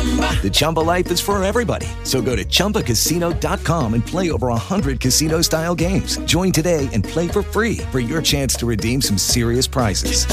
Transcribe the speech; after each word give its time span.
The 0.00 0.50
Chumba 0.50 0.80
life 0.80 1.10
is 1.10 1.20
for 1.20 1.42
everybody. 1.44 1.86
So 2.04 2.22
go 2.22 2.34
to 2.34 2.44
ChumbaCasino.com 2.44 3.92
and 3.94 4.06
play 4.06 4.30
over 4.30 4.46
100 4.48 4.98
casino 4.98 5.42
style 5.42 5.74
games. 5.74 6.16
Join 6.20 6.52
today 6.52 6.88
and 6.94 7.04
play 7.04 7.28
for 7.28 7.42
free 7.42 7.78
for 7.92 8.00
your 8.00 8.22
chance 8.22 8.54
to 8.54 8.66
redeem 8.66 9.02
some 9.02 9.18
serious 9.18 9.66
prizes. 9.66 10.24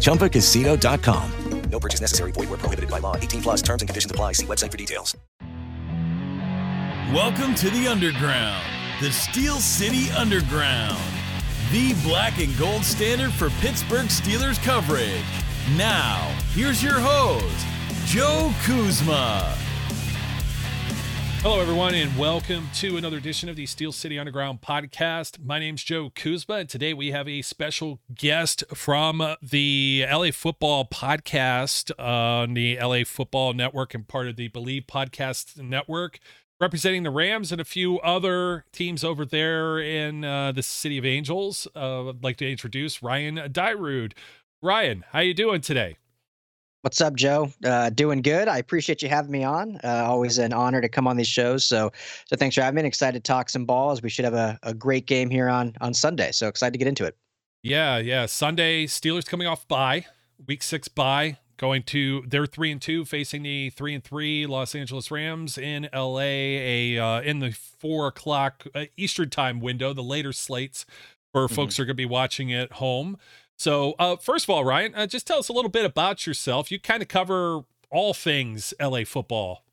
ChumbaCasino.com. 0.00 1.30
No 1.70 1.80
purchase 1.80 2.00
necessary. 2.00 2.32
Void 2.32 2.50
where 2.50 2.58
prohibited 2.58 2.90
by 2.90 3.00
law. 3.00 3.16
18 3.16 3.42
plus 3.42 3.62
terms 3.62 3.82
and 3.82 3.88
conditions 3.88 4.10
apply. 4.10 4.32
See 4.32 4.46
website 4.46 4.70
for 4.70 4.76
details. 4.76 5.16
Welcome 7.12 7.54
to 7.56 7.70
the 7.70 7.86
Underground, 7.86 8.64
the 9.00 9.10
Steel 9.12 9.56
City 9.56 10.10
Underground, 10.12 10.98
the 11.70 11.94
black 12.02 12.38
and 12.38 12.56
gold 12.58 12.82
standard 12.82 13.32
for 13.32 13.50
Pittsburgh 13.60 14.06
Steelers 14.06 14.60
coverage. 14.62 15.22
Now, 15.76 16.34
here's 16.52 16.82
your 16.82 16.98
host, 16.98 17.66
Joe 18.06 18.52
Kuzma. 18.62 19.56
Hello, 21.40 21.60
everyone, 21.60 21.94
and 21.94 22.16
welcome 22.16 22.68
to 22.74 22.96
another 22.96 23.16
edition 23.16 23.48
of 23.48 23.56
the 23.56 23.66
Steel 23.66 23.92
City 23.92 24.18
Underground 24.18 24.60
podcast. 24.60 25.42
My 25.42 25.58
name's 25.58 25.82
Joe 25.82 26.10
Kuzma, 26.14 26.56
and 26.56 26.68
today 26.68 26.94
we 26.94 27.10
have 27.10 27.26
a 27.26 27.42
special 27.42 28.00
guest 28.14 28.62
from 28.74 29.36
the 29.42 30.06
LA 30.08 30.30
Football 30.32 30.86
Podcast 30.86 31.90
on 31.98 32.54
the 32.54 32.78
LA 32.78 33.04
Football 33.04 33.52
Network 33.54 33.94
and 33.94 34.06
part 34.06 34.28
of 34.28 34.36
the 34.36 34.48
Bleav 34.50 34.86
Podcast 34.86 35.60
Network, 35.60 36.18
representing 36.60 37.02
the 37.02 37.10
Rams 37.10 37.52
and 37.52 37.60
a 37.60 37.64
few 37.64 37.98
other 38.00 38.64
teams 38.72 39.02
over 39.02 39.24
there 39.24 39.78
in 39.78 40.24
uh, 40.24 40.52
the 40.52 40.62
City 40.62 40.98
of 40.98 41.06
Angels. 41.06 41.66
Uh, 41.74 42.10
I'd 42.10 42.22
like 42.22 42.36
to 42.36 42.50
introduce 42.50 43.02
Ryan 43.02 43.36
Dyrud. 43.36 44.12
Ryan, 44.62 45.04
how 45.10 45.20
you 45.20 45.34
doing 45.34 45.62
today? 45.62 45.96
What's 46.84 47.00
up, 47.00 47.14
Joe? 47.14 47.50
Uh, 47.64 47.88
doing 47.88 48.20
good. 48.20 48.46
I 48.46 48.58
appreciate 48.58 49.00
you 49.00 49.08
having 49.08 49.30
me 49.30 49.42
on. 49.42 49.80
Uh, 49.82 50.04
always 50.06 50.36
an 50.36 50.52
honor 50.52 50.82
to 50.82 50.88
come 50.90 51.06
on 51.06 51.16
these 51.16 51.26
shows. 51.26 51.64
So, 51.64 51.90
so 52.26 52.36
thanks 52.36 52.56
for 52.56 52.60
having 52.60 52.82
me. 52.82 52.86
Excited 52.86 53.24
to 53.24 53.26
talk 53.26 53.48
some 53.48 53.64
balls. 53.64 54.02
We 54.02 54.10
should 54.10 54.26
have 54.26 54.34
a, 54.34 54.58
a 54.62 54.74
great 54.74 55.06
game 55.06 55.30
here 55.30 55.48
on 55.48 55.72
on 55.80 55.94
Sunday. 55.94 56.30
So 56.30 56.46
excited 56.46 56.72
to 56.72 56.78
get 56.78 56.86
into 56.86 57.06
it. 57.06 57.16
Yeah, 57.62 57.96
yeah. 57.96 58.26
Sunday, 58.26 58.84
Steelers 58.84 59.24
coming 59.24 59.46
off 59.46 59.66
bye, 59.66 60.04
week 60.46 60.62
six 60.62 60.86
bye, 60.88 61.38
going 61.56 61.84
to 61.84 62.22
they're 62.28 62.44
three 62.44 62.70
and 62.70 62.82
two, 62.82 63.06
facing 63.06 63.44
the 63.44 63.70
three 63.70 63.94
and 63.94 64.04
three 64.04 64.44
Los 64.44 64.74
Angeles 64.74 65.10
Rams 65.10 65.56
in 65.56 65.88
L.A. 65.90 66.98
A 66.98 67.02
uh, 67.02 67.22
in 67.22 67.38
the 67.38 67.52
four 67.52 68.08
o'clock 68.08 68.66
uh, 68.74 68.84
Eastern 68.98 69.30
time 69.30 69.58
window, 69.58 69.94
the 69.94 70.02
later 70.02 70.34
slates 70.34 70.84
for 71.32 71.46
mm-hmm. 71.46 71.54
folks 71.54 71.78
who 71.78 71.84
are 71.84 71.86
going 71.86 71.96
to 71.96 72.02
be 72.02 72.04
watching 72.04 72.52
at 72.52 72.72
home. 72.72 73.16
So, 73.56 73.94
uh, 73.98 74.16
first 74.16 74.44
of 74.44 74.50
all, 74.50 74.64
Ryan, 74.64 74.94
uh, 74.94 75.06
just 75.06 75.26
tell 75.26 75.38
us 75.38 75.48
a 75.48 75.52
little 75.52 75.70
bit 75.70 75.84
about 75.84 76.26
yourself. 76.26 76.70
You 76.70 76.80
kind 76.80 77.02
of 77.02 77.08
cover 77.08 77.62
all 77.90 78.12
things 78.12 78.74
LA 78.80 79.04
football. 79.04 79.64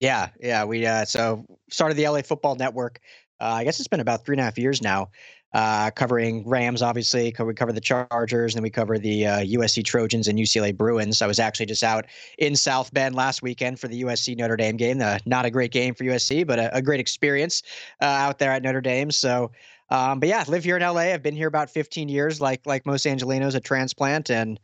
Yeah, 0.00 0.28
yeah. 0.40 0.64
We 0.64 0.86
uh, 0.86 1.04
so 1.04 1.44
started 1.70 1.96
the 1.96 2.08
LA 2.08 2.22
Football 2.22 2.56
Network. 2.56 3.00
Uh, 3.40 3.44
I 3.44 3.64
guess 3.64 3.78
it's 3.78 3.88
been 3.88 4.00
about 4.00 4.24
three 4.24 4.34
and 4.34 4.40
a 4.40 4.44
half 4.44 4.58
years 4.58 4.82
now, 4.82 5.08
uh, 5.54 5.90
covering 5.90 6.46
Rams. 6.46 6.82
Obviously, 6.82 7.34
we 7.38 7.54
cover 7.54 7.72
the 7.72 7.80
Chargers, 7.80 8.54
and 8.54 8.58
then 8.58 8.62
we 8.62 8.70
cover 8.70 8.98
the 8.98 9.22
USC 9.22 9.80
uh, 9.80 9.82
Trojans 9.84 10.28
and 10.28 10.38
UCLA 10.38 10.76
Bruins. 10.76 11.22
I 11.22 11.26
was 11.26 11.38
actually 11.38 11.66
just 11.66 11.82
out 11.82 12.06
in 12.38 12.54
South 12.54 12.92
Bend 12.92 13.14
last 13.14 13.42
weekend 13.42 13.80
for 13.80 13.88
the 13.88 14.02
USC 14.02 14.36
Notre 14.36 14.56
Dame 14.56 14.76
game. 14.76 14.98
not 14.98 15.44
a 15.44 15.50
great 15.50 15.72
game 15.72 15.94
for 15.94 16.04
USC, 16.04 16.46
but 16.46 16.58
a, 16.58 16.76
a 16.76 16.82
great 16.82 17.00
experience 17.00 17.62
out 18.00 18.38
there 18.38 18.52
at 18.52 18.62
Notre 18.62 18.80
Dame. 18.80 19.10
So. 19.10 19.50
Um, 19.90 20.20
but 20.20 20.28
yeah, 20.28 20.44
live 20.48 20.64
here 20.64 20.76
in 20.76 20.82
LA. 20.82 21.12
I've 21.12 21.22
been 21.22 21.36
here 21.36 21.48
about 21.48 21.70
15 21.70 22.08
years, 22.08 22.40
like 22.40 22.66
like 22.66 22.86
most 22.86 23.06
Angelinos, 23.06 23.54
a 23.54 23.60
transplant, 23.60 24.30
and 24.30 24.58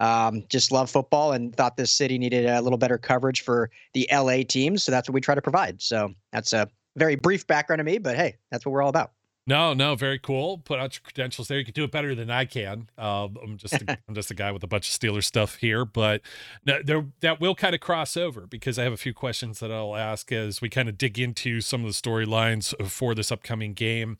um, 0.00 0.44
just 0.48 0.72
love 0.72 0.90
football 0.90 1.32
and 1.32 1.54
thought 1.54 1.76
this 1.76 1.90
city 1.90 2.18
needed 2.18 2.46
a 2.46 2.60
little 2.60 2.78
better 2.78 2.98
coverage 2.98 3.42
for 3.42 3.70
the 3.94 4.08
LA 4.12 4.42
teams. 4.46 4.82
So 4.82 4.92
that's 4.92 5.08
what 5.08 5.14
we 5.14 5.20
try 5.20 5.34
to 5.34 5.42
provide. 5.42 5.80
So 5.80 6.12
that's 6.32 6.52
a 6.52 6.68
very 6.96 7.16
brief 7.16 7.46
background 7.46 7.80
of 7.80 7.86
me, 7.86 7.98
but 7.98 8.16
hey, 8.16 8.36
that's 8.50 8.66
what 8.66 8.72
we're 8.72 8.82
all 8.82 8.90
about. 8.90 9.12
No, 9.48 9.74
no, 9.74 9.94
very 9.94 10.18
cool. 10.18 10.58
Put 10.58 10.80
out 10.80 10.96
your 10.96 11.02
credentials 11.04 11.46
there. 11.46 11.58
You 11.58 11.64
can 11.64 11.72
do 11.72 11.84
it 11.84 11.92
better 11.92 12.16
than 12.16 12.30
I 12.30 12.46
can. 12.46 12.88
Uh, 12.98 13.28
I'm 13.40 13.56
just 13.56 13.74
a, 13.74 13.98
I'm 14.08 14.14
just 14.14 14.30
a 14.30 14.34
guy 14.34 14.50
with 14.50 14.64
a 14.64 14.66
bunch 14.66 14.88
of 14.88 14.98
Steelers 14.98 15.22
stuff 15.22 15.56
here, 15.56 15.84
but 15.84 16.20
no, 16.64 16.82
there 16.82 17.06
that 17.20 17.40
will 17.40 17.54
kind 17.54 17.72
of 17.72 17.80
cross 17.80 18.16
over 18.16 18.46
because 18.46 18.76
I 18.76 18.82
have 18.82 18.92
a 18.92 18.96
few 18.96 19.14
questions 19.14 19.60
that 19.60 19.70
I'll 19.70 19.94
ask 19.94 20.32
as 20.32 20.60
we 20.60 20.68
kind 20.68 20.88
of 20.88 20.98
dig 20.98 21.18
into 21.18 21.60
some 21.60 21.84
of 21.84 21.86
the 21.86 21.92
storylines 21.92 22.74
for 22.90 23.14
this 23.14 23.30
upcoming 23.30 23.72
game. 23.72 24.18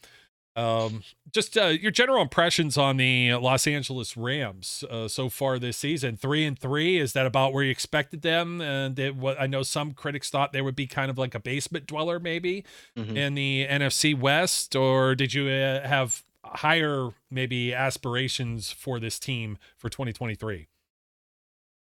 Um, 0.56 1.02
just 1.32 1.56
uh, 1.58 1.66
your 1.66 1.90
general 1.90 2.22
impressions 2.22 2.78
on 2.78 2.96
the 2.96 3.34
Los 3.34 3.66
Angeles 3.66 4.16
Rams 4.16 4.82
uh, 4.90 5.06
so 5.06 5.28
far 5.28 5.58
this 5.58 5.76
season. 5.76 6.16
Three 6.16 6.44
and 6.46 6.58
three. 6.58 6.98
Is 6.98 7.12
that 7.12 7.26
about 7.26 7.52
where 7.52 7.62
you 7.62 7.70
expected 7.70 8.22
them? 8.22 8.62
And 8.62 8.98
it, 8.98 9.14
what 9.14 9.38
I 9.38 9.46
know 9.46 9.62
some 9.62 9.92
critics 9.92 10.30
thought 10.30 10.52
they 10.52 10.62
would 10.62 10.76
be 10.76 10.86
kind 10.86 11.10
of 11.10 11.18
like 11.18 11.34
a 11.34 11.40
basement 11.40 11.86
dweller, 11.86 12.18
maybe 12.18 12.64
mm-hmm. 12.96 13.16
in 13.16 13.34
the 13.34 13.66
NFC 13.68 14.18
West. 14.18 14.74
Or 14.74 15.14
did 15.14 15.34
you 15.34 15.48
uh, 15.48 15.86
have 15.86 16.22
higher 16.42 17.10
maybe 17.30 17.74
aspirations 17.74 18.72
for 18.72 18.98
this 18.98 19.18
team 19.18 19.58
for 19.76 19.90
2023? 19.90 20.68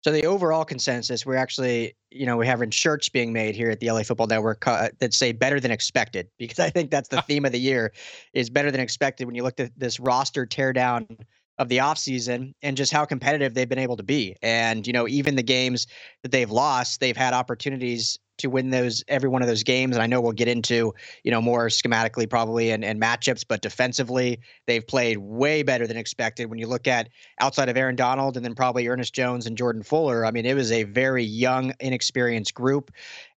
So 0.08 0.14
the 0.14 0.26
overall 0.26 0.64
consensus, 0.64 1.26
we're 1.26 1.36
actually, 1.36 1.98
you 2.12 2.26
know, 2.26 2.38
we're 2.38 2.46
having 2.46 2.70
shirts 2.70 3.10
being 3.10 3.34
made 3.34 3.56
here 3.56 3.70
at 3.70 3.82
the 3.82 3.92
LA 3.92 4.04
Football 4.04 4.28
Network 4.28 4.66
uh, 4.66 4.88
that 5.00 5.14
say 5.14 5.34
"better 5.34 5.60
than 5.60 5.70
expected" 5.70 6.30
because 6.40 6.60
I 6.60 6.70
think 6.70 6.92
that's 6.92 7.10
the 7.10 7.22
theme 7.24 7.44
of 7.44 7.52
the 7.52 7.60
year 7.60 7.92
is 8.32 8.50
better 8.50 8.72
than 8.72 8.80
expected. 8.80 9.26
When 9.26 9.36
you 9.36 9.44
look 9.44 9.60
at 9.60 9.78
this 9.78 10.00
roster 10.00 10.46
teardown 10.46 11.20
of 11.58 11.68
the 11.68 11.80
offseason 11.80 12.54
and 12.62 12.78
just 12.78 12.94
how 12.94 13.04
competitive 13.04 13.54
they've 13.54 13.68
been 13.68 13.80
able 13.80 13.98
to 13.98 14.04
be, 14.04 14.38
and 14.42 14.88
you 14.88 14.94
know, 14.94 15.10
even 15.10 15.36
the 15.36 15.44
games 15.44 15.88
that 16.24 16.32
they've 16.32 16.52
lost, 16.52 17.02
they've 17.02 17.18
had 17.18 17.34
opportunities 17.34 18.18
to 18.38 18.48
win 18.50 18.70
those 18.70 19.04
every 19.08 19.30
one 19.30 19.42
of 19.42 19.48
those 19.48 19.64
games. 19.64 19.96
And 19.96 20.04
I 20.04 20.08
know 20.08 20.22
we'll 20.22 20.32
get 20.32 20.48
into 20.48 20.94
you 21.24 21.32
know 21.32 21.42
more 21.42 21.68
schematically 21.68 22.30
probably 22.30 22.72
and, 22.72 22.84
and 22.84 23.02
matchups, 23.02 23.44
but 23.48 23.62
defensively 23.62 24.40
they've 24.66 24.86
played 24.86 25.18
way 25.18 25.64
better 25.64 25.88
than 25.88 25.98
expected. 25.98 26.50
When 26.50 26.60
you 26.60 26.68
look 26.68 26.88
at 26.88 27.10
outside 27.40 27.70
of 27.70 27.78
Aaron 27.78 27.96
Donald 27.96 28.38
and 28.38 28.46
then 28.46 28.56
probably 28.56 28.88
Ernest 28.88 29.14
Jones 29.14 29.46
and 29.46 29.58
Jordan 29.58 29.84
Fuller, 29.84 30.26
I 30.26 30.32
mean 30.32 30.46
it 30.46 30.56
was 30.56 30.72
a 30.72 30.84
very 30.84 31.24
young, 31.24 31.74
inexperienced 31.80 32.54
group, 32.54 32.92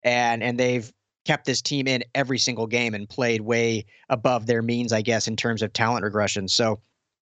and 0.04 0.44
and 0.44 0.60
they've 0.60 0.92
kept 1.26 1.46
this 1.46 1.62
team 1.62 1.88
in 1.88 2.04
every 2.16 2.40
single 2.40 2.66
game 2.66 2.94
and 2.94 3.08
played 3.08 3.42
way 3.42 3.86
above 4.10 4.48
their 4.48 4.62
means, 4.62 4.92
I 4.92 5.02
guess, 5.02 5.28
in 5.28 5.36
terms 5.36 5.62
of 5.62 5.74
talent 5.74 6.04
regression. 6.04 6.48
So 6.48 6.80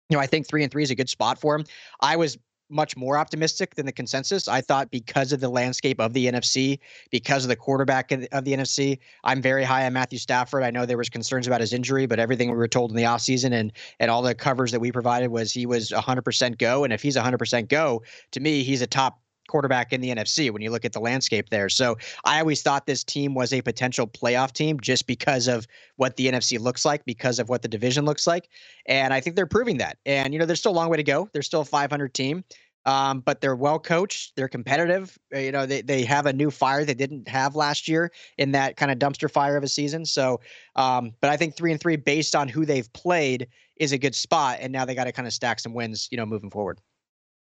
you 0.09 0.15
know, 0.15 0.21
I 0.21 0.27
think 0.27 0.47
three 0.47 0.63
and 0.63 0.71
three 0.71 0.83
is 0.83 0.91
a 0.91 0.95
good 0.95 1.09
spot 1.09 1.39
for 1.39 1.55
him. 1.55 1.65
I 1.99 2.15
was 2.15 2.37
much 2.69 2.97
more 2.97 3.17
optimistic 3.17 3.75
than 3.75 3.85
the 3.85 3.91
consensus. 3.91 4.47
I 4.47 4.61
thought 4.61 4.91
because 4.91 5.31
of 5.31 5.39
the 5.39 5.49
landscape 5.49 5.99
of 5.99 6.13
the 6.13 6.27
NFC, 6.27 6.79
because 7.11 7.43
of 7.43 7.49
the 7.49 7.55
quarterback 7.55 8.11
of 8.11 8.21
the, 8.21 8.37
of 8.37 8.43
the, 8.45 8.53
NFC, 8.53 8.99
I'm 9.23 9.41
very 9.41 9.63
high 9.63 9.85
on 9.85 9.93
Matthew 9.93 10.19
Stafford. 10.19 10.63
I 10.63 10.71
know 10.71 10.85
there 10.85 10.97
was 10.97 11.09
concerns 11.09 11.47
about 11.47 11.61
his 11.61 11.73
injury, 11.73 12.05
but 12.05 12.19
everything 12.19 12.49
we 12.49 12.57
were 12.57 12.67
told 12.67 12.91
in 12.91 12.97
the 12.97 13.03
offseason 13.03 13.53
and 13.53 13.71
and 13.99 14.11
all 14.11 14.21
the 14.21 14.35
covers 14.35 14.71
that 14.71 14.79
we 14.79 14.91
provided 14.91 15.29
was 15.29 15.51
he 15.51 15.65
was 15.65 15.91
100% 15.91 16.57
go. 16.57 16.83
And 16.83 16.93
if 16.93 17.01
he's 17.01 17.15
100% 17.15 17.67
go, 17.67 18.03
to 18.31 18.39
me, 18.39 18.63
he's 18.63 18.81
a 18.81 18.87
top 18.87 19.19
quarterback 19.47 19.93
in 19.93 20.01
the 20.01 20.09
NFC 20.09 20.51
when 20.51 20.61
you 20.61 20.71
look 20.71 20.85
at 20.85 20.93
the 20.93 20.99
landscape 20.99 21.49
there. 21.49 21.69
So 21.69 21.97
I 22.25 22.39
always 22.39 22.61
thought 22.61 22.85
this 22.85 23.03
team 23.03 23.33
was 23.33 23.53
a 23.53 23.61
potential 23.61 24.07
playoff 24.07 24.51
team 24.51 24.79
just 24.79 25.07
because 25.07 25.47
of 25.47 25.67
what 25.95 26.15
the 26.15 26.27
NFC 26.27 26.59
looks 26.59 26.85
like, 26.85 27.05
because 27.05 27.39
of 27.39 27.49
what 27.49 27.61
the 27.61 27.67
division 27.67 28.05
looks 28.05 28.27
like. 28.27 28.49
And 28.85 29.13
I 29.13 29.19
think 29.19 29.35
they're 29.35 29.45
proving 29.45 29.77
that. 29.77 29.97
And, 30.05 30.33
you 30.33 30.39
know, 30.39 30.45
there's 30.45 30.59
still 30.59 30.71
a 30.71 30.73
long 30.73 30.89
way 30.89 30.97
to 30.97 31.03
go. 31.03 31.29
They're 31.33 31.41
still 31.41 31.61
a 31.61 31.65
500 31.65 32.13
team. 32.13 32.43
Um, 32.87 33.19
but 33.19 33.41
they're 33.41 33.55
well 33.55 33.79
coached. 33.79 34.37
They're 34.37 34.47
competitive. 34.47 35.17
Uh, 35.35 35.39
you 35.39 35.51
know, 35.51 35.65
they, 35.65 35.81
they 35.81 36.05
have 36.05 36.25
a 36.25 36.31
new 36.31 36.49
fire 36.49 36.85
they 36.85 36.93
didn't 36.93 37.27
have 37.27 37.53
last 37.53 37.89
year 37.89 38.13
in 38.37 38.53
that 38.53 38.77
kind 38.77 38.89
of 38.89 38.97
dumpster 38.97 39.29
fire 39.29 39.57
of 39.57 39.63
a 39.63 39.67
season. 39.67 40.05
So, 40.05 40.39
um, 40.77 41.11
but 41.19 41.29
I 41.29 41.35
think 41.35 41.57
three 41.57 41.73
and 41.73 41.81
three 41.81 41.97
based 41.97 42.33
on 42.33 42.47
who 42.47 42.65
they've 42.65 42.91
played 42.93 43.49
is 43.75 43.91
a 43.91 43.97
good 43.97 44.15
spot. 44.15 44.59
And 44.61 44.71
now 44.71 44.85
they 44.85 44.95
got 44.95 45.03
to 45.03 45.11
kind 45.11 45.27
of 45.27 45.33
stack 45.33 45.59
some 45.59 45.73
wins, 45.73 46.07
you 46.11 46.17
know, 46.17 46.25
moving 46.25 46.49
forward. 46.49 46.79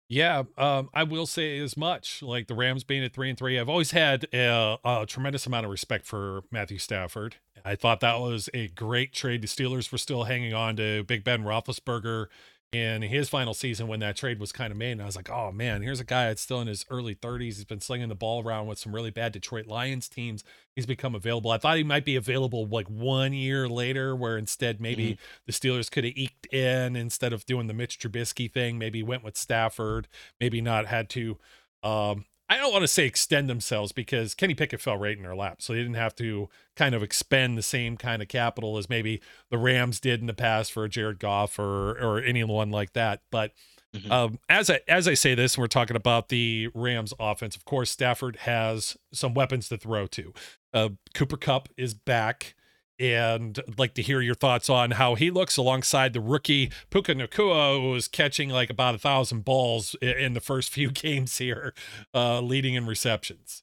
Yeah, 0.09 0.43
um, 0.59 0.91
I 0.93 1.05
will 1.05 1.27
say 1.27 1.59
as 1.59 1.77
much. 1.77 2.23
Like 2.23 2.47
the 2.47 2.55
Rams 2.55 2.85
being 2.85 3.03
at 3.03 3.15
three 3.15 3.31
and 3.31 3.39
three, 3.39 3.59
I've 3.59 3.69
always 3.69 3.93
had 3.93 4.27
a, 4.35 4.77
a, 4.85 5.07
tremendous 5.07 5.47
amount 5.47 5.65
of 5.65 5.71
respect 5.71 6.07
for 6.07 6.43
Matthew 6.51 6.79
Stafford. 6.79 7.37
I 7.65 7.77
thought 7.77 8.01
that 8.01 8.21
was 8.21 8.51
a 8.53 8.69
great 8.69 9.15
trade. 9.15 9.41
The 9.43 9.49
Steelers 9.49 9.91
were 9.91 9.99
still 9.99 10.25
hanging 10.25 10.53
on 10.53 10.77
to 10.77 11.05
Big 11.05 11.25
Ben 11.25 11.45
Roethlisberger 11.45 12.27
in 12.73 13.03
his 13.03 13.29
final 13.29 13.53
season 13.53 13.87
when 13.87 14.01
that 14.01 14.17
trade 14.17 14.41
was 14.41 14.51
kind 14.51 14.71
of 14.71 14.79
made. 14.79 14.93
And 14.93 15.03
I 15.03 15.05
was 15.05 15.15
like, 15.15 15.29
oh 15.31 15.53
man, 15.53 15.83
here's 15.83 16.01
a 16.01 16.05
guy 16.05 16.29
that's 16.29 16.41
still 16.41 16.61
in 16.61 16.69
his 16.69 16.87
early 16.89 17.15
30s. 17.15 17.43
He's 17.43 17.65
been 17.67 17.81
slinging 17.81 18.09
the 18.09 18.15
ball 18.15 18.43
around 18.43 18.67
with 18.67 18.79
some 18.79 18.95
really 18.95 19.11
bad 19.11 19.33
Detroit 19.33 19.67
Lions 19.67 20.09
teams. 20.09 20.43
He's 20.75 20.87
become 20.87 21.15
available. 21.15 21.51
I 21.51 21.59
thought 21.59 21.77
he 21.77 21.85
might 21.85 22.07
be 22.07 22.17
available 22.17 22.67
like 22.67 22.89
one 22.89 23.35
year 23.35 23.69
later, 23.69 24.17
where 24.17 24.39
instead 24.39 24.81
maybe 24.81 25.13
mm-hmm. 25.13 25.23
the 25.47 25.53
Steelers 25.53 25.91
could 25.91 26.05
have 26.05 26.15
eked 26.17 26.47
in 26.47 26.97
instead 26.97 27.35
of 27.35 27.45
doing 27.45 27.67
the 27.67 27.75
Mitch 27.75 27.99
Trubisky 27.99 28.51
thing. 28.51 28.79
Maybe 28.79 29.03
went 29.03 29.23
with 29.23 29.37
Stafford. 29.37 30.09
Maybe 30.41 30.63
not 30.63 30.87
had 30.87 31.11
to 31.11 31.39
um, 31.83 32.25
I 32.53 32.59
don't 32.59 32.71
want 32.71 32.83
to 32.83 32.89
say 32.89 33.07
extend 33.07 33.49
themselves 33.49 33.93
because 33.93 34.35
Kenny 34.35 34.53
Pickett 34.53 34.83
fell 34.83 34.99
right 34.99 35.17
in 35.17 35.23
their 35.23 35.35
lap. 35.35 35.63
So 35.63 35.73
they 35.73 35.79
didn't 35.79 35.95
have 35.95 36.15
to 36.17 36.51
kind 36.77 36.95
of 36.95 37.03
expend 37.03 37.57
the 37.57 37.63
same 37.63 37.97
kind 37.97 38.21
of 38.21 38.29
capital 38.29 38.77
as 38.77 38.91
maybe 38.91 39.23
the 39.49 39.57
Rams 39.57 39.99
did 39.99 40.21
in 40.21 40.27
the 40.27 40.35
past 40.35 40.71
for 40.71 40.87
Jared 40.87 41.19
Goff 41.19 41.59
or 41.59 41.93
or 41.93 42.21
anyone 42.21 42.71
like 42.71 42.93
that. 42.93 43.23
But 43.31 43.53
mm-hmm. 43.97 44.13
um, 44.13 44.39
as 44.51 44.69
I 44.69 44.81
as 44.87 45.09
I 45.09 45.15
say 45.15 45.35
this, 45.35 45.55
and 45.55 45.63
we're 45.63 45.69
talking 45.69 45.97
about 45.97 46.29
the 46.29 46.69
Rams 46.75 47.15
offense, 47.19 47.57
of 47.57 47.65
course, 47.65 47.91
Stafford 47.91 48.37
has 48.41 48.99
some 49.15 49.33
weapons 49.33 49.71
to 49.71 49.79
throw 49.79 50.07
to. 50.09 50.35
Uh, 50.75 50.91
Cooper 51.15 51.39
Kupp 51.39 51.71
is 51.79 51.95
back 51.95 52.55
and 52.99 53.59
I'd 53.67 53.79
like 53.79 53.95
to 53.95 54.03
hear 54.03 54.21
your 54.21 54.35
thoughts 54.35 54.71
on 54.71 54.93
how 54.93 55.15
he 55.15 55.31
looks 55.31 55.57
alongside 55.57 56.13
the 56.13 56.21
rookie 56.21 56.71
Puka 56.91 57.15
Nacua, 57.15 57.81
who 57.81 57.91
was 57.91 58.09
catching 58.09 58.49
like 58.51 58.71
about 58.71 58.95
a 58.95 58.99
thousand 58.99 59.45
balls 59.45 59.95
in 60.01 60.35
the 60.35 60.41
first 60.41 60.71
few 60.71 60.91
games 60.93 61.39
here, 61.39 61.75
uh, 62.15 62.41
leading 62.41 62.75
in 62.75 62.87
receptions. 62.87 63.63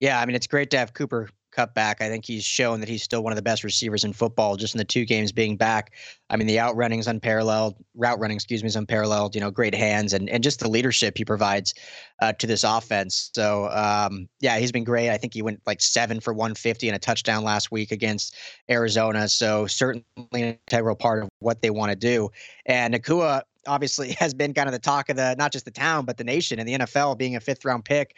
Yeah, 0.00 0.20
I 0.20 0.26
mean 0.26 0.36
it's 0.36 0.46
great 0.46 0.70
to 0.70 0.78
have 0.78 0.94
Cooper 0.94 1.30
Kupp 1.50 1.74
back. 1.74 2.00
I 2.00 2.08
think 2.08 2.24
he's 2.24 2.44
shown 2.44 2.80
that 2.80 2.88
he's 2.88 3.02
still 3.02 3.22
one 3.22 3.32
of 3.32 3.36
the 3.36 3.42
best 3.42 3.64
receivers 3.64 4.04
in 4.04 4.12
football 4.12 4.56
just 4.56 4.74
in 4.74 4.78
the 4.78 4.84
two 4.84 5.04
games 5.04 5.32
being 5.32 5.56
back. 5.56 5.92
I 6.28 6.36
mean, 6.36 6.46
the 6.46 6.60
outrunning 6.60 7.00
is 7.00 7.06
unparalleled, 7.06 7.76
route 7.94 8.18
running, 8.18 8.36
excuse 8.36 8.62
me, 8.62 8.68
is 8.68 8.76
unparalleled, 8.76 9.34
you 9.34 9.40
know, 9.40 9.50
great 9.50 9.74
hands 9.74 10.12
and, 10.12 10.28
and 10.30 10.42
just 10.42 10.60
the 10.60 10.68
leadership 10.68 11.18
he 11.18 11.24
provides 11.24 11.74
uh, 12.22 12.32
to 12.34 12.46
this 12.46 12.64
offense. 12.64 13.30
So, 13.34 13.68
um, 13.70 14.28
yeah, 14.40 14.58
he's 14.58 14.72
been 14.72 14.84
great. 14.84 15.10
I 15.10 15.18
think 15.18 15.34
he 15.34 15.42
went 15.42 15.60
like 15.66 15.80
seven 15.80 16.20
for 16.20 16.32
150 16.32 16.88
and 16.88 16.96
a 16.96 16.98
touchdown 16.98 17.44
last 17.44 17.70
week 17.70 17.92
against 17.92 18.36
Arizona. 18.70 19.28
So, 19.28 19.66
certainly 19.66 20.04
an 20.32 20.58
integral 20.68 20.96
part 20.96 21.22
of 21.22 21.28
what 21.40 21.62
they 21.62 21.70
want 21.70 21.90
to 21.90 21.96
do. 21.96 22.30
And 22.66 22.94
Nacua, 22.94 23.42
obviously 23.66 24.12
has 24.18 24.34
been 24.34 24.54
kind 24.54 24.68
of 24.68 24.72
the 24.72 24.78
talk 24.78 25.08
of 25.08 25.16
the 25.16 25.34
not 25.36 25.52
just 25.52 25.66
the 25.66 25.70
town 25.70 26.04
but 26.04 26.16
the 26.16 26.24
nation 26.24 26.58
and 26.58 26.68
the 26.68 26.78
NFL 26.78 27.18
being 27.18 27.36
a 27.36 27.40
fifth 27.40 27.64
round 27.64 27.84
pick 27.84 28.16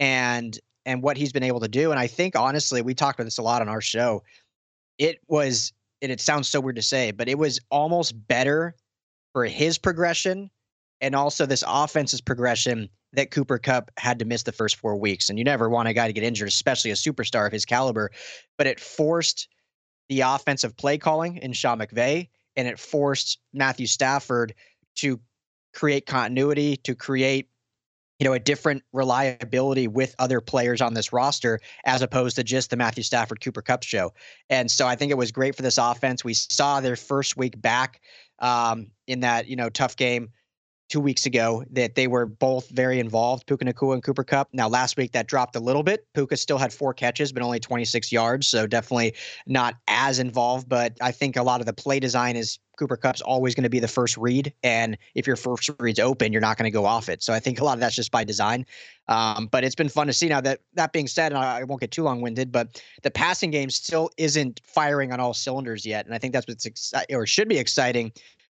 and 0.00 0.58
and 0.86 1.02
what 1.02 1.16
he's 1.16 1.32
been 1.32 1.42
able 1.42 1.60
to 1.60 1.68
do. 1.68 1.90
And 1.90 1.98
I 1.98 2.06
think 2.06 2.36
honestly, 2.36 2.82
we 2.82 2.94
talked 2.94 3.18
about 3.18 3.24
this 3.24 3.38
a 3.38 3.42
lot 3.42 3.62
on 3.62 3.68
our 3.68 3.80
show. 3.80 4.22
It 4.98 5.18
was, 5.28 5.72
and 6.02 6.12
it 6.12 6.20
sounds 6.20 6.48
so 6.48 6.60
weird 6.60 6.76
to 6.76 6.82
say, 6.82 7.10
but 7.10 7.28
it 7.28 7.38
was 7.38 7.60
almost 7.70 8.26
better 8.28 8.74
for 9.32 9.44
his 9.44 9.78
progression 9.78 10.50
and 11.00 11.14
also 11.14 11.46
this 11.46 11.64
offense's 11.66 12.20
progression 12.20 12.88
that 13.12 13.30
Cooper 13.30 13.58
Kupp 13.58 13.90
had 13.96 14.18
to 14.18 14.24
miss 14.24 14.42
the 14.42 14.52
first 14.52 14.76
four 14.76 14.96
weeks. 14.96 15.28
And 15.28 15.38
you 15.38 15.44
never 15.44 15.68
want 15.68 15.88
a 15.88 15.92
guy 15.92 16.06
to 16.06 16.12
get 16.12 16.24
injured, 16.24 16.48
especially 16.48 16.90
a 16.90 16.94
superstar 16.94 17.46
of 17.46 17.52
his 17.52 17.64
caliber. 17.64 18.10
But 18.58 18.66
it 18.66 18.80
forced 18.80 19.48
the 20.08 20.20
offensive 20.20 20.76
play 20.76 20.98
calling 20.98 21.38
in 21.38 21.52
Sean 21.52 21.78
McVay, 21.78 22.28
and 22.56 22.68
it 22.68 22.78
forced 22.78 23.38
Matthew 23.52 23.86
Stafford 23.86 24.54
to 24.96 25.20
create 25.72 26.06
continuity, 26.06 26.76
to 26.78 26.94
create 26.94 27.48
you 28.18 28.24
know, 28.24 28.32
a 28.32 28.38
different 28.38 28.82
reliability 28.92 29.88
with 29.88 30.14
other 30.18 30.40
players 30.40 30.80
on 30.80 30.94
this 30.94 31.12
roster 31.12 31.58
as 31.84 32.00
opposed 32.02 32.36
to 32.36 32.44
just 32.44 32.70
the 32.70 32.76
Matthew 32.76 33.02
Stafford 33.02 33.40
Cooper 33.40 33.62
Kupp 33.62 33.82
show. 33.82 34.12
And 34.50 34.70
so 34.70 34.86
I 34.86 34.94
think 34.94 35.10
it 35.10 35.18
was 35.18 35.32
great 35.32 35.56
for 35.56 35.62
this 35.62 35.78
offense. 35.78 36.24
We 36.24 36.34
saw 36.34 36.80
their 36.80 36.96
first 36.96 37.36
week 37.36 37.60
back 37.60 38.00
um, 38.38 38.88
in 39.06 39.20
that, 39.20 39.48
you 39.48 39.56
know, 39.56 39.68
tough 39.68 39.96
game 39.96 40.30
two 40.94 41.00
weeks 41.00 41.26
ago 41.26 41.64
that 41.72 41.96
they 41.96 42.06
were 42.06 42.24
both 42.24 42.68
very 42.70 43.00
involved, 43.00 43.48
Puka 43.48 43.64
Nacua 43.64 43.94
and 43.94 44.02
Cooper 44.04 44.22
Kupp. 44.22 44.48
Now, 44.52 44.68
last 44.68 44.96
week 44.96 45.10
that 45.10 45.26
dropped 45.26 45.56
a 45.56 45.58
little 45.58 45.82
bit. 45.82 46.06
Puka 46.14 46.36
still 46.36 46.56
had 46.56 46.72
four 46.72 46.94
catches, 46.94 47.32
but 47.32 47.42
only 47.42 47.58
26 47.58 48.12
yards. 48.12 48.46
So 48.46 48.68
definitely 48.68 49.14
not 49.44 49.74
as 49.88 50.20
involved. 50.20 50.68
But 50.68 50.96
I 51.00 51.10
think 51.10 51.34
a 51.34 51.42
lot 51.42 51.58
of 51.58 51.66
the 51.66 51.72
play 51.72 51.98
design 51.98 52.36
is 52.36 52.60
Cooper 52.78 52.96
Kupp's 52.96 53.20
always 53.22 53.56
going 53.56 53.64
to 53.64 53.68
be 53.68 53.80
the 53.80 53.88
first 53.88 54.16
read. 54.16 54.52
And 54.62 54.96
if 55.16 55.26
your 55.26 55.34
first 55.34 55.68
read's 55.80 55.98
open, 55.98 56.30
you're 56.30 56.40
not 56.40 56.58
going 56.58 56.70
to 56.70 56.72
go 56.72 56.86
off 56.86 57.08
it. 57.08 57.24
So 57.24 57.32
I 57.32 57.40
think 57.40 57.58
a 57.58 57.64
lot 57.64 57.74
of 57.74 57.80
that's 57.80 57.96
just 57.96 58.12
by 58.12 58.22
design. 58.22 58.64
Um, 59.08 59.48
but 59.50 59.64
it's 59.64 59.74
been 59.74 59.88
fun 59.88 60.06
to 60.06 60.12
see 60.12 60.28
now 60.28 60.40
that 60.42 60.60
that 60.74 60.92
being 60.92 61.08
said, 61.08 61.32
and 61.32 61.38
I, 61.38 61.58
I 61.58 61.64
won't 61.64 61.80
get 61.80 61.90
too 61.90 62.04
long 62.04 62.20
winded, 62.20 62.52
but 62.52 62.80
the 63.02 63.10
passing 63.10 63.50
game 63.50 63.68
still 63.68 64.10
isn't 64.16 64.60
firing 64.64 65.12
on 65.12 65.18
all 65.18 65.34
cylinders 65.34 65.84
yet. 65.84 66.06
And 66.06 66.14
I 66.14 66.18
think 66.18 66.32
that's 66.32 66.46
what's 66.46 66.66
exciting 66.66 67.16
or 67.16 67.26
should 67.26 67.48
be 67.48 67.58
exciting 67.58 68.12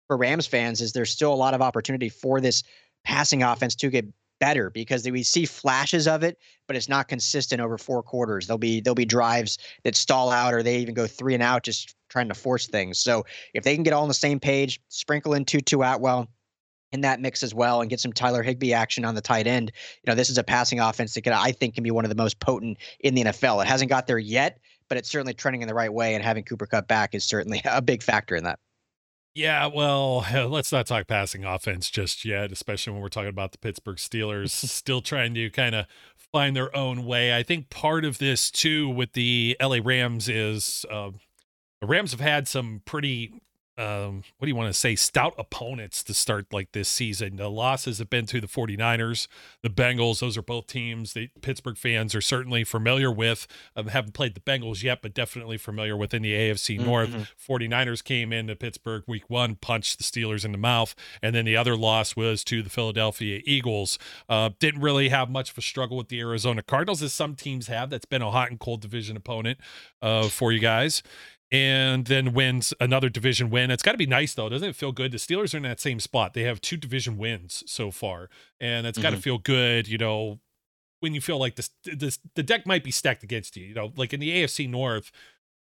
for 0.07 0.17
Rams 0.17 0.47
fans 0.47 0.81
is 0.81 0.93
there's 0.93 1.11
still 1.11 1.33
a 1.33 1.35
lot 1.35 1.53
of 1.53 1.61
opportunity 1.61 2.09
for 2.09 2.41
this 2.41 2.63
passing 3.03 3.43
offense 3.43 3.75
to 3.75 3.89
get 3.89 4.05
better 4.39 4.69
because 4.69 5.09
we 5.09 5.23
see 5.23 5.45
flashes 5.45 6.07
of 6.07 6.23
it, 6.23 6.37
but 6.67 6.75
it's 6.75 6.89
not 6.89 7.07
consistent 7.07 7.61
over 7.61 7.77
four 7.77 8.03
quarters. 8.03 8.47
There'll 8.47 8.57
be 8.57 8.81
there'll 8.81 8.95
be 8.95 9.05
drives 9.05 9.57
that 9.83 9.95
stall 9.95 10.31
out 10.31 10.53
or 10.53 10.63
they 10.63 10.77
even 10.77 10.93
go 10.93 11.07
three 11.07 11.33
and 11.33 11.43
out 11.43 11.63
just 11.63 11.95
trying 12.09 12.27
to 12.27 12.33
force 12.33 12.67
things. 12.67 12.99
So 12.99 13.25
if 13.53 13.63
they 13.63 13.75
can 13.75 13.83
get 13.83 13.93
all 13.93 14.03
on 14.03 14.07
the 14.07 14.13
same 14.13 14.39
page, 14.39 14.79
sprinkle 14.89 15.33
in 15.33 15.45
Tutu 15.45 15.81
Atwell 15.81 16.27
in 16.91 17.01
that 17.01 17.19
mix 17.19 17.43
as 17.43 17.53
well 17.53 17.81
and 17.81 17.89
get 17.89 17.99
some 17.99 18.13
Tyler 18.13 18.43
Higbee 18.43 18.73
action 18.73 19.03
on 19.03 19.15
the 19.15 19.21
tight 19.21 19.45
end. 19.47 19.71
You 20.03 20.11
know, 20.11 20.15
this 20.15 20.29
is 20.29 20.37
a 20.37 20.43
passing 20.43 20.79
offense 20.79 21.13
that 21.13 21.21
can, 21.21 21.33
I 21.33 21.51
think 21.51 21.75
can 21.75 21.83
be 21.83 21.91
one 21.91 22.05
of 22.05 22.09
the 22.09 22.15
most 22.15 22.39
potent 22.39 22.77
in 23.01 23.13
the 23.13 23.25
NFL. 23.25 23.61
It 23.61 23.67
hasn't 23.67 23.89
got 23.89 24.07
there 24.07 24.17
yet, 24.17 24.59
but 24.87 24.97
it's 24.97 25.09
certainly 25.09 25.33
trending 25.33 25.61
in 25.61 25.67
the 25.67 25.73
right 25.73 25.91
way 25.91 26.15
and 26.15 26.23
having 26.23 26.45
Cooper 26.45 26.65
Kupp 26.65 26.87
back 26.87 27.13
is 27.13 27.25
certainly 27.25 27.61
a 27.65 27.81
big 27.81 28.03
factor 28.03 28.35
in 28.35 28.45
that. 28.45 28.59
Yeah, 29.37 29.67
well, 29.67 30.25
let's 30.49 30.71
not 30.71 30.87
talk 30.87 31.05
passing 31.05 31.45
offense 31.45 31.91
just 31.91 32.25
yet, 32.25 32.51
especially 32.51 32.93
when 32.93 33.03
we're 33.03 33.09
talking 33.09 33.29
about 33.29 33.51
the 33.51 33.59
Pittsburgh 33.59 33.97
Steelers 33.97 34.49
still 34.67 34.99
trying 34.99 35.35
to 35.35 35.51
kind 35.51 35.75
of 35.75 35.85
find 36.31 36.55
their 36.55 36.75
own 36.75 37.05
way. 37.05 37.37
I 37.37 37.43
think 37.43 37.69
part 37.69 38.03
of 38.03 38.17
this 38.17 38.49
too 38.49 38.89
with 38.89 39.13
the 39.13 39.55
LA 39.61 39.77
Rams 39.83 40.27
is 40.27 40.87
uh, 40.89 41.11
the 41.81 41.85
Rams 41.87 42.11
have 42.11 42.19
had 42.19 42.47
some 42.47 42.81
pretty 42.83 43.31
um, 43.77 44.23
what 44.37 44.45
do 44.45 44.47
you 44.47 44.55
want 44.55 44.73
to 44.73 44.79
say, 44.79 44.95
stout 44.95 45.35
opponents 45.37 46.03
to 46.03 46.13
start 46.13 46.47
like 46.51 46.71
this 46.71 46.89
season. 46.89 47.35
The 47.35 47.49
losses 47.49 47.99
have 47.99 48.09
been 48.09 48.25
to 48.27 48.41
the 48.41 48.47
49ers, 48.47 49.27
the 49.61 49.69
Bengals. 49.69 50.19
Those 50.19 50.35
are 50.37 50.41
both 50.41 50.67
teams 50.67 51.13
that 51.13 51.41
Pittsburgh 51.41 51.77
fans 51.77 52.15
are 52.15 52.21
certainly 52.21 52.63
familiar 52.63 53.11
with. 53.11 53.45
Um, 53.75 53.87
haven't 53.87 54.13
played 54.13 54.33
the 54.33 54.39
Bengals 54.39 54.81
yet, 54.81 55.01
but 55.01 55.13
definitely 55.13 55.57
familiar 55.57 55.95
with 55.95 56.13
in 56.13 56.23
the 56.23 56.33
AFC 56.33 56.79
North. 56.79 57.09
Mm-hmm. 57.09 57.53
49ers 57.53 58.03
came 58.03 58.33
into 58.33 58.55
Pittsburgh 58.55 59.03
week 59.05 59.29
one, 59.29 59.55
punched 59.55 59.99
the 59.99 60.03
Steelers 60.03 60.43
in 60.43 60.51
the 60.51 60.57
mouth. 60.57 60.95
And 61.21 61.35
then 61.35 61.45
the 61.45 61.55
other 61.55 61.75
loss 61.75 62.15
was 62.15 62.43
to 62.45 62.63
the 62.63 62.69
Philadelphia 62.69 63.41
Eagles. 63.45 63.99
Uh, 64.27 64.49
didn't 64.59 64.81
really 64.81 65.09
have 65.09 65.29
much 65.29 65.51
of 65.51 65.57
a 65.57 65.61
struggle 65.61 65.97
with 65.97 66.09
the 66.09 66.19
Arizona 66.19 66.63
Cardinals, 66.63 67.03
as 67.03 67.13
some 67.13 67.35
teams 67.35 67.67
have. 67.67 67.91
That's 67.91 68.05
been 68.05 68.23
a 68.23 68.31
hot 68.31 68.49
and 68.49 68.59
cold 68.59 68.81
division 68.81 69.15
opponent 69.15 69.59
uh, 70.01 70.29
for 70.29 70.51
you 70.51 70.59
guys 70.59 71.03
and 71.51 72.05
then 72.05 72.33
wins 72.33 72.73
another 72.79 73.09
division 73.09 73.49
win. 73.49 73.71
It's 73.71 73.83
got 73.83 73.93
to 73.93 73.97
be 73.97 74.05
nice 74.05 74.33
though, 74.33 74.49
doesn't 74.49 74.69
it 74.69 74.75
feel 74.75 74.91
good? 74.91 75.11
The 75.11 75.17
Steelers 75.17 75.53
are 75.53 75.57
in 75.57 75.63
that 75.63 75.79
same 75.79 75.99
spot. 75.99 76.33
They 76.33 76.43
have 76.43 76.61
two 76.61 76.77
division 76.77 77.17
wins 77.17 77.63
so 77.65 77.91
far, 77.91 78.29
and 78.59 78.85
it's 78.85 78.97
got 78.97 79.11
to 79.11 79.15
mm-hmm. 79.15 79.21
feel 79.21 79.37
good, 79.37 79.87
you 79.87 79.97
know, 79.97 80.39
when 80.99 81.13
you 81.13 81.21
feel 81.21 81.37
like 81.37 81.55
this, 81.55 81.69
this 81.83 82.19
the 82.35 82.43
deck 82.43 82.65
might 82.65 82.83
be 82.83 82.91
stacked 82.91 83.23
against 83.23 83.55
you. 83.55 83.65
You 83.65 83.75
know, 83.75 83.93
like 83.95 84.13
in 84.13 84.19
the 84.19 84.31
AFC 84.31 84.69
North, 84.69 85.11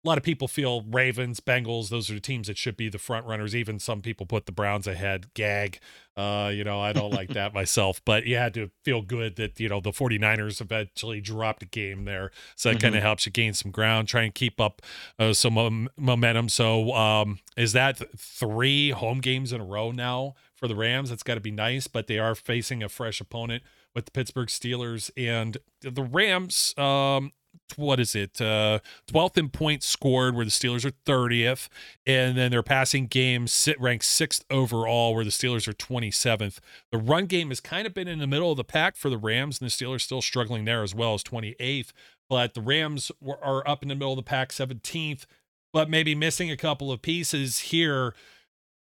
a 0.04 0.08
lot 0.08 0.18
of 0.18 0.24
people 0.24 0.50
feel 0.50 0.82
Ravens, 0.82 1.40
Bengals, 1.40 1.88
those 1.88 2.10
are 2.10 2.16
the 2.16 2.20
teams 2.20 2.48
that 2.48 2.58
should 2.58 2.76
be 2.76 2.90
the 2.90 2.98
front 2.98 3.26
runners. 3.26 3.56
Even 3.56 3.80
some 3.80 4.02
people 4.02 4.26
put 4.26 4.46
the 4.46 4.52
Browns 4.52 4.86
ahead. 4.86 5.34
Gag. 5.34 5.80
Uh, 6.18 6.52
you 6.54 6.64
know, 6.64 6.82
I 6.82 6.92
don't 6.92 7.14
like 7.14 7.30
that 7.30 7.54
myself, 7.56 8.02
but 8.04 8.26
you 8.26 8.36
had 8.36 8.54
to 8.56 8.70
feel 8.84 9.02
good 9.02 9.38
that, 9.38 9.60
you 9.60 9.70
know, 9.70 9.80
the 9.80 9.92
49ers 9.92 10.60
eventually 10.60 11.22
dropped 11.22 11.64
a 11.64 11.66
game 11.66 12.04
there. 12.04 12.32
So 12.56 12.70
that 12.70 12.76
mm-hmm. 12.76 12.82
kind 12.84 12.96
of 12.96 13.02
helps 13.02 13.26
you 13.26 13.32
gain 13.32 13.54
some 13.54 13.72
ground, 13.72 14.10
try 14.10 14.24
and 14.24 14.36
keep 14.36 14.60
up 14.60 14.82
uh, 15.18 15.32
some 15.32 15.58
um, 15.58 15.90
momentum. 15.98 16.50
So 16.50 16.92
um, 16.94 17.40
is 17.56 17.72
that 17.72 18.02
three 18.18 18.92
home 18.92 19.22
games 19.22 19.54
in 19.54 19.62
a 19.62 19.66
row 19.66 19.92
now 19.92 20.36
for 20.54 20.68
the 20.68 20.76
Rams? 20.76 21.12
That's 21.12 21.24
got 21.24 21.36
to 21.36 21.42
be 21.42 21.52
nice, 21.52 21.88
but 21.88 22.08
they 22.08 22.20
are 22.20 22.36
facing 22.36 22.84
a 22.84 22.90
fresh 22.90 23.22
opponent 23.22 23.64
with 23.96 24.06
the 24.06 24.12
Pittsburgh 24.12 24.50
Steelers 24.50 25.12
and 25.16 25.58
the 25.82 26.04
Rams. 26.04 26.74
Um, 26.78 27.32
what 27.76 28.00
is 28.00 28.16
it? 28.16 28.40
Uh, 28.40 28.80
12th 29.08 29.38
in 29.38 29.50
points 29.50 29.88
scored, 29.88 30.36
where 30.36 30.46
the 30.46 30.52
Steelers 30.52 30.86
are 30.86 30.92
30th, 31.06 31.70
and 32.06 32.38
then 32.38 32.52
their 32.52 32.64
passing 32.64 33.08
game 33.08 33.48
sit 33.48 33.80
ranked 33.80 34.06
sixth 34.06 34.46
overall, 34.50 35.14
where 35.14 35.24
the 35.24 35.30
Steelers 35.30 35.68
are 35.68 35.74
27th. 35.74 36.60
The 36.92 36.98
run 36.98 37.26
game 37.26 37.50
has 37.50 37.60
kind 37.60 37.88
of 37.88 37.94
been 37.94 38.08
in 38.08 38.20
the 38.20 38.28
middle 38.28 38.52
of 38.52 38.58
the 38.58 38.64
pack 38.64 38.96
for 38.96 39.10
the 39.10 39.18
Rams, 39.18 39.60
and 39.60 39.70
the 39.70 39.72
Steelers 39.72 40.02
still 40.02 40.22
struggling 40.22 40.66
there 40.66 40.84
as 40.84 40.94
well 40.94 41.14
as 41.14 41.24
28th. 41.24 41.92
But 42.30 42.54
the 42.54 42.62
Rams 42.62 43.12
were, 43.22 43.44
are 43.44 43.68
up 43.68 43.84
in 43.84 43.90
the 43.90 43.96
middle 43.96 44.14
of 44.14 44.18
the 44.18 44.24
pack, 44.24 44.50
17th, 44.50 45.26
but 45.72 45.90
maybe 45.90 46.16
missing 46.16 46.52
a 46.52 46.58
couple 46.58 46.92
of 46.92 47.02
pieces 47.02 47.60
here. 47.60 48.14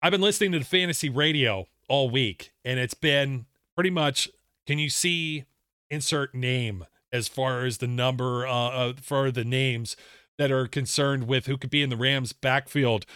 I've 0.02 0.12
been 0.12 0.20
listening 0.20 0.52
to 0.52 0.58
the 0.58 0.64
fantasy 0.64 1.08
radio 1.08 1.66
all 1.88 2.10
week, 2.10 2.52
and 2.64 2.78
it's 2.78 2.94
been 2.94 3.46
pretty 3.74 3.90
much. 3.90 4.28
Can 4.66 4.78
you 4.78 4.90
see 4.90 5.44
insert 5.90 6.34
name 6.34 6.86
as 7.12 7.28
far 7.28 7.64
as 7.64 7.78
the 7.78 7.86
number 7.86 8.46
uh, 8.46 8.52
uh 8.52 8.92
for 9.00 9.30
the 9.30 9.44
names 9.44 9.96
that 10.38 10.50
are 10.50 10.66
concerned 10.66 11.26
with 11.26 11.46
who 11.46 11.56
could 11.56 11.70
be 11.70 11.82
in 11.82 11.90
the 11.90 11.96
Rams 11.96 12.32
backfield? 12.32 13.06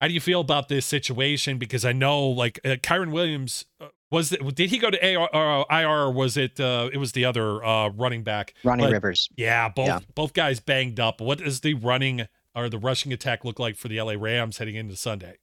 How 0.00 0.08
do 0.08 0.14
you 0.14 0.20
feel 0.20 0.40
about 0.40 0.68
this 0.68 0.84
situation? 0.84 1.58
Because 1.58 1.84
I 1.84 1.92
know, 1.92 2.26
like, 2.26 2.58
uh, 2.64 2.70
Kyren 2.70 3.12
Williams 3.12 3.66
uh, 3.80 3.86
was 4.10 4.32
it, 4.32 4.54
did 4.54 4.70
he 4.70 4.78
go 4.78 4.90
to 4.90 5.16
AR, 5.16 5.30
uh, 5.32 5.64
IR 5.70 5.88
or 5.88 6.12
was 6.12 6.36
it 6.36 6.60
uh, 6.60 6.90
it 6.92 6.98
was 6.98 7.12
the 7.12 7.24
other 7.24 7.64
uh, 7.64 7.88
running 7.88 8.22
back, 8.22 8.54
Ronnie 8.62 8.84
but, 8.84 8.92
Rivers? 8.92 9.28
Yeah, 9.36 9.68
both 9.68 9.86
yeah. 9.86 10.00
both 10.14 10.34
guys 10.34 10.60
banged 10.60 11.00
up. 11.00 11.20
What 11.20 11.38
does 11.38 11.60
the 11.60 11.74
running 11.74 12.28
or 12.54 12.68
the 12.68 12.78
rushing 12.78 13.12
attack 13.12 13.44
look 13.44 13.58
like 13.58 13.76
for 13.76 13.88
the 13.88 14.00
LA 14.00 14.14
Rams 14.18 14.58
heading 14.58 14.74
into 14.76 14.96
Sunday? 14.96 15.38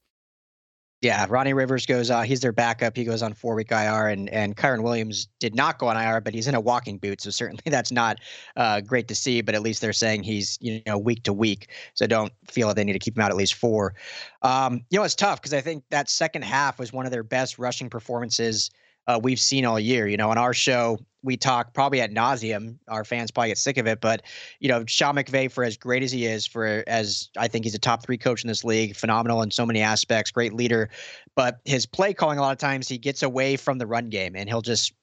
Yeah, 1.02 1.26
Ronnie 1.30 1.54
Rivers 1.54 1.86
goes. 1.86 2.10
Uh, 2.10 2.24
he's 2.24 2.42
their 2.42 2.52
backup. 2.52 2.98
He 2.98 3.06
goes 3.06 3.22
on 3.22 3.34
four 3.34 3.56
week 3.56 3.72
IR, 3.72 4.08
and 4.08 4.30
and 4.30 4.58
Kyren 4.58 4.84
Williams 4.84 5.28
did 5.40 5.56
not 5.56 5.80
go 5.80 5.88
on 5.88 5.96
IR, 5.96 6.20
but 6.20 6.34
he's 6.34 6.48
in 6.48 6.56
a 6.56 6.60
walking 6.60 6.98
boot, 6.98 7.22
so 7.22 7.30
certainly 7.30 7.64
that's 7.66 7.92
not 7.92 8.20
uh, 8.58 8.82
great 8.82 9.08
to 9.08 9.16
see. 9.16 9.40
But 9.40 9.56
at 9.56 9.62
least 9.62 9.80
they're 9.80 9.94
saying 9.94 10.24
he's 10.24 10.58
you 10.60 10.82
know 10.86 10.98
week 10.98 11.24
to 11.24 11.32
week, 11.32 11.70
so 11.94 12.06
don't 12.06 12.34
feel 12.50 12.68
that 12.68 12.76
they 12.76 12.84
need 12.84 12.94
to 12.94 13.00
keep 13.00 13.16
him 13.16 13.22
out 13.22 13.32
at 13.32 13.38
least 13.38 13.54
four. 13.54 13.96
Um, 14.42 14.82
you 14.90 15.00
know, 15.00 15.06
it's 15.06 15.16
tough 15.16 15.40
because 15.40 15.54
I 15.54 15.62
think 15.62 15.86
that 15.90 16.10
second 16.10 16.42
half 16.42 16.80
was 16.80 16.92
one 16.92 17.06
of 17.06 17.14
their 17.14 17.24
best 17.24 17.58
rushing 17.58 17.90
performances 17.90 18.70
uh, 19.08 19.20
we've 19.22 19.40
seen 19.40 19.66
all 19.66 19.80
year. 19.80 20.08
You 20.08 20.18
know, 20.18 20.30
on 20.30 20.38
our 20.38 20.54
show, 20.54 21.00
we 21.22 21.36
talk 21.36 21.74
probably 21.74 22.02
at 22.02 22.12
nauseum. 22.12 22.78
Our 22.88 23.04
fans 23.04 23.32
probably 23.32 23.50
get 23.50 23.58
sick 23.58 23.78
of 23.78 23.88
it, 23.88 24.00
but 24.00 24.24
you 24.60 24.70
know, 24.70 24.86
Sean 24.86 25.16
McVay, 25.16 25.52
for 25.52 25.64
as 25.64 25.78
great 25.78 26.04
as 26.04 26.12
he 26.12 26.26
is, 26.26 26.46
for 26.46 26.84
as 26.88 27.30
I 27.38 27.48
think 27.48 27.66
he's 27.66 27.76
a 27.76 27.80
top 27.80 28.04
three 28.04 28.18
coach 28.18 28.44
in 28.44 28.48
this 28.48 28.64
league, 28.64 28.96
phenomenal 28.96 29.42
in 29.42 29.52
so 29.52 29.66
many 29.66 29.82
aspects, 29.82 30.32
great 30.32 30.54
leader. 30.54 30.90
But 31.36 31.60
his 31.66 31.86
play 31.86 32.14
calling, 32.14 32.38
a 32.38 32.42
lot 32.42 32.52
of 32.52 32.58
times, 32.58 32.88
he 32.88 32.98
gets 32.98 33.24
away 33.24 33.58
from 33.58 33.78
the 33.78 33.88
run 33.88 34.10
game 34.10 34.36
and 34.36 34.48
he'll 34.48 34.62
just 34.62 34.94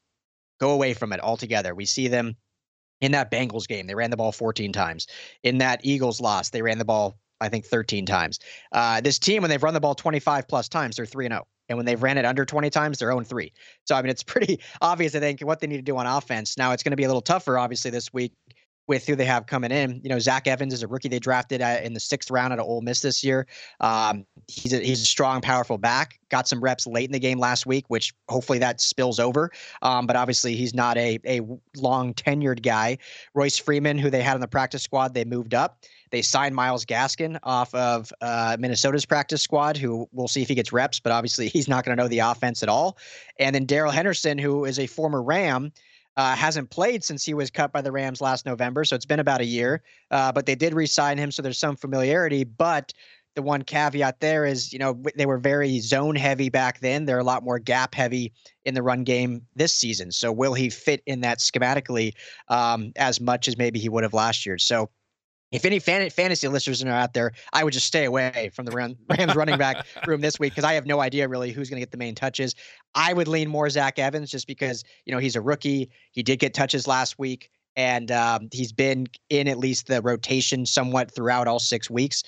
go 0.59 0.71
away 0.71 0.95
from 0.95 1.13
it 1.13 1.21
altogether. 1.21 1.75
We 1.75 1.85
see 1.85 2.09
them 2.09 2.37
in 3.01 3.13
that 3.13 3.31
Bengals 3.31 3.69
game; 3.69 3.87
they 3.87 3.95
ran 3.95 4.11
the 4.11 4.17
ball 4.17 4.33
14 4.33 4.73
times. 4.73 5.07
In 5.43 5.59
that 5.59 5.81
Eagles 5.83 6.21
loss, 6.21 6.51
they 6.51 6.63
ran 6.63 6.79
the 6.79 6.85
ball 6.85 7.19
I 7.41 7.49
think 7.49 7.65
13 7.65 8.07
times. 8.07 8.39
Uh, 8.73 9.01
this 9.01 9.19
team, 9.19 9.43
when 9.43 9.51
they've 9.51 9.63
run 9.63 9.75
the 9.75 9.81
ball 9.81 9.95
25 9.95 10.49
plus 10.49 10.69
times, 10.69 10.97
they're 10.97 11.07
3 11.07 11.29
0. 11.29 11.47
And 11.69 11.77
when 11.77 11.85
they've 11.85 12.03
ran 12.03 12.17
it 12.17 12.25
under 12.25 12.45
20 12.45 12.71
times, 12.71 12.99
they're 12.99 13.11
0 13.11 13.23
3. 13.23 13.53
So, 13.85 13.95
I 13.95 14.03
mean, 14.03 14.11
it's 14.11 14.23
pretty 14.25 14.61
obvious, 14.81 15.15
I 15.15 15.21
think, 15.21 15.41
what 15.41 15.61
they 15.61 15.67
need 15.67 15.77
to 15.77 15.83
do 15.83 15.97
on 15.97 16.07
offense. 16.07 16.57
Now, 16.57 16.73
it's 16.73 16.83
going 16.83 16.93
to 16.93 16.97
be 16.97 17.05
a 17.05 17.09
little 17.09 17.23
tougher, 17.23 17.59
obviously, 17.59 17.91
this 17.91 18.13
week 18.13 18.33
with 18.89 19.07
who 19.07 19.17
they 19.17 19.25
have 19.25 19.47
coming 19.47 19.73
in. 19.73 20.01
You 20.03 20.11
know, 20.11 20.19
Zach 20.19 20.47
Evans 20.47 20.73
is 20.73 20.83
a 20.83 20.87
rookie 20.87 21.09
they 21.09 21.19
drafted 21.19 21.61
uh, 21.61 21.81
in 21.83 21.93
the 21.93 22.01
sixth 22.01 22.31
round 22.31 22.53
out 22.53 22.59
of 22.59 22.67
Ole 22.67 22.83
Miss 22.83 23.01
this 23.01 23.25
year. 23.25 23.47
Um, 23.81 24.25
he's 24.47 24.73
a, 24.73 24.79
he's 24.79 25.03
a 25.03 25.07
strong, 25.07 25.41
powerful 25.41 25.79
back. 25.79 26.21
Got 26.31 26.47
some 26.47 26.61
reps 26.61 26.87
late 26.87 27.07
in 27.07 27.13
the 27.13 27.19
game 27.19 27.39
last 27.39 27.67
week, 27.67 27.85
which 27.89 28.15
hopefully 28.29 28.59
that 28.61 28.81
spills 28.81 29.19
over. 29.19 29.51
Um, 29.83 30.07
but 30.07 30.17
obviously, 30.17 30.55
he's 30.55 30.75
not 30.75 30.97
a 30.97 31.19
a 31.27 31.41
long 31.77 32.15
tenured 32.15 32.63
guy. 32.63 32.99
Royce 33.35 33.59
Freeman, 33.59 33.99
who 33.99 34.11
they 34.11 34.23
had 34.23 34.35
on 34.35 34.41
the 34.41 34.49
practice 34.49 34.83
squad, 34.83 35.15
they 35.15 35.25
moved 35.25 35.55
up. 35.55 35.85
They 36.11 36.23
signed 36.23 36.55
Myles 36.55 36.85
Gaskin 36.85 37.39
off 37.43 37.75
of 37.75 38.13
uh, 38.21 38.57
Minnesota's 38.59 39.05
practice 39.05 39.43
squad, 39.43 39.77
who 39.77 40.09
we'll 40.13 40.29
see 40.29 40.43
if 40.43 40.49
he 40.49 40.55
gets 40.55 40.73
reps, 40.73 41.01
but 41.01 41.13
obviously 41.13 41.49
he's 41.53 41.69
not 41.69 41.85
going 41.85 41.97
to 41.97 42.03
know 42.03 42.09
the 42.09 42.21
offense 42.21 42.63
at 42.63 42.69
all. 42.69 42.99
And 43.39 43.55
then 43.55 43.65
Darrell 43.65 43.93
Henderson, 43.93 44.39
who 44.39 44.65
is 44.65 44.79
a 44.79 44.87
former 44.87 45.23
Ram, 45.23 45.73
uh, 46.17 46.35
hasn't 46.35 46.71
played 46.71 47.05
since 47.05 47.25
he 47.25 47.35
was 47.35 47.51
cut 47.51 47.73
by 47.73 47.83
the 47.83 47.93
Rams 47.93 48.21
last 48.21 48.47
November, 48.47 48.85
so 48.85 48.97
it's 48.97 49.05
been 49.05 49.21
about 49.21 49.41
a 49.41 49.45
year. 49.45 49.83
Uh, 50.11 50.33
but 50.33 50.47
they 50.47 50.55
did 50.55 50.73
re-sign 50.73 51.19
him, 51.19 51.31
so 51.31 51.43
there's 51.43 51.59
some 51.59 51.77
familiarity. 51.77 52.43
But 52.43 52.95
the 53.35 53.43
one 53.43 53.63
caveat 53.63 54.21
there 54.21 54.47
is, 54.47 54.73
you 54.73 54.79
know, 54.79 55.01
they 55.15 55.27
were 55.27 55.37
very 55.37 55.79
zone 55.81 56.17
heavy 56.17 56.49
back 56.49 56.81
then. 56.81 57.05
They're 57.05 57.19
a 57.19 57.25
lot 57.25 57.45
more 57.45 57.59
gap 57.59 57.95
heavy 57.95 58.33
in 58.65 58.73
the 58.73 58.83
run 58.83 59.05
game 59.05 59.43
this 59.55 59.75
season. 59.75 60.11
So 60.11 60.33
will 60.33 60.55
he 60.55 60.71
fit 60.71 61.03
in 61.05 61.21
that 61.21 61.39
schematically 61.39 62.15
um, 62.49 62.93
as 62.97 63.21
much 63.21 63.47
as 63.47 63.59
maybe 63.59 63.79
he 63.79 63.91
would 63.91 64.05
have 64.05 64.15
last 64.15 64.47
year? 64.47 64.57
So 64.57 64.89
if 65.53 65.65
any 65.65 65.79
fan- 65.79 66.11
fantasy 66.11 66.49
listeners 66.49 66.83
are 66.83 66.89
out 66.89 67.15
there, 67.15 67.33
I 67.53 67.63
would 67.63 67.73
just 67.73 67.87
stay 67.87 68.05
away 68.05 68.51
from 68.55 68.67
the 68.67 68.73
Rams 69.09 69.35
running 69.35 69.59
back 69.59 69.87
room 70.07 70.21
this 70.21 70.39
week 70.39 70.53
because 70.53 70.65
I 70.65 70.75
have 70.75 70.87
no 70.87 71.01
idea 71.01 71.29
really 71.29 71.53
who's 71.53 71.71
going 71.71 71.79
to 71.79 71.83
get 71.83 71.93
the 71.93 71.99
main 71.99 72.15
touches. 72.15 72.55
I 72.95 73.13
would 73.13 73.29
lean 73.29 73.49
more 73.49 73.71
Zach 73.71 73.99
Evans 73.99 74.31
just 74.31 74.47
because 74.47 74.85
you 75.05 75.13
know 75.13 75.19
he's 75.19 75.37
a 75.37 75.41
rookie. 75.41 75.91
He 76.13 76.23
did 76.23 76.39
get 76.39 76.55
touches 76.55 76.87
last 76.87 77.19
week, 77.19 77.51
and 77.77 78.11
um, 78.11 78.49
he's 78.53 78.73
been 78.73 79.07
in 79.31 79.49
at 79.49 79.59
least 79.59 79.87
the 79.87 80.03
rotation 80.03 80.67
somewhat 80.67 81.15
throughout 81.15 81.47
all 81.47 81.61
six 81.61 81.89
weeks. 81.89 82.23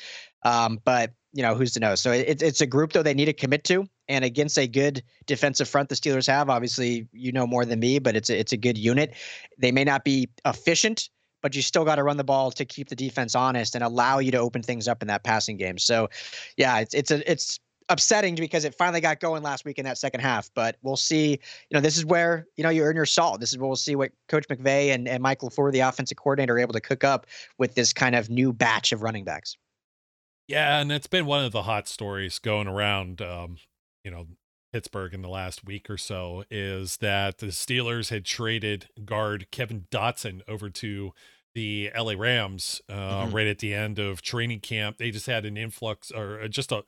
Um, 0.45 0.79
but 0.85 1.13
you 1.33 1.43
know 1.43 1.55
who's 1.55 1.73
to 1.73 1.81
know? 1.81 1.97
So 1.97 2.13
it, 2.13 2.41
it's 2.41 2.61
a 2.61 2.67
group 2.67 2.93
though 2.93 3.03
they 3.03 3.15
need 3.15 3.27
to 3.27 3.33
commit 3.33 3.65
to, 3.65 3.89
and 4.07 4.25
against 4.25 4.59
a 4.59 4.69
good 4.69 5.03
defensive 5.27 5.69
front 5.69 5.89
the 5.89 5.97
Steelers 5.97 6.29
have. 6.29 6.49
Obviously, 6.49 7.09
you 7.13 7.33
know 7.33 7.47
more 7.47 7.65
than 7.65 7.81
me, 7.81 7.99
but 7.99 8.15
it's 8.15 8.31
a, 8.31 8.39
it's 8.39 8.53
a 8.53 8.57
good 8.57 8.79
unit. 8.79 9.15
They 9.59 9.73
may 9.73 9.85
not 9.85 10.05
be 10.05 10.29
efficient 10.47 11.09
but 11.43 11.55
you 11.55 11.63
still 11.63 11.85
got 11.85 11.97
to 11.97 12.03
run 12.03 12.17
the 12.17 12.25
ball 12.25 12.51
to 12.53 12.65
keep 12.65 12.89
the 12.89 12.97
defense 12.97 13.35
honest 13.35 13.75
and 13.75 13.85
allow 13.85 14.19
you 14.19 14.31
to 14.31 14.39
open 14.39 14.63
things 14.63 14.89
up 14.89 15.03
in 15.03 15.09
that 15.09 15.25
passing 15.25 15.57
game. 15.57 15.79
So, 15.79 16.09
yeah, 16.57 16.79
it's 16.81 16.95
it's 16.95 17.11
a 17.11 17.31
it's 17.31 17.61
upsetting 17.89 18.35
because 18.35 18.65
it 18.65 18.75
finally 18.75 19.01
got 19.01 19.21
going 19.21 19.43
last 19.43 19.65
week 19.65 19.79
in 19.79 19.85
that 19.85 19.99
second 19.99 20.21
half. 20.21 20.51
But 20.55 20.77
we'll 20.83 20.97
see. 20.97 21.31
You 21.31 21.75
know, 21.75 21.81
this 21.81 21.97
is 21.97 22.05
where 22.05 22.47
you 22.57 22.65
know 22.65 22.71
you 22.71 22.83
earn 22.83 22.97
your 22.97 23.07
salt. 23.07 23.41
This 23.41 23.53
is 23.53 23.59
where 23.59 23.67
we'll 23.67 23.77
see 23.77 23.97
what 23.97 24.13
Coach 24.29 24.47
McVay 24.49 24.95
and 24.95 25.09
and 25.09 25.23
Mike 25.23 25.41
LaFleur, 25.41 25.73
the 25.73 25.81
offensive 25.81 26.17
coordinator, 26.17 26.55
are 26.55 26.59
able 26.59 26.75
to 26.75 26.81
cook 26.81 27.05
up 27.05 27.27
with 27.59 27.75
this 27.75 27.93
kind 27.93 28.15
of 28.15 28.31
new 28.31 28.53
batch 28.53 28.93
of 28.93 29.03
running 29.03 29.25
backs. 29.25 29.57
Yeah, 30.47 30.81
and 30.81 30.91
it's 30.91 31.07
been 31.07 31.27
one 31.27 31.45
of 31.45 31.53
the 31.53 31.65
hot 31.65 31.89
stories 31.89 32.39
going 32.39 32.69
around. 32.69 33.21
Um, 33.21 33.59
you 34.05 34.11
know, 34.11 34.27
Pittsburgh 34.73 35.15
in 35.15 35.23
the 35.23 35.29
last 35.29 35.65
week 35.65 35.89
or 35.89 35.97
so 35.97 36.45
is 36.51 36.99
that 36.99 37.39
the 37.39 37.47
Steelers 37.47 38.11
had 38.11 38.25
traded 38.25 38.89
guard 39.05 39.51
Kevin 39.51 39.87
Dotson 39.91 40.43
over 40.47 40.69
to 40.71 41.13
the 41.55 41.91
LA 41.97 42.15
Rams 42.17 42.81
uh, 42.89 42.93
mm-hmm. 42.93 43.35
right 43.35 43.47
at 43.47 43.59
the 43.59 43.75
end 43.75 43.99
of 43.99 44.23
training 44.23 44.61
camp. 44.61 44.99
They 44.99 45.11
just 45.11 45.27
had 45.27 45.45
an 45.45 45.57
influx 45.57 46.11
or 46.11 46.41
uh, 46.41 46.49
just 46.49 46.73
a 46.73 46.85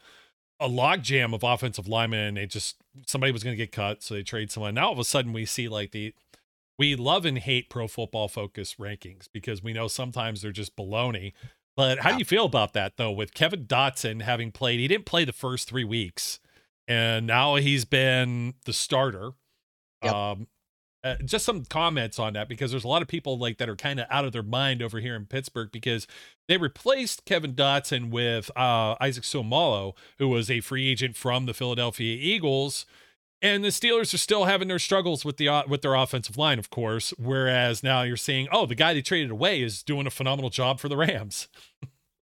a 0.60 0.68
logjam 0.68 1.34
of 1.34 1.42
offensive 1.42 1.88
linemen. 1.88 2.20
And 2.20 2.36
they 2.36 2.46
just 2.46 2.76
somebody 3.06 3.32
was 3.32 3.42
going 3.42 3.54
to 3.54 3.62
get 3.62 3.72
cut, 3.72 4.02
so 4.02 4.14
they 4.14 4.22
trade 4.22 4.50
someone. 4.50 4.74
Now 4.74 4.88
all 4.88 4.92
of 4.92 4.98
a 4.98 5.04
sudden 5.04 5.32
we 5.32 5.46
see 5.46 5.68
like 5.68 5.92
the 5.92 6.14
we 6.78 6.96
love 6.96 7.24
and 7.24 7.38
hate 7.38 7.68
Pro 7.68 7.88
Football 7.88 8.28
Focus 8.28 8.76
rankings 8.76 9.28
because 9.32 9.62
we 9.62 9.72
know 9.72 9.88
sometimes 9.88 10.42
they're 10.42 10.52
just 10.52 10.76
baloney. 10.76 11.32
But 11.76 12.00
how 12.00 12.12
do 12.12 12.18
you 12.18 12.24
feel 12.24 12.44
about 12.44 12.74
that 12.74 12.96
though? 12.96 13.10
With 13.10 13.34
Kevin 13.34 13.64
Dotson 13.64 14.22
having 14.22 14.52
played, 14.52 14.80
he 14.80 14.88
didn't 14.88 15.06
play 15.06 15.24
the 15.24 15.32
first 15.32 15.68
three 15.68 15.84
weeks 15.84 16.40
and 16.90 17.24
now 17.24 17.54
he's 17.54 17.84
been 17.84 18.54
the 18.64 18.72
starter. 18.72 19.30
Yep. 20.02 20.12
Um, 20.12 20.48
uh, 21.04 21.14
just 21.24 21.46
some 21.46 21.64
comments 21.64 22.18
on 22.18 22.32
that 22.32 22.48
because 22.48 22.72
there's 22.72 22.84
a 22.84 22.88
lot 22.88 23.00
of 23.00 23.06
people 23.06 23.38
like 23.38 23.58
that 23.58 23.68
are 23.68 23.76
kind 23.76 24.00
of 24.00 24.06
out 24.10 24.24
of 24.24 24.32
their 24.32 24.42
mind 24.42 24.82
over 24.82 24.98
here 24.98 25.14
in 25.14 25.24
Pittsburgh 25.24 25.70
because 25.72 26.08
they 26.48 26.56
replaced 26.56 27.24
Kevin 27.24 27.54
Dotson 27.54 28.10
with 28.10 28.50
uh, 28.56 28.96
Isaac 29.00 29.22
Seumalo, 29.22 29.94
who 30.18 30.28
was 30.28 30.50
a 30.50 30.60
free 30.60 30.90
agent 30.90 31.16
from 31.16 31.46
the 31.46 31.54
Philadelphia 31.54 32.18
Eagles. 32.20 32.86
And 33.40 33.64
the 33.64 33.68
Steelers 33.68 34.12
are 34.12 34.18
still 34.18 34.46
having 34.46 34.66
their 34.66 34.80
struggles 34.80 35.24
with 35.24 35.36
the 35.36 35.48
uh, 35.48 35.62
with 35.68 35.82
their 35.82 35.94
offensive 35.94 36.36
line, 36.36 36.58
of 36.58 36.70
course. 36.70 37.14
Whereas 37.18 37.84
now 37.84 38.02
you're 38.02 38.16
seeing, 38.18 38.48
oh, 38.50 38.66
the 38.66 38.74
guy 38.74 38.92
they 38.92 39.00
traded 39.00 39.30
away 39.30 39.62
is 39.62 39.84
doing 39.84 40.08
a 40.08 40.10
phenomenal 40.10 40.50
job 40.50 40.80
for 40.80 40.88
the 40.88 40.96
Rams. 40.96 41.46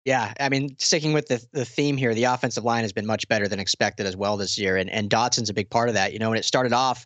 Yeah, 0.09 0.33
I 0.41 0.49
mean, 0.49 0.75
sticking 0.79 1.13
with 1.13 1.29
the 1.29 1.47
the 1.53 1.67
theme 1.67 1.99
here, 1.99 2.15
the 2.15 2.25
offensive 2.25 2.65
line 2.65 2.81
has 2.81 2.95
been 2.95 3.05
much 3.05 3.29
better 3.29 3.47
than 3.47 3.61
expected 3.61 4.07
as 4.07 4.17
well 4.17 4.39
this 4.39 4.57
year, 4.57 4.79
and 4.79 4.89
and 4.89 5.11
Dotson's 5.11 5.51
a 5.51 5.53
big 5.53 5.69
part 5.69 5.91
of 5.91 5.95
that. 5.97 6.15
You 6.15 6.19
know, 6.19 6.31
when 6.31 6.39
it 6.39 6.47
started 6.47 6.73
off 6.73 7.05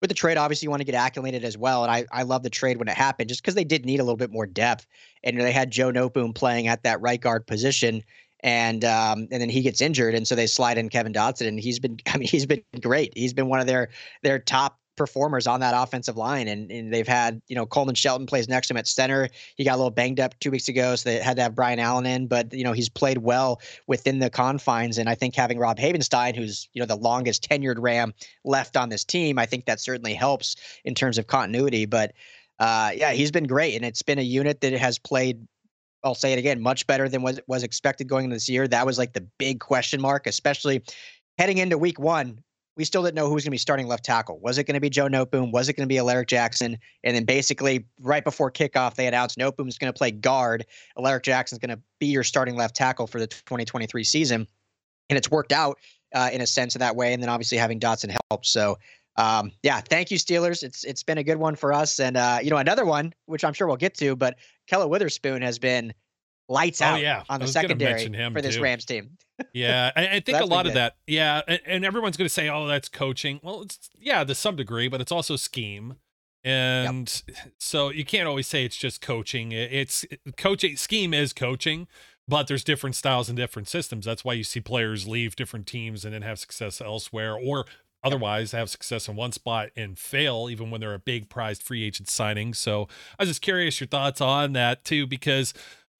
with 0.00 0.08
the 0.08 0.14
trade, 0.14 0.36
obviously 0.36 0.66
you 0.66 0.70
want 0.70 0.78
to 0.78 0.84
get 0.84 0.94
acclimated 0.94 1.42
as 1.42 1.58
well, 1.58 1.82
and 1.82 1.90
I 1.90 2.04
I 2.12 2.22
love 2.22 2.44
the 2.44 2.50
trade 2.50 2.76
when 2.76 2.86
it 2.86 2.96
happened, 2.96 3.28
just 3.28 3.42
because 3.42 3.56
they 3.56 3.64
did 3.64 3.84
need 3.84 3.98
a 3.98 4.04
little 4.04 4.16
bit 4.16 4.30
more 4.30 4.46
depth, 4.46 4.86
and 5.24 5.40
they 5.40 5.50
had 5.50 5.72
Joe 5.72 5.90
Noteboom 5.90 6.32
playing 6.32 6.68
at 6.68 6.84
that 6.84 7.00
right 7.00 7.20
guard 7.20 7.44
position, 7.44 8.04
and 8.38 8.84
um, 8.84 9.26
and 9.32 9.42
then 9.42 9.50
he 9.50 9.60
gets 9.60 9.80
injured, 9.80 10.14
and 10.14 10.24
so 10.24 10.36
they 10.36 10.46
slide 10.46 10.78
in 10.78 10.90
Kevin 10.90 11.12
Dotson, 11.12 11.48
and 11.48 11.58
he's 11.58 11.80
been, 11.80 11.98
I 12.06 12.18
mean, 12.18 12.28
he's 12.28 12.46
been 12.46 12.62
great. 12.80 13.14
He's 13.16 13.32
been 13.32 13.48
one 13.48 13.58
of 13.58 13.66
their 13.66 13.88
their 14.22 14.38
top 14.38 14.78
performers 14.96 15.46
on 15.46 15.60
that 15.60 15.74
offensive 15.76 16.16
line. 16.16 16.48
And, 16.48 16.70
and, 16.70 16.92
they've 16.92 17.08
had, 17.08 17.40
you 17.48 17.56
know, 17.56 17.66
Coleman 17.66 17.94
Shelton 17.94 18.26
plays 18.26 18.48
next 18.48 18.68
to 18.68 18.74
him 18.74 18.78
at 18.78 18.86
center. 18.86 19.28
He 19.56 19.64
got 19.64 19.74
a 19.74 19.76
little 19.76 19.90
banged 19.90 20.20
up 20.20 20.38
two 20.40 20.50
weeks 20.50 20.68
ago, 20.68 20.96
so 20.96 21.08
they 21.08 21.18
had 21.18 21.36
to 21.36 21.42
have 21.42 21.54
Brian 21.54 21.78
Allen 21.78 22.06
in, 22.06 22.26
but, 22.26 22.52
you 22.52 22.64
know, 22.64 22.72
he's 22.72 22.88
played 22.88 23.18
well 23.18 23.60
within 23.86 24.18
the 24.18 24.30
confines. 24.30 24.98
And 24.98 25.08
I 25.08 25.14
think 25.14 25.34
having 25.34 25.58
Rob 25.58 25.78
Havenstein, 25.78 26.36
who's, 26.36 26.68
you 26.72 26.80
know, 26.80 26.86
the 26.86 26.96
longest 26.96 27.48
tenured 27.48 27.76
Ram 27.78 28.14
left 28.44 28.76
on 28.76 28.88
this 28.88 29.04
team, 29.04 29.38
I 29.38 29.46
think 29.46 29.64
that 29.66 29.80
certainly 29.80 30.14
helps 30.14 30.56
in 30.84 30.94
terms 30.94 31.18
of 31.18 31.26
continuity. 31.26 31.86
But 31.86 32.12
uh, 32.58 32.92
yeah, 32.94 33.12
he's 33.12 33.30
been 33.30 33.44
great. 33.46 33.74
And 33.74 33.84
it's 33.84 34.02
been 34.02 34.18
a 34.18 34.22
unit 34.22 34.60
that 34.60 34.72
has 34.72 34.98
played 34.98 35.46
I'll 36.04 36.14
say 36.14 36.34
it 36.34 36.38
again, 36.38 36.60
much 36.60 36.86
better 36.86 37.08
than 37.08 37.22
what 37.22 37.40
was 37.46 37.62
expected 37.62 38.08
going 38.08 38.24
into 38.24 38.36
this 38.36 38.48
year. 38.48 38.68
That 38.68 38.84
was 38.84 38.98
like 38.98 39.14
the 39.14 39.26
big 39.38 39.60
question 39.60 40.02
mark, 40.02 40.26
especially 40.26 40.82
heading 41.38 41.58
into 41.58 41.78
week 41.78 41.98
one 41.98 42.43
we 42.76 42.84
still 42.84 43.02
didn't 43.02 43.14
know 43.14 43.28
who 43.28 43.34
was 43.34 43.44
going 43.44 43.50
to 43.50 43.54
be 43.54 43.58
starting 43.58 43.86
left 43.86 44.04
tackle. 44.04 44.38
Was 44.40 44.58
it 44.58 44.64
going 44.64 44.74
to 44.74 44.80
be 44.80 44.90
Joe 44.90 45.06
Noteboom? 45.06 45.52
Was 45.52 45.68
it 45.68 45.74
going 45.74 45.86
to 45.86 45.92
be 45.92 45.98
Alaric 45.98 46.28
Jackson? 46.28 46.78
And 47.04 47.14
then 47.14 47.24
basically 47.24 47.86
right 48.00 48.24
before 48.24 48.50
kickoff, 48.50 48.94
they 48.94 49.06
announced 49.06 49.38
Noteboom's 49.38 49.78
going 49.78 49.92
to 49.92 49.96
play 49.96 50.10
guard. 50.10 50.66
Alaric 50.98 51.22
Jackson 51.22 51.56
is 51.56 51.60
going 51.60 51.76
to 51.76 51.82
be 52.00 52.06
your 52.06 52.24
starting 52.24 52.56
left 52.56 52.74
tackle 52.74 53.06
for 53.06 53.20
the 53.20 53.26
2023 53.26 54.02
season. 54.04 54.46
And 55.08 55.16
it's 55.16 55.30
worked 55.30 55.52
out 55.52 55.78
uh, 56.14 56.30
in 56.32 56.40
a 56.40 56.46
sense 56.46 56.74
of 56.74 56.80
that 56.80 56.96
way. 56.96 57.12
And 57.12 57.22
then 57.22 57.28
obviously 57.28 57.58
having 57.58 57.78
Dotson 57.78 58.16
help. 58.30 58.44
So 58.44 58.78
um, 59.16 59.52
yeah, 59.62 59.80
thank 59.80 60.10
you, 60.10 60.18
Steelers. 60.18 60.62
It's 60.62 60.82
it's 60.84 61.02
been 61.02 61.18
a 61.18 61.24
good 61.24 61.36
one 61.36 61.54
for 61.54 61.72
us. 61.72 62.00
And 62.00 62.16
uh, 62.16 62.38
you 62.42 62.50
know, 62.50 62.56
another 62.56 62.84
one, 62.84 63.12
which 63.26 63.44
I'm 63.44 63.52
sure 63.52 63.66
we'll 63.66 63.76
get 63.76 63.94
to, 63.98 64.16
but 64.16 64.36
Ahkello 64.68 64.88
Witherspoon 64.88 65.42
has 65.42 65.58
been 65.58 65.94
lights 66.48 66.80
Oh, 66.82 66.86
out 66.86 67.00
yeah. 67.00 67.22
on 67.28 67.40
the 67.40 67.46
secondary 67.48 68.06
for 68.32 68.40
this 68.42 68.56
too. 68.56 68.62
Rams 68.62 68.84
team. 68.84 69.10
Yeah, 69.52 69.90
I, 69.96 70.06
I 70.06 70.20
think 70.20 70.38
a 70.38 70.44
lot 70.44 70.66
of 70.68 70.74
that. 70.74 70.94
Yeah, 71.08 71.42
and, 71.48 71.60
and 71.66 71.84
everyone's 71.84 72.16
going 72.16 72.26
to 72.26 72.32
say, 72.32 72.48
"Oh, 72.48 72.68
that's 72.68 72.88
coaching." 72.88 73.40
Well, 73.42 73.62
it's 73.62 73.90
yeah, 73.98 74.22
to 74.22 74.32
some 74.32 74.54
degree, 74.54 74.86
but 74.86 75.00
it's 75.00 75.10
also 75.10 75.34
scheme, 75.34 75.96
and 76.44 77.22
so 77.58 77.88
you 77.90 78.04
can't 78.04 78.28
always 78.28 78.46
say 78.46 78.64
it's 78.64 78.76
just 78.76 79.00
coaching. 79.00 79.50
It- 79.50 79.72
It's 79.72 80.04
coaching. 80.36 80.76
Scheme 80.76 81.12
is 81.12 81.32
coaching, 81.32 81.88
but 82.28 82.46
there's 82.46 82.62
different 82.62 82.94
styles 82.94 83.28
and 83.28 83.36
different 83.36 83.66
systems. 83.66 84.04
That's 84.04 84.24
why 84.24 84.34
you 84.34 84.44
see 84.44 84.60
players 84.60 85.08
leave 85.08 85.34
different 85.34 85.66
teams 85.66 86.04
and 86.04 86.14
then 86.14 86.22
have 86.22 86.38
success 86.38 86.80
elsewhere, 86.80 87.34
or 87.36 87.64
otherwise 88.04 88.52
have 88.52 88.70
success 88.70 89.08
in 89.08 89.16
one 89.16 89.32
spot 89.32 89.70
and 89.76 89.98
fail, 89.98 90.48
even 90.48 90.70
when 90.70 90.80
they're 90.80 90.94
a 90.94 90.98
big 91.00 91.28
prized 91.28 91.62
free 91.62 91.82
agent 91.84 92.08
signing. 92.08 92.54
So 92.54 92.86
I 93.18 93.22
was 93.22 93.30
just 93.30 93.42
curious 93.42 93.80
your 93.80 93.88
thoughts 93.88 94.20
on 94.20 94.52
that 94.52 94.84
too, 94.84 95.06
because 95.08 95.54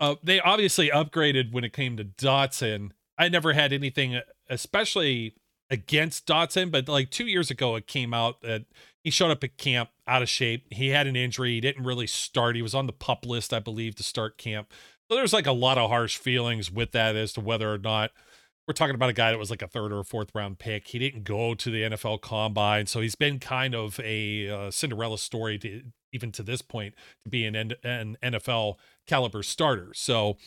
uh, 0.04 0.16
they 0.22 0.40
obviously 0.40 0.90
upgraded 0.90 1.52
when 1.52 1.64
it 1.64 1.72
came 1.72 1.96
to 1.96 2.04
Dotson. 2.04 2.90
I 3.16 3.28
never 3.28 3.52
had 3.52 3.72
anything, 3.72 4.20
especially 4.50 5.34
against 5.70 6.26
Dotson, 6.26 6.70
but 6.70 6.88
like 6.88 7.10
two 7.10 7.26
years 7.26 7.50
ago, 7.50 7.74
it 7.76 7.86
came 7.86 8.12
out 8.12 8.42
that 8.42 8.64
he 9.02 9.10
showed 9.10 9.30
up 9.30 9.42
at 9.44 9.56
camp 9.56 9.90
out 10.06 10.22
of 10.22 10.28
shape. 10.28 10.66
He 10.70 10.88
had 10.88 11.06
an 11.06 11.16
injury. 11.16 11.52
He 11.52 11.60
didn't 11.60 11.84
really 11.84 12.06
start. 12.06 12.56
He 12.56 12.62
was 12.62 12.74
on 12.74 12.86
the 12.86 12.92
pup 12.92 13.24
list, 13.24 13.52
I 13.52 13.60
believe, 13.60 13.94
to 13.96 14.02
start 14.02 14.36
camp. 14.36 14.72
So 15.08 15.16
there's 15.16 15.32
like 15.32 15.46
a 15.46 15.52
lot 15.52 15.78
of 15.78 15.90
harsh 15.90 16.16
feelings 16.16 16.70
with 16.70 16.92
that 16.92 17.16
as 17.16 17.32
to 17.34 17.40
whether 17.40 17.72
or 17.72 17.78
not 17.78 18.10
we're 18.66 18.74
talking 18.74 18.94
about 18.94 19.10
a 19.10 19.14
guy 19.14 19.30
that 19.30 19.38
was 19.38 19.50
like 19.50 19.62
a 19.62 19.68
third 19.68 19.92
or 19.92 20.02
fourth 20.04 20.30
round 20.34 20.58
pick. 20.58 20.88
He 20.88 20.98
didn't 20.98 21.24
go 21.24 21.54
to 21.54 21.70
the 21.70 21.82
NFL 21.82 22.20
combine. 22.22 22.86
So 22.86 23.00
he's 23.00 23.14
been 23.14 23.38
kind 23.38 23.74
of 23.74 24.00
a 24.00 24.48
uh, 24.48 24.70
Cinderella 24.70 25.18
story 25.18 25.58
to 25.58 25.82
even 26.12 26.32
to 26.32 26.42
this 26.42 26.62
point 26.62 26.94
to 27.24 27.30
be 27.30 27.44
an, 27.44 27.56
an 27.82 28.16
NFL 28.22 28.76
caliber 29.06 29.42
starter. 29.42 29.92
So 29.94 30.38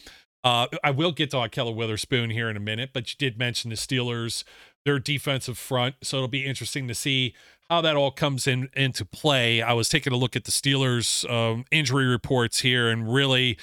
uh, 0.44 0.68
I 0.84 0.92
will 0.92 1.12
get 1.12 1.32
to 1.32 1.38
Ahkello 1.38 1.76
Witherspoon 1.76 2.30
here 2.30 2.50
in 2.50 2.56
a 2.56 2.62
minute, 2.62 2.92
but 2.94 3.12
you 3.12 3.16
did 3.18 3.38
mention 3.38 3.70
the 3.70 3.76
Steelers, 3.76 4.44
their 4.86 4.98
defensive 4.98 5.58
front. 5.58 5.96
So 6.02 6.18
it'll 6.18 6.30
be 6.30 6.46
interesting 6.46 6.88
to 6.88 6.96
see 6.96 7.36
how 7.70 7.82
that 7.82 7.98
all 7.98 8.12
comes 8.12 8.48
in 8.48 8.70
into 8.74 9.04
play. 9.04 9.62
I 9.62 9.74
was 9.74 9.90
taking 9.90 10.14
a 10.14 10.16
look 10.16 10.36
at 10.36 10.46
the 10.46 10.52
Steelers 10.52 11.30
um, 11.30 11.66
injury 11.70 12.06
reports 12.06 12.60
here, 12.60 12.90
and 12.90 13.14
really, 13.14 13.58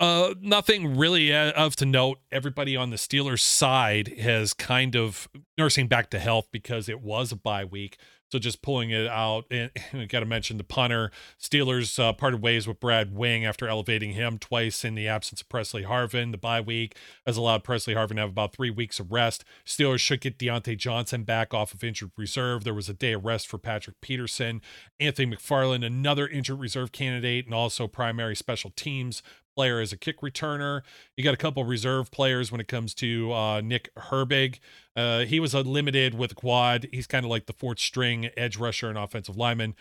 uh, 0.00 0.34
nothing 0.40 0.96
really 0.96 1.32
uh, 1.32 1.52
of 1.52 1.76
to 1.76 1.86
note. 1.86 2.18
Everybody 2.32 2.74
on 2.74 2.90
the 2.90 2.96
Steelers 2.96 3.40
side 3.40 4.08
has 4.18 4.54
kind 4.54 4.96
of 4.96 5.28
nursing 5.58 5.88
back 5.88 6.10
to 6.10 6.18
health 6.18 6.48
because 6.50 6.88
it 6.88 7.02
was 7.02 7.30
a 7.30 7.36
bye 7.36 7.66
week. 7.66 7.98
So 8.32 8.38
just 8.38 8.62
pulling 8.62 8.90
it 8.90 9.08
out, 9.08 9.46
and 9.50 9.70
we 9.92 10.06
got 10.06 10.20
to 10.20 10.26
mention 10.26 10.56
the 10.56 10.64
punter. 10.64 11.10
Steelers 11.40 11.98
uh, 11.98 12.12
parted 12.12 12.40
ways 12.40 12.68
with 12.68 12.78
Brad 12.78 13.12
Wing 13.12 13.44
after 13.44 13.66
elevating 13.66 14.12
him 14.12 14.38
twice 14.38 14.84
in 14.84 14.94
the 14.94 15.08
absence 15.08 15.40
of 15.40 15.48
Presley 15.48 15.82
Harvin. 15.82 16.30
The 16.30 16.38
bye 16.38 16.60
week 16.60 16.96
has 17.26 17.36
allowed 17.36 17.64
Presley 17.64 17.94
Harvin 17.94 18.14
to 18.14 18.20
have 18.20 18.30
about 18.30 18.54
three 18.54 18.70
weeks 18.70 19.00
of 19.00 19.10
rest. 19.10 19.44
Steelers 19.66 19.98
should 19.98 20.20
get 20.20 20.38
Diontae 20.38 20.78
Johnson 20.78 21.24
back 21.24 21.52
off 21.52 21.74
of 21.74 21.82
injured 21.82 22.12
reserve. 22.16 22.62
There 22.62 22.72
was 22.72 22.88
a 22.88 22.94
day 22.94 23.14
of 23.14 23.24
rest 23.24 23.48
for 23.48 23.58
Patrick 23.58 24.00
Peterson. 24.00 24.62
Anthony 25.00 25.34
McFarland, 25.34 25.84
another 25.84 26.28
injured 26.28 26.60
reserve 26.60 26.92
candidate, 26.92 27.46
and 27.46 27.54
also 27.54 27.88
primary 27.88 28.36
special 28.36 28.70
teams 28.76 29.24
player 29.60 29.80
as 29.80 29.92
a 29.92 29.96
kick 29.98 30.22
returner. 30.22 30.80
You 31.18 31.22
got 31.22 31.34
a 31.34 31.36
couple 31.36 31.62
reserve 31.64 32.10
players 32.10 32.50
when 32.50 32.62
it 32.62 32.66
comes 32.66 32.94
to 32.94 33.30
uh, 33.30 33.60
Nick 33.60 33.94
Herbig. 33.94 34.58
Uh, 34.96 35.26
he 35.26 35.38
was 35.38 35.54
unlimited 35.54 36.14
with 36.14 36.34
quad. 36.34 36.88
He's 36.90 37.06
kind 37.06 37.26
of 37.26 37.30
like 37.30 37.44
the 37.44 37.52
fourth 37.52 37.78
string 37.78 38.30
edge 38.38 38.56
rusher 38.56 38.88
and 38.88 38.96
offensive 38.96 39.36
lineman. 39.36 39.74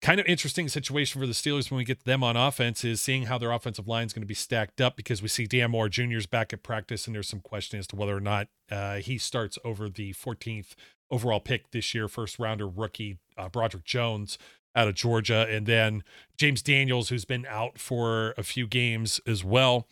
Kind 0.00 0.20
of 0.20 0.26
interesting 0.26 0.68
situation 0.68 1.20
for 1.20 1.26
the 1.26 1.32
Steelers 1.32 1.72
when 1.72 1.78
we 1.78 1.84
get 1.84 2.04
them 2.04 2.22
on 2.22 2.36
offense 2.36 2.84
is 2.84 3.00
seeing 3.00 3.24
how 3.24 3.36
their 3.36 3.50
offensive 3.50 3.88
line 3.88 4.06
is 4.06 4.12
going 4.12 4.22
to 4.22 4.28
be 4.28 4.32
stacked 4.32 4.80
up 4.80 4.94
because 4.94 5.20
we 5.22 5.26
see 5.26 5.48
Dan 5.48 5.72
Moore 5.72 5.88
Jr.'s 5.88 6.26
back 6.26 6.52
at 6.52 6.62
practice, 6.62 7.08
and 7.08 7.16
there's 7.16 7.28
some 7.28 7.40
question 7.40 7.80
as 7.80 7.88
to 7.88 7.96
whether 7.96 8.16
or 8.16 8.20
not 8.20 8.46
uh, 8.70 8.98
he 8.98 9.18
starts 9.18 9.58
over 9.64 9.88
the 9.88 10.14
14th 10.14 10.76
overall 11.10 11.40
pick 11.40 11.72
this 11.72 11.94
year, 11.94 12.06
first 12.06 12.38
rounder 12.38 12.68
rookie 12.68 13.18
uh, 13.36 13.48
Broderick 13.48 13.84
Jones 13.84 14.38
out 14.74 14.88
of 14.88 14.94
Georgia, 14.94 15.46
and 15.50 15.66
then 15.66 16.04
James 16.36 16.62
Daniels, 16.62 17.08
who's 17.08 17.24
been 17.24 17.46
out 17.46 17.78
for 17.78 18.34
a 18.36 18.42
few 18.42 18.66
games 18.66 19.20
as 19.26 19.44
well, 19.44 19.88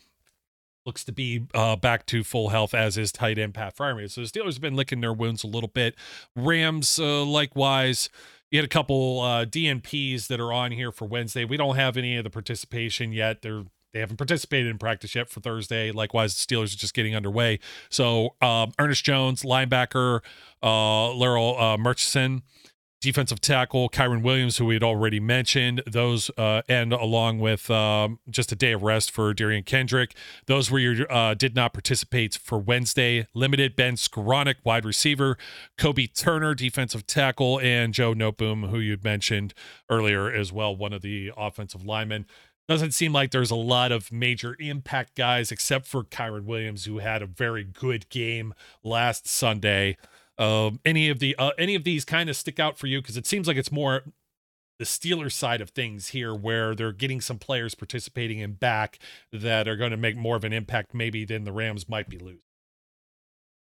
looks 0.85 1.05
to 1.05 1.12
be 1.12 1.47
uh, 1.55 1.77
back 1.77 2.07
to 2.07 2.23
full 2.23 2.51
health, 2.51 2.75
as 2.75 2.97
is 2.97 3.11
tight 3.11 3.39
end 3.39 3.55
Pat 3.55 3.77
Freiermuth. 3.77 4.12
So 4.12 4.21
the 4.21 4.27
Steelers 4.29 4.55
have 4.55 4.61
been 4.61 4.77
licking 4.77 5.01
their 5.01 5.12
wounds 5.12 5.43
a 5.43 5.49
little 5.49 5.69
bit. 5.69 5.95
Rams, 6.35 6.99
uh, 6.99 7.25
likewise. 7.25 8.09
You 8.49 8.59
had 8.59 8.65
a 8.65 8.69
couple 8.69 9.21
uh, 9.23 9.45
DNPs 9.45 10.29
that 10.29 10.39
are 10.39 10.53
on 10.53 10.71
here 10.71 10.93
for 10.93 11.05
Wednesday. 11.05 11.45
We 11.45 11.57
don't 11.57 11.75
have 11.75 11.97
any 11.97 12.17
of 12.17 12.23
the 12.23 12.31
participation 12.31 13.12
yet. 13.12 13.43
They're 13.43 13.65
they 13.97 14.01
haven't 14.01 14.19
participated 14.19 14.71
in 14.71 14.77
practice 14.77 15.15
yet 15.15 15.31
for 15.31 15.41
Thursday. 15.41 15.91
Likewise, 15.91 16.35
the 16.35 16.55
Steelers 16.55 16.75
are 16.75 16.77
just 16.77 16.93
getting 16.93 17.17
underway. 17.17 17.61
So 17.89 18.35
um, 18.43 18.73
Ernest 18.79 19.03
Jones, 19.07 19.43
linebacker, 19.43 20.21
uh, 20.62 20.69
Larrell 20.69 21.59
uh, 21.59 21.79
Murchison, 21.79 22.43
defensive 23.01 23.41
tackle 23.41 23.89
Kyren 23.89 24.23
Williams, 24.23 24.57
who 24.57 24.67
we 24.67 24.75
had 24.75 24.83
already 24.83 25.21
mentioned. 25.21 25.83
Those 25.87 26.31
uh, 26.37 26.63
and 26.69 26.93
along 26.93 27.39
with 27.39 27.71
um, 27.71 28.19
just 28.29 28.53
a 28.53 28.57
day 28.57 28.73
of 28.73 28.83
rest 28.83 29.11
for 29.11 29.33
Derion 29.35 29.65
Kendrick. 29.65 30.15
Those 30.47 30.71
were 30.71 30.79
your 30.79 31.11
uh, 31.13 31.35
did 31.35 31.55
not 31.55 31.73
participate 31.73 32.35
for 32.37 32.59
Wednesday. 32.59 33.27
Limited 33.35 33.77
Ben 33.77 33.95
Skowronek, 33.95 34.57
wide 34.65 34.85
receiver, 34.85 35.37
Kobie 35.79 36.13
Turner, 36.13 36.55
defensive 36.55 37.07
tackle, 37.07 37.61
and 37.61 37.93
Joe 37.95 38.15
Noteboom, 38.15 38.71
who 38.71 38.79
you'd 38.79 39.05
mentioned 39.05 39.55
earlier 39.89 40.31
as 40.31 40.53
well, 40.53 40.75
one 40.75 40.93
of 40.93 41.03
the 41.03 41.33
offensive 41.37 41.85
linemen. 41.85 42.27
Doesn't 42.69 42.93
seem 42.93 43.13
like 43.13 43.31
there's 43.31 43.53
a 43.53 43.57
lot 43.57 43.93
of 43.93 44.11
major 44.11 44.57
impact 44.59 45.15
guys 45.15 45.53
except 45.53 45.87
for 45.87 46.03
Kyren 46.03 46.47
Williams, 46.47 46.85
who 46.85 46.99
had 46.99 47.23
a 47.23 47.27
very 47.27 47.63
good 47.63 48.09
game 48.09 48.55
last 48.83 49.29
Sunday. 49.29 49.97
Um, 50.38 50.81
any 50.85 51.09
of 51.09 51.18
the 51.18 51.35
uh, 51.38 51.53
any 51.59 51.75
of 51.75 51.85
these 51.85 52.05
kind 52.05 52.29
of 52.29 52.37
stick 52.37 52.61
out 52.61 52.79
for 52.79 52.87
you 52.87 53.01
because 53.01 53.16
it 53.16 53.27
seems 53.27 53.49
like 53.49 53.57
it's 53.57 53.72
more 53.72 54.03
the 54.79 54.85
Steelers 54.85 55.33
side 55.33 55.61
of 55.61 55.70
things 55.70 56.09
here, 56.09 56.35
where 56.35 56.75
they're 56.75 56.92
getting 56.92 57.20
some 57.20 57.38
players 57.38 57.75
participating 57.75 58.38
in 58.38 58.53
back 58.53 58.99
that 59.33 59.66
are 59.66 59.77
going 59.77 59.90
to 59.90 59.96
make 59.96 60.16
more 60.16 60.37
of 60.37 60.44
an 60.44 60.53
impact 60.53 60.94
maybe 60.94 61.25
than 61.25 61.44
the 61.44 61.53
Rams 61.53 61.88
might 61.88 62.09
be 62.09 62.18
losing. 62.18 62.40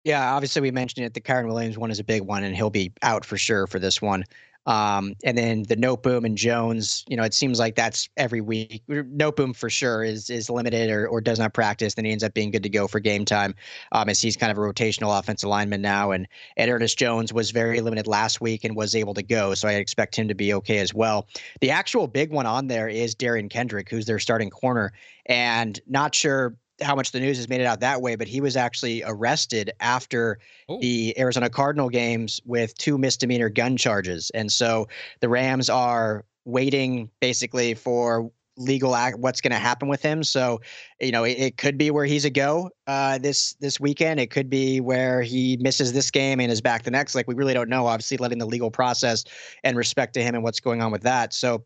Yeah, 0.03 0.33
obviously 0.33 0.61
we 0.61 0.71
mentioned 0.71 1.05
it. 1.05 1.13
The 1.13 1.21
Kyren 1.21 1.47
Williams 1.47 1.77
one 1.77 1.91
is 1.91 1.99
a 1.99 2.03
big 2.03 2.21
one, 2.21 2.43
and 2.43 2.55
he'll 2.55 2.69
be 2.69 2.93
out 3.01 3.25
for 3.25 3.37
sure 3.37 3.67
for 3.67 3.77
this 3.77 4.01
one. 4.01 4.23
Um, 4.67 5.15
and 5.23 5.37
then 5.37 5.63
the 5.63 5.77
Noteboom 5.77 6.25
and 6.25 6.37
Jones, 6.37 7.05
you 7.07 7.15
know, 7.15 7.23
it 7.23 7.33
seems 7.33 7.57
like 7.57 7.75
that's 7.75 8.09
every 8.17 8.41
week. 8.41 8.83
Noteboom 8.89 9.55
for 9.55 9.69
sure 9.69 10.03
is 10.03 10.29
is 10.29 10.49
limited 10.49 10.91
or, 10.91 11.07
or 11.07 11.21
does 11.21 11.39
not 11.39 11.53
practice. 11.53 11.93
Then 11.93 12.03
he 12.03 12.11
ends 12.11 12.23
up 12.23 12.33
being 12.33 12.51
good 12.51 12.63
to 12.63 12.69
go 12.69 12.85
for 12.85 12.99
game 12.99 13.23
time, 13.23 13.55
um, 13.93 14.09
as 14.09 14.21
he's 14.21 14.35
kind 14.35 14.51
of 14.51 14.57
a 14.57 14.61
rotational 14.61 15.17
offensive 15.17 15.49
lineman 15.49 15.81
now. 15.81 16.11
And 16.11 16.27
and 16.57 16.69
Ernest 16.69 16.99
Jones 16.99 17.31
was 17.31 17.51
very 17.51 17.79
limited 17.79 18.07
last 18.07 18.41
week 18.41 18.65
and 18.65 18.75
was 18.75 18.93
able 18.93 19.13
to 19.13 19.23
go, 19.23 19.53
so 19.53 19.69
I 19.69 19.73
expect 19.73 20.17
him 20.17 20.27
to 20.27 20.35
be 20.35 20.53
okay 20.55 20.79
as 20.79 20.93
well. 20.93 21.27
The 21.61 21.71
actual 21.71 22.07
big 22.07 22.31
one 22.31 22.45
on 22.45 22.67
there 22.67 22.89
is 22.89 23.15
Derion 23.15 23.49
Kendrick, 23.49 23.89
who's 23.89 24.05
their 24.05 24.19
starting 24.19 24.49
corner, 24.49 24.91
and 25.27 25.79
not 25.87 26.13
sure 26.13 26.57
how 26.81 26.95
much 26.95 27.11
the 27.11 27.19
news 27.19 27.37
has 27.37 27.49
made 27.49 27.61
it 27.61 27.65
out 27.65 27.79
that 27.79 28.01
way, 28.01 28.15
but 28.15 28.27
he 28.27 28.41
was 28.41 28.55
actually 28.55 29.03
arrested 29.05 29.71
after 29.79 30.39
Oh. 30.69 30.79
the 30.81 31.17
Arizona 31.17 31.49
Cardinal 31.49 31.89
games 31.89 32.41
with 32.45 32.77
two 32.77 32.97
misdemeanor 32.97 33.49
gun 33.49 33.77
charges. 33.77 34.29
And 34.33 34.51
so 34.51 34.87
the 35.21 35.29
Rams 35.29 35.69
are 35.69 36.25
waiting 36.45 37.09
basically 37.19 37.73
for 37.73 38.29
legal 38.59 38.95
act 38.95 39.19
what's 39.19 39.39
going 39.39 39.51
to 39.51 39.59
happen 39.59 39.87
with 39.87 40.01
him. 40.01 40.23
So 40.23 40.59
you 40.99 41.11
know 41.11 41.23
it, 41.23 41.37
it 41.37 41.57
could 41.57 41.77
be 41.77 41.91
where 41.91 42.05
he's 42.05 42.25
a 42.25 42.29
go 42.31 42.69
uh 42.87 43.17
this 43.19 43.53
this 43.59 43.79
weekend. 43.79 44.19
It 44.19 44.31
could 44.31 44.49
be 44.49 44.81
where 44.81 45.21
he 45.21 45.57
misses 45.61 45.93
this 45.93 46.09
game 46.09 46.39
and 46.39 46.51
is 46.51 46.59
back 46.59 46.83
the 46.83 46.91
next. 46.91 47.13
Like 47.15 47.27
we 47.27 47.35
really 47.35 47.53
don't 47.53 47.69
know 47.69 47.85
obviously 47.85 48.17
letting 48.17 48.39
the 48.39 48.47
legal 48.47 48.71
process 48.71 49.23
and 49.63 49.77
respect 49.77 50.13
to 50.15 50.23
him 50.23 50.33
and 50.35 50.43
what's 50.43 50.59
going 50.59 50.81
on 50.81 50.91
with 50.91 51.03
that. 51.03 51.33
So 51.33 51.65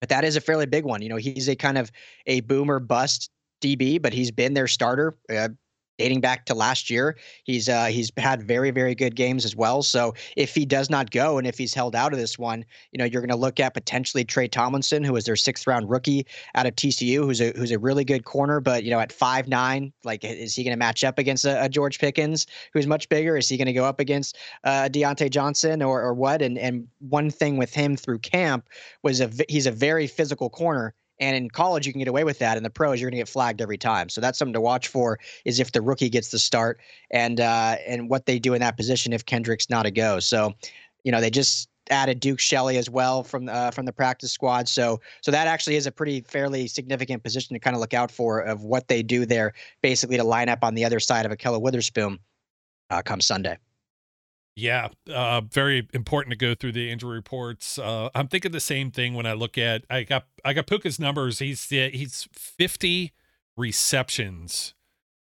but 0.00 0.08
that 0.08 0.24
is 0.24 0.34
a 0.34 0.40
fairly 0.40 0.66
big 0.66 0.84
one. 0.84 1.02
You 1.02 1.10
know 1.10 1.16
he's 1.16 1.48
a 1.48 1.54
kind 1.54 1.76
of 1.76 1.92
a 2.26 2.40
boomer 2.40 2.80
bust 2.80 3.30
DB, 3.62 4.00
but 4.00 4.12
he's 4.12 4.30
been 4.30 4.54
their 4.54 4.68
starter 4.68 5.16
uh, 5.34 5.48
dating 5.98 6.20
back 6.20 6.46
to 6.46 6.54
last 6.54 6.90
year. 6.90 7.16
He's 7.44 7.68
uh, 7.68 7.86
he's 7.86 8.10
had 8.16 8.42
very 8.42 8.70
very 8.70 8.94
good 8.94 9.14
games 9.14 9.44
as 9.44 9.54
well. 9.54 9.82
So 9.82 10.14
if 10.36 10.54
he 10.54 10.64
does 10.64 10.90
not 10.90 11.10
go 11.10 11.38
and 11.38 11.46
if 11.46 11.58
he's 11.58 11.74
held 11.74 11.94
out 11.94 12.12
of 12.12 12.18
this 12.18 12.38
one, 12.38 12.64
you 12.90 12.98
know 12.98 13.04
you're 13.04 13.20
going 13.20 13.30
to 13.30 13.36
look 13.36 13.60
at 13.60 13.74
potentially 13.74 14.24
Tre 14.24 14.48
Tomlinson, 14.48 15.04
who 15.04 15.14
is 15.16 15.24
their 15.24 15.36
sixth 15.36 15.66
round 15.66 15.88
rookie 15.88 16.26
out 16.54 16.66
of 16.66 16.74
TCU, 16.74 17.24
who's 17.24 17.40
a 17.40 17.52
who's 17.56 17.70
a 17.70 17.78
really 17.78 18.04
good 18.04 18.24
corner, 18.24 18.60
but 18.60 18.84
you 18.84 18.90
know 18.90 19.00
at 19.00 19.12
five 19.12 19.48
nine, 19.48 19.92
like 20.04 20.24
is 20.24 20.54
he 20.54 20.64
going 20.64 20.72
to 20.72 20.78
match 20.78 21.04
up 21.04 21.18
against 21.18 21.44
a, 21.44 21.64
a 21.64 21.68
George 21.68 21.98
Pickens, 21.98 22.46
who's 22.72 22.86
much 22.86 23.08
bigger? 23.08 23.36
Is 23.36 23.48
he 23.48 23.56
going 23.56 23.66
to 23.66 23.72
go 23.72 23.84
up 23.84 24.00
against 24.00 24.36
uh, 24.64 24.88
Diontae 24.90 25.30
Johnson 25.30 25.82
or 25.82 26.02
or 26.02 26.14
what? 26.14 26.42
And 26.42 26.58
and 26.58 26.88
one 26.98 27.30
thing 27.30 27.56
with 27.58 27.72
him 27.72 27.96
through 27.96 28.18
camp 28.20 28.68
was 29.02 29.20
a 29.20 29.30
he's 29.48 29.66
a 29.66 29.72
very 29.72 30.06
physical 30.06 30.50
corner 30.50 30.94
And 31.22 31.36
in 31.36 31.50
college, 31.50 31.86
you 31.86 31.92
can 31.92 32.00
get 32.00 32.08
away 32.08 32.24
with 32.24 32.40
that. 32.40 32.56
In 32.56 32.64
the 32.64 32.70
pros, 32.70 33.00
you're 33.00 33.08
going 33.08 33.16
to 33.16 33.20
get 33.20 33.28
flagged 33.28 33.60
every 33.60 33.78
time. 33.78 34.08
So 34.08 34.20
that's 34.20 34.36
something 34.36 34.54
to 34.54 34.60
watch 34.60 34.88
for. 34.88 35.20
Is 35.44 35.60
if 35.60 35.70
the 35.70 35.80
rookie 35.80 36.08
gets 36.08 36.32
the 36.32 36.38
start 36.38 36.80
and 37.12 37.40
uh, 37.40 37.76
and 37.86 38.10
what 38.10 38.26
they 38.26 38.40
do 38.40 38.54
in 38.54 38.60
that 38.60 38.76
position 38.76 39.12
if 39.12 39.24
Kendrick's 39.24 39.70
not 39.70 39.86
a 39.86 39.92
go. 39.92 40.18
So, 40.18 40.52
you 41.04 41.12
know, 41.12 41.20
they 41.20 41.30
just 41.30 41.68
added 41.90 42.18
Duke 42.18 42.40
Shelley 42.40 42.76
as 42.76 42.90
well 42.90 43.22
from 43.22 43.48
uh, 43.48 43.70
from 43.70 43.86
the 43.86 43.92
practice 43.92 44.32
squad. 44.32 44.68
So 44.68 45.00
so 45.20 45.30
that 45.30 45.46
actually 45.46 45.76
is 45.76 45.86
a 45.86 45.92
pretty 45.92 46.22
fairly 46.22 46.66
significant 46.66 47.22
position 47.22 47.54
to 47.54 47.60
kind 47.60 47.76
of 47.76 47.80
look 47.80 47.94
out 47.94 48.10
for 48.10 48.40
of 48.40 48.64
what 48.64 48.88
they 48.88 49.04
do 49.04 49.24
there, 49.24 49.52
basically 49.80 50.16
to 50.16 50.24
line 50.24 50.48
up 50.48 50.64
on 50.64 50.74
the 50.74 50.84
other 50.84 50.98
side 50.98 51.24
of 51.24 51.30
Ahkello 51.30 51.60
Witherspoon 51.60 52.18
uh, 52.90 53.00
come 53.00 53.20
Sunday. 53.20 53.58
Yeah, 54.54 54.88
uh, 55.10 55.40
very 55.40 55.88
important 55.94 56.32
to 56.32 56.36
go 56.36 56.54
through 56.54 56.72
the 56.72 56.90
injury 56.90 57.14
reports. 57.14 57.78
Uh, 57.78 58.10
I'm 58.14 58.28
thinking 58.28 58.52
the 58.52 58.60
same 58.60 58.90
thing 58.90 59.14
when 59.14 59.24
I 59.24 59.32
look 59.32 59.56
at 59.56 59.84
I 59.88 60.02
got 60.02 60.26
I 60.44 60.52
got 60.52 60.66
Puka's 60.66 61.00
numbers. 61.00 61.38
He's 61.38 61.68
he's 61.68 62.28
50 62.32 63.12
receptions 63.56 64.74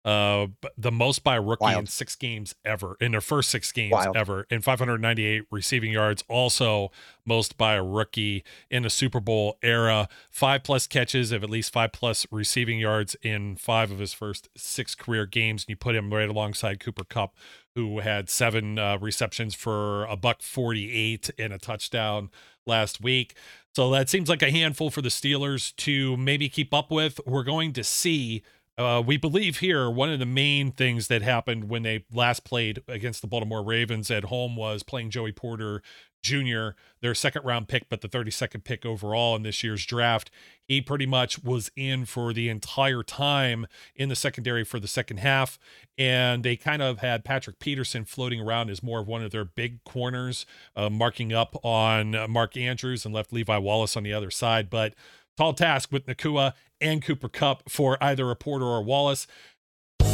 uh 0.05 0.47
the 0.77 0.91
most 0.91 1.23
by 1.23 1.35
a 1.35 1.41
rookie 1.41 1.63
Wild. 1.63 1.79
in 1.81 1.85
six 1.85 2.15
games 2.15 2.55
ever 2.63 2.95
in 3.01 3.12
their 3.12 3.21
first 3.21 3.49
six 3.49 3.71
games 3.71 3.91
Wild. 3.91 4.15
ever 4.15 4.47
in 4.49 4.62
598 4.62 5.43
receiving 5.51 5.91
yards 5.91 6.23
also 6.29 6.89
most 7.25 7.57
by 7.57 7.73
a 7.73 7.83
rookie 7.83 8.43
in 8.71 8.83
the 8.83 8.89
super 8.89 9.19
bowl 9.19 9.57
era 9.62 10.07
five 10.31 10.63
plus 10.63 10.88
catches 10.88 11.31
of 11.33 11.43
at 11.43 11.49
least 11.49 11.73
five 11.73 11.91
plus 11.91 12.25
receiving 12.31 12.79
yards 12.79 13.15
in 13.21 13.57
five 13.57 13.91
of 13.91 13.99
his 13.99 14.13
first 14.13 14.47
six 14.55 14.95
career 14.95 15.25
games 15.25 15.63
and 15.63 15.69
you 15.69 15.75
put 15.75 15.95
him 15.95 16.13
right 16.13 16.29
alongside 16.29 16.79
Cooper 16.79 17.03
Kupp 17.03 17.35
who 17.75 17.99
had 17.99 18.29
seven 18.29 18.79
uh, 18.79 18.97
receptions 18.99 19.53
for 19.53 20.05
a 20.05 20.15
buck 20.15 20.41
48 20.41 21.29
and 21.38 21.51
a 21.53 21.57
touchdown 21.57 22.29
last 22.65 23.01
week 23.01 23.35
so 23.75 23.89
that 23.91 24.09
seems 24.09 24.29
like 24.29 24.41
a 24.41 24.51
handful 24.51 24.89
for 24.89 25.01
the 25.01 25.09
steelers 25.09 25.75
to 25.75 26.15
maybe 26.17 26.47
keep 26.49 26.73
up 26.73 26.89
with 26.89 27.19
we're 27.25 27.43
going 27.43 27.73
to 27.73 27.83
see 27.83 28.43
uh, 28.79 29.03
we 29.05 29.17
believe 29.17 29.57
here 29.57 29.89
one 29.89 30.09
of 30.09 30.19
the 30.19 30.25
main 30.25 30.71
things 30.71 31.07
that 31.09 31.21
happened 31.21 31.69
when 31.69 31.83
they 31.83 32.05
last 32.13 32.45
played 32.45 32.81
against 32.87 33.21
the 33.21 33.27
Baltimore 33.27 33.61
Ravens 33.61 34.09
at 34.09 34.25
home 34.25 34.55
was 34.55 34.83
playing 34.83 35.09
Joey 35.09 35.33
Porter 35.33 35.81
Jr., 36.21 36.69
their 37.01 37.15
second 37.15 37.45
round 37.45 37.67
pick, 37.67 37.87
but 37.89 38.01
the 38.01 38.09
32nd 38.09 38.63
pick 38.63 38.85
overall 38.85 39.35
in 39.35 39.43
this 39.43 39.63
year's 39.63 39.85
draft. 39.85 40.29
He 40.65 40.81
pretty 40.81 41.05
much 41.05 41.43
was 41.43 41.71
in 41.75 42.05
for 42.05 42.33
the 42.33 42.49
entire 42.49 43.03
time 43.03 43.67
in 43.95 44.09
the 44.09 44.15
secondary 44.15 44.65
for 44.65 44.79
the 44.79 44.87
second 44.87 45.17
half. 45.17 45.57
And 45.97 46.43
they 46.43 46.55
kind 46.55 46.81
of 46.81 46.99
had 46.99 47.23
Patrick 47.23 47.59
Peterson 47.59 48.03
floating 48.03 48.41
around 48.41 48.69
as 48.69 48.83
more 48.83 48.99
of 48.99 49.07
one 49.07 49.23
of 49.23 49.31
their 49.31 49.45
big 49.45 49.83
corners, 49.85 50.45
uh, 50.75 50.89
marking 50.89 51.31
up 51.33 51.57
on 51.63 52.15
Mark 52.29 52.57
Andrews 52.57 53.05
and 53.05 53.13
left 53.13 53.31
Levi 53.31 53.57
Wallace 53.57 53.95
on 53.95 54.03
the 54.03 54.13
other 54.13 54.31
side. 54.31 54.69
But 54.69 54.93
Tall 55.39 55.54
task 55.54 55.93
with 55.93 56.06
Nacua 56.06 56.52
and 56.82 57.02
Cooper 57.02 57.30
Kupp 57.30 57.69
for 57.69 57.97
either 58.04 58.30
a 58.30 58.36
Porter 58.36 58.65
or 58.65 58.84
Wallace. 58.84 59.25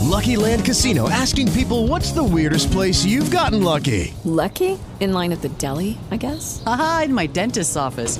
Lucky 0.03 0.35
Land 0.37 0.65
Casino 0.65 1.09
asking 1.09 1.51
people 1.53 1.87
what's 1.87 2.11
the 2.11 2.23
weirdest 2.23 2.71
place 2.71 3.03
you've 3.03 3.31
gotten 3.31 3.63
lucky? 3.63 4.13
Lucky? 4.23 4.77
In 4.99 5.13
line 5.13 5.33
at 5.33 5.41
the 5.41 5.49
deli, 5.49 5.97
I 6.11 6.17
guess? 6.17 6.61
Aha, 6.67 7.01
in 7.05 7.13
my 7.15 7.25
dentist's 7.25 7.75
office. 7.75 8.19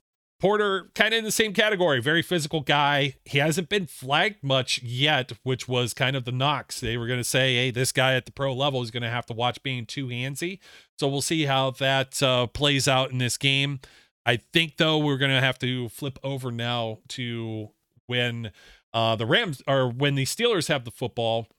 Porter, 0.41 0.89
kind 0.95 1.13
of 1.13 1.19
in 1.19 1.23
the 1.23 1.31
same 1.31 1.53
category, 1.53 2.01
very 2.01 2.23
physical 2.23 2.61
guy. 2.61 3.13
He 3.25 3.37
hasn't 3.37 3.69
been 3.69 3.85
flagged 3.85 4.43
much 4.43 4.81
yet, 4.81 5.33
which 5.43 5.67
was 5.67 5.93
kind 5.93 6.15
of 6.15 6.25
the 6.25 6.31
knocks. 6.31 6.79
They 6.79 6.97
were 6.97 7.05
going 7.05 7.19
to 7.19 7.23
say, 7.23 7.55
hey, 7.55 7.69
this 7.69 7.91
guy 7.91 8.15
at 8.15 8.25
the 8.25 8.31
pro 8.31 8.51
level 8.51 8.81
is 8.81 8.89
going 8.89 9.03
to 9.03 9.09
have 9.09 9.27
to 9.27 9.33
watch 9.33 9.61
being 9.61 9.85
too 9.85 10.07
handsy. 10.07 10.57
So 10.97 11.07
we'll 11.07 11.21
see 11.21 11.45
how 11.45 11.69
that 11.71 12.23
uh, 12.23 12.47
plays 12.47 12.87
out 12.87 13.11
in 13.11 13.19
this 13.19 13.37
game. 13.37 13.81
I 14.25 14.37
think, 14.37 14.77
though, 14.77 14.97
we're 14.97 15.19
going 15.19 15.31
to 15.31 15.41
have 15.41 15.59
to 15.59 15.89
flip 15.89 16.17
over 16.23 16.51
now 16.51 16.99
to 17.09 17.69
when 18.07 18.51
uh, 18.95 19.15
the 19.15 19.27
Rams 19.27 19.61
or 19.67 19.89
when 19.89 20.15
the 20.15 20.25
Steelers 20.25 20.69
have 20.69 20.85
the 20.85 20.91
football. 20.91 21.49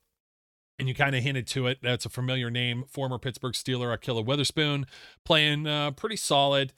And 0.81 0.89
you 0.89 0.95
kind 0.97 1.15
of 1.15 1.23
hinted 1.23 1.47
to 1.49 1.69
it. 1.69 1.79
That's 1.83 2.07
a 2.07 2.09
familiar 2.09 2.51
name. 2.51 2.83
Former 2.89 3.19
Pittsburgh 3.19 3.53
Steeler, 3.53 3.97
Ahkello 3.97 4.25
Witherspoon, 4.25 4.87
playing 5.25 5.69
uh, 5.69 5.93
pretty 5.93 6.17
solid. 6.17 6.73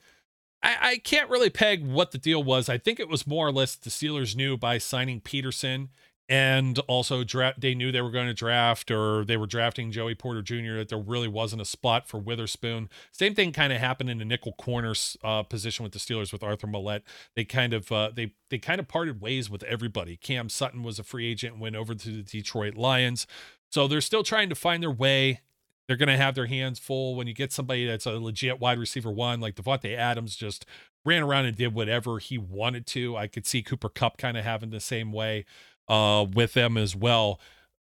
I, 0.65 0.77
I 0.81 0.97
can't 0.99 1.31
really 1.31 1.51
peg 1.51 1.87
what 1.87 2.11
the 2.11 2.19
deal 2.19 2.43
was. 2.43 2.69
I 2.69 2.79
think 2.79 2.99
it 2.99 3.09
was 3.09 3.27
more 3.27 3.47
or 3.47 3.53
less 3.53 3.77
the 3.77 3.91
Steelers 3.91 4.35
knew 4.35 4.57
by 4.57 4.79
signing 4.79 5.21
Peterson 5.21 5.91
and 6.27 6.79
also 6.89 7.23
draft 7.23 7.61
they 7.61 7.75
knew 7.75 7.93
they 7.93 8.01
were 8.01 8.11
going 8.11 8.27
to 8.27 8.35
draft 8.35 8.91
or 8.91 9.27
they 9.27 9.37
were 9.37 9.47
drafting 9.47 9.93
Joey 9.93 10.15
Porter 10.15 10.41
Jr. 10.41 10.77
that 10.77 10.89
there 10.89 10.99
really 10.99 11.29
wasn't 11.29 11.61
a 11.61 11.67
spot 11.67 12.09
for 12.09 12.19
Witherspoon. 12.19 12.89
Same 13.13 13.35
thing 13.35 13.53
kind 13.53 13.75
of 13.75 13.79
happened 13.79 14.09
in 14.09 14.19
the 14.19 14.25
nickel 14.25 14.55
corner 14.55 14.95
uh, 15.23 15.43
position 15.43 15.83
with 15.83 15.93
the 15.93 15.99
Steelers 15.99 16.33
with 16.33 16.43
Arthur 16.43 16.67
Maulet. 16.67 17.03
They 17.37 17.45
kind 17.45 17.75
of 17.75 17.93
uh, 17.93 18.11
they 18.15 18.33
they 18.49 18.59
kind 18.59 18.81
of 18.81 18.89
parted 18.89 19.21
ways 19.21 19.51
with 19.51 19.63
everybody. 19.65 20.17
Cam 20.17 20.49
Sutton 20.49 20.83
was 20.83 20.99
a 20.99 21.05
free 21.05 21.31
agent, 21.31 21.59
went 21.59 21.77
over 21.77 21.95
to 21.95 22.09
the 22.09 22.23
Detroit 22.23 22.75
Lions. 22.75 23.27
So 23.71 23.87
they're 23.87 24.01
still 24.01 24.23
trying 24.23 24.49
to 24.49 24.55
find 24.55 24.83
their 24.83 24.91
way. 24.91 25.41
They're 25.87 25.97
going 25.97 26.09
to 26.09 26.17
have 26.17 26.35
their 26.35 26.47
hands 26.47 26.79
full 26.79 27.15
when 27.15 27.27
you 27.27 27.35
get 27.35 27.53
somebody 27.53 27.87
that's 27.87 28.07
a 28.07 28.13
legit 28.13 28.59
wide 28.59 28.79
receiver 28.79 29.11
one, 29.11 29.41
like 29.41 29.55
Davante 29.55 29.97
Adams 29.97 30.35
just 30.35 30.65
ran 31.05 31.23
around 31.23 31.45
and 31.45 31.57
did 31.57 31.75
whatever 31.75 32.19
he 32.19 32.39
wanted 32.39 32.87
to. 32.89 33.17
I 33.17 33.27
could 33.27 33.47
see 33.47 33.63
Cooper 33.63 33.91
Kupp 33.91 34.17
kind 34.17 34.37
of 34.37 34.45
having 34.45 34.71
the 34.71 34.81
same 34.81 35.13
way 35.13 35.45
uh, 35.89 36.25
with 36.33 36.55
them 36.55 36.77
as 36.77 36.97
well. 36.97 37.39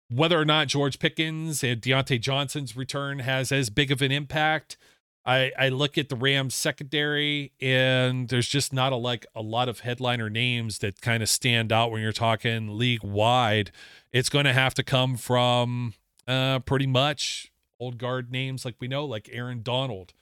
Whether 0.08 0.40
or 0.40 0.44
not 0.44 0.68
George 0.68 0.98
Pickens 0.98 1.62
and 1.64 1.80
Diontae 1.80 2.20
Johnson's 2.20 2.76
return 2.76 3.20
has 3.20 3.52
as 3.52 3.70
big 3.70 3.90
of 3.90 4.02
an 4.02 4.12
impact, 4.12 4.76
I, 5.24 5.52
I 5.58 5.68
look 5.68 5.98
at 5.98 6.08
the 6.08 6.16
Rams 6.16 6.54
secondary 6.54 7.52
and 7.60 8.28
there's 8.28 8.48
just 8.48 8.72
not 8.72 8.92
a 8.92 8.96
like 8.96 9.26
a 9.34 9.42
lot 9.42 9.68
of 9.68 9.80
headliner 9.80 10.30
names 10.30 10.78
that 10.78 11.00
kind 11.00 11.22
of 11.22 11.28
stand 11.28 11.72
out 11.72 11.90
when 11.90 12.02
you're 12.02 12.12
talking 12.12 12.78
league 12.78 13.04
wide. 13.04 13.70
It's 14.12 14.28
going 14.28 14.46
to 14.46 14.52
have 14.52 14.74
to 14.74 14.82
come 14.82 15.16
from 15.16 15.94
uh, 16.26 16.60
pretty 16.60 16.86
much 16.86 17.52
old 17.80 17.98
guard 17.98 18.30
names 18.30 18.64
like 18.64 18.76
we 18.80 18.88
know, 18.88 19.04
like 19.04 19.28
Aaron 19.32 19.62
Donald. 19.62 20.12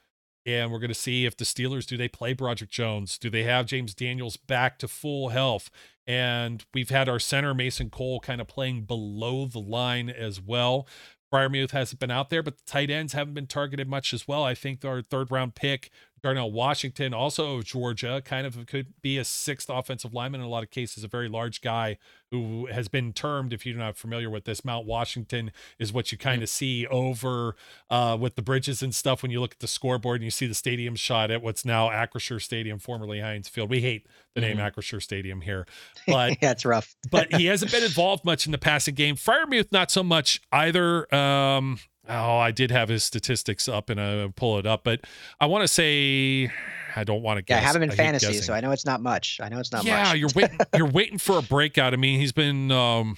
And 0.46 0.72
we're 0.72 0.78
going 0.78 0.88
to 0.88 0.94
see 0.94 1.26
if 1.26 1.36
the 1.36 1.44
Steelers 1.44 1.86
do 1.86 1.98
they 1.98 2.08
play 2.08 2.32
Broderick 2.32 2.70
Jones? 2.70 3.18
Do 3.18 3.28
they 3.28 3.42
have 3.42 3.66
James 3.66 3.94
Daniels 3.94 4.38
back 4.38 4.78
to 4.78 4.88
full 4.88 5.28
health? 5.28 5.70
And 6.06 6.64
we've 6.72 6.88
had 6.88 7.08
our 7.08 7.18
center 7.18 7.52
Mason 7.52 7.90
Cole 7.90 8.20
kind 8.20 8.40
of 8.40 8.48
playing 8.48 8.84
below 8.84 9.44
the 9.44 9.58
line 9.58 10.08
as 10.08 10.40
well. 10.40 10.88
Freiermuth 11.30 11.72
hasn't 11.72 12.00
been 12.00 12.10
out 12.10 12.30
there, 12.30 12.42
but 12.42 12.56
the 12.56 12.62
tight 12.64 12.88
ends 12.88 13.12
haven't 13.12 13.34
been 13.34 13.46
targeted 13.46 13.88
much 13.88 14.14
as 14.14 14.26
well. 14.26 14.42
I 14.42 14.54
think 14.54 14.84
our 14.84 15.02
third 15.02 15.30
round 15.30 15.54
pick 15.54 15.90
Darnell 16.22 16.50
Washington, 16.50 17.14
also 17.14 17.56
of 17.56 17.64
Georgia, 17.64 18.22
kind 18.24 18.46
of 18.46 18.66
could 18.66 18.94
be 19.02 19.18
a 19.18 19.24
sixth 19.24 19.70
offensive 19.70 20.12
lineman 20.12 20.40
in 20.40 20.46
a 20.46 20.50
lot 20.50 20.62
of 20.62 20.70
cases, 20.70 21.04
a 21.04 21.08
very 21.08 21.28
large 21.28 21.60
guy 21.60 21.98
who 22.30 22.66
has 22.66 22.88
been 22.88 23.12
termed, 23.12 23.52
if 23.52 23.64
you're 23.64 23.76
not 23.76 23.96
familiar 23.96 24.28
with 24.28 24.44
this, 24.44 24.64
Mount 24.64 24.86
Washington 24.86 25.50
is 25.78 25.92
what 25.92 26.12
you 26.12 26.18
kind 26.18 26.42
of 26.42 26.48
see 26.48 26.86
over 26.88 27.56
uh, 27.88 28.16
with 28.20 28.34
the 28.34 28.42
bridges 28.42 28.82
and 28.82 28.94
stuff 28.94 29.22
when 29.22 29.30
you 29.30 29.40
look 29.40 29.52
at 29.52 29.60
the 29.60 29.66
scoreboard 29.66 30.16
and 30.20 30.24
you 30.24 30.30
see 30.30 30.46
the 30.46 30.54
stadium 30.54 30.94
shot 30.94 31.30
at 31.30 31.42
what's 31.42 31.64
now 31.64 31.88
Acrisure 31.88 32.40
Stadium, 32.40 32.78
formerly 32.78 33.20
Heinz 33.20 33.48
Field. 33.48 33.70
We 33.70 33.80
hate 33.80 34.06
the 34.34 34.40
name 34.40 34.58
mm-hmm. 34.58 34.78
Acrisure 34.78 35.02
Stadium 35.02 35.40
here, 35.40 35.66
but 36.06 36.36
yeah, 36.42 36.50
it's 36.50 36.64
rough. 36.64 36.94
but 37.10 37.32
he 37.32 37.46
hasn't 37.46 37.72
been 37.72 37.84
involved 37.84 38.24
much 38.24 38.44
in 38.46 38.52
the 38.52 38.58
passing 38.58 38.94
game. 38.94 39.16
Freiermuth, 39.16 39.72
not 39.72 39.90
so 39.90 40.02
much 40.02 40.42
either. 40.52 41.12
Um, 41.14 41.78
Oh, 42.08 42.38
I 42.38 42.52
did 42.52 42.70
have 42.70 42.88
his 42.88 43.04
statistics 43.04 43.68
up 43.68 43.90
and 43.90 44.00
I 44.00 44.28
pull 44.34 44.58
it 44.58 44.66
up, 44.66 44.82
but 44.82 45.02
I 45.40 45.46
want 45.46 45.62
to 45.62 45.68
say 45.68 46.50
I 46.96 47.04
don't 47.04 47.22
want 47.22 47.38
to 47.38 47.42
guess. 47.42 47.56
Yeah, 47.56 47.60
I 47.60 47.66
have 47.66 47.76
him 47.76 47.82
in 47.82 47.90
I 47.90 47.94
fantasy, 47.94 48.34
so 48.34 48.54
I 48.54 48.60
know 48.60 48.72
it's 48.72 48.86
not 48.86 49.02
much. 49.02 49.40
I 49.42 49.48
know 49.48 49.58
it's 49.58 49.72
not 49.72 49.84
yeah, 49.84 49.98
much. 49.98 50.06
Yeah, 50.08 50.14
you're 50.14 50.30
waiting. 50.34 50.58
you're 50.76 50.90
waiting 50.90 51.18
for 51.18 51.38
a 51.38 51.42
breakout. 51.42 51.92
I 51.92 51.96
mean, 51.96 52.18
he's 52.18 52.32
been 52.32 52.72
um, 52.72 53.16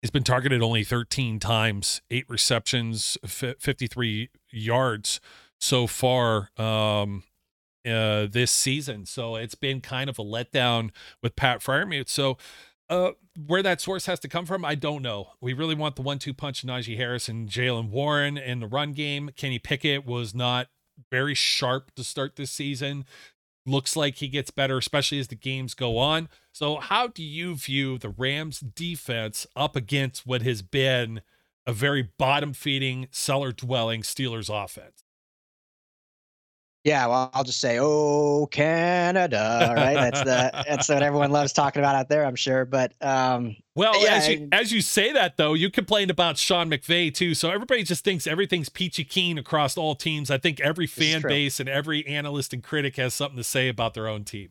he's 0.00 0.10
been 0.10 0.22
targeted 0.22 0.62
only 0.62 0.84
13 0.84 1.40
times, 1.40 2.00
eight 2.10 2.24
receptions, 2.28 3.18
53 3.26 4.30
yards 4.50 5.20
so 5.60 5.86
far 5.86 6.50
um, 6.56 7.24
uh, 7.86 8.26
this 8.26 8.50
season. 8.50 9.06
So 9.06 9.36
it's 9.36 9.54
been 9.54 9.80
kind 9.80 10.08
of 10.08 10.18
a 10.18 10.24
letdown 10.24 10.90
with 11.22 11.36
Pat 11.36 11.60
Freiermuth. 11.60 12.08
So 12.08 12.38
uh, 12.90 13.12
where 13.46 13.62
that 13.62 13.80
source 13.80 14.06
has 14.06 14.18
to 14.20 14.28
come 14.28 14.46
from, 14.46 14.64
I 14.64 14.74
don't 14.74 15.02
know. 15.02 15.30
We 15.40 15.52
really 15.52 15.74
want 15.74 15.96
the 15.96 16.02
one-two 16.02 16.34
punch 16.34 16.64
Najee 16.64 16.96
Harris 16.96 17.28
and 17.28 17.48
Jaylen 17.48 17.90
Warren 17.90 18.36
in 18.36 18.60
the 18.60 18.66
run 18.66 18.92
game. 18.92 19.30
Kenny 19.36 19.58
Pickett 19.58 20.06
was 20.06 20.34
not 20.34 20.68
very 21.10 21.34
sharp 21.34 21.94
to 21.96 22.04
start 22.04 22.36
this 22.36 22.50
season. 22.50 23.04
Looks 23.66 23.96
like 23.96 24.16
he 24.16 24.28
gets 24.28 24.50
better, 24.50 24.78
especially 24.78 25.18
as 25.18 25.28
the 25.28 25.34
games 25.34 25.74
go 25.74 25.98
on. 25.98 26.28
So, 26.52 26.76
how 26.76 27.06
do 27.08 27.22
you 27.22 27.54
view 27.54 27.98
the 27.98 28.08
Rams' 28.08 28.60
defense 28.60 29.46
up 29.54 29.76
against 29.76 30.26
what 30.26 30.42
has 30.42 30.62
been 30.62 31.20
a 31.66 31.72
very 31.72 32.08
bottom-feeding, 32.18 33.08
cellar-dwelling 33.10 34.02
Steelers 34.02 34.48
offense? 34.48 35.04
Yeah, 36.88 37.06
well, 37.06 37.30
I'll 37.34 37.44
just 37.44 37.60
say, 37.60 37.78
"Oh, 37.78 38.48
Canada!" 38.50 39.74
Right? 39.76 39.92
That's 39.92 40.22
the 40.22 40.64
that's 40.66 40.88
what 40.88 41.02
everyone 41.02 41.30
loves 41.30 41.52
talking 41.52 41.80
about 41.80 41.94
out 41.94 42.08
there, 42.08 42.24
I'm 42.24 42.34
sure. 42.34 42.64
But 42.64 42.94
um, 43.02 43.56
well, 43.76 44.02
yeah, 44.02 44.14
as 44.14 44.28
you 44.28 44.48
as 44.52 44.72
you 44.72 44.80
say 44.80 45.12
that 45.12 45.36
though, 45.36 45.52
you 45.52 45.70
complained 45.70 46.10
about 46.10 46.38
Sean 46.38 46.70
McVay 46.70 47.12
too. 47.12 47.34
So 47.34 47.50
everybody 47.50 47.82
just 47.82 48.04
thinks 48.04 48.26
everything's 48.26 48.70
peachy 48.70 49.04
keen 49.04 49.36
across 49.36 49.76
all 49.76 49.96
teams. 49.96 50.30
I 50.30 50.38
think 50.38 50.60
every 50.60 50.86
fan 50.86 51.20
base 51.20 51.60
and 51.60 51.68
every 51.68 52.06
analyst 52.06 52.54
and 52.54 52.62
critic 52.62 52.96
has 52.96 53.12
something 53.12 53.36
to 53.36 53.44
say 53.44 53.68
about 53.68 53.92
their 53.92 54.08
own 54.08 54.24
team. 54.24 54.48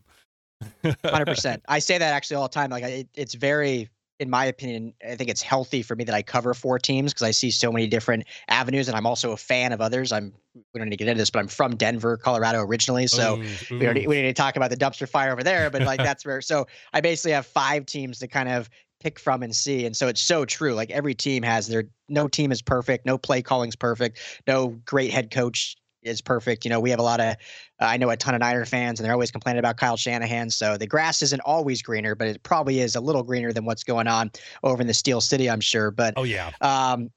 Hundred 1.04 1.26
percent. 1.26 1.64
I 1.66 1.80
say 1.80 1.98
that 1.98 2.14
actually 2.14 2.36
all 2.36 2.44
the 2.44 2.54
time. 2.54 2.70
Like 2.70 2.84
it, 2.84 3.08
it's 3.16 3.34
very 3.34 3.88
in 4.20 4.28
my 4.28 4.44
opinion, 4.46 4.94
I 5.08 5.14
think 5.14 5.30
it's 5.30 5.42
healthy 5.42 5.82
for 5.82 5.94
me 5.94 6.04
that 6.04 6.14
I 6.14 6.22
cover 6.22 6.52
four 6.52 6.78
teams 6.78 7.12
because 7.12 7.22
I 7.22 7.30
see 7.30 7.50
so 7.50 7.70
many 7.70 7.86
different 7.86 8.24
avenues, 8.48 8.88
and 8.88 8.96
I'm 8.96 9.06
also 9.06 9.32
a 9.32 9.36
fan 9.36 9.72
of 9.72 9.80
others. 9.80 10.10
I'm 10.12 10.32
we 10.54 10.78
don't 10.78 10.88
need 10.88 10.90
to 10.90 10.96
get 10.96 11.08
into 11.08 11.20
this, 11.20 11.30
but 11.30 11.38
I'm 11.38 11.48
from 11.48 11.76
Denver, 11.76 12.16
Colorado 12.16 12.60
originally, 12.60 13.06
so 13.06 13.36
ooh, 13.36 13.42
ooh. 13.42 13.78
we 13.78 13.86
don't 13.86 13.94
need, 13.94 14.08
we 14.08 14.16
need 14.16 14.22
to 14.22 14.32
talk 14.32 14.56
about 14.56 14.70
the 14.70 14.76
dumpster 14.76 15.08
fire 15.08 15.32
over 15.32 15.44
there. 15.44 15.70
But 15.70 15.82
like 15.82 15.98
that's 15.98 16.24
where 16.24 16.40
so 16.40 16.66
I 16.92 17.00
basically 17.00 17.32
have 17.32 17.46
five 17.46 17.86
teams 17.86 18.18
to 18.18 18.26
kind 18.26 18.48
of 18.48 18.68
pick 19.00 19.20
from 19.20 19.44
and 19.44 19.54
see, 19.54 19.86
and 19.86 19.96
so 19.96 20.08
it's 20.08 20.20
so 20.20 20.44
true. 20.44 20.74
Like 20.74 20.90
every 20.90 21.14
team 21.14 21.44
has 21.44 21.68
their 21.68 21.84
no 22.08 22.26
team 22.26 22.50
is 22.50 22.60
perfect, 22.60 23.06
no 23.06 23.18
play 23.18 23.40
calling's 23.40 23.76
perfect, 23.76 24.18
no 24.46 24.68
great 24.84 25.12
head 25.12 25.30
coach 25.30 25.76
is 26.02 26.20
perfect. 26.20 26.64
You 26.64 26.70
know, 26.70 26.80
we 26.80 26.90
have 26.90 26.98
a 26.98 27.02
lot 27.02 27.20
of, 27.20 27.34
uh, 27.80 27.84
I 27.84 27.96
know 27.96 28.10
a 28.10 28.16
ton 28.16 28.34
of 28.34 28.40
Niner 28.40 28.64
fans, 28.64 28.98
and 28.98 29.04
they're 29.04 29.12
always 29.12 29.30
complaining 29.30 29.58
about 29.58 29.76
Kyle 29.76 29.96
Shanahan. 29.96 30.50
So 30.50 30.76
the 30.76 30.86
grass 30.86 31.22
isn't 31.22 31.40
always 31.40 31.82
greener, 31.82 32.14
but 32.14 32.28
it 32.28 32.42
probably 32.42 32.80
is 32.80 32.94
a 32.96 33.00
little 33.00 33.22
greener 33.22 33.52
than 33.52 33.64
what's 33.64 33.84
going 33.84 34.06
on 34.06 34.30
over 34.62 34.80
in 34.80 34.86
the 34.86 34.94
Steel 34.94 35.20
City, 35.20 35.48
I'm 35.50 35.60
sure. 35.60 35.90
But 35.90 36.14
oh 36.16 36.24
yeah, 36.24 36.50
um, 36.60 37.10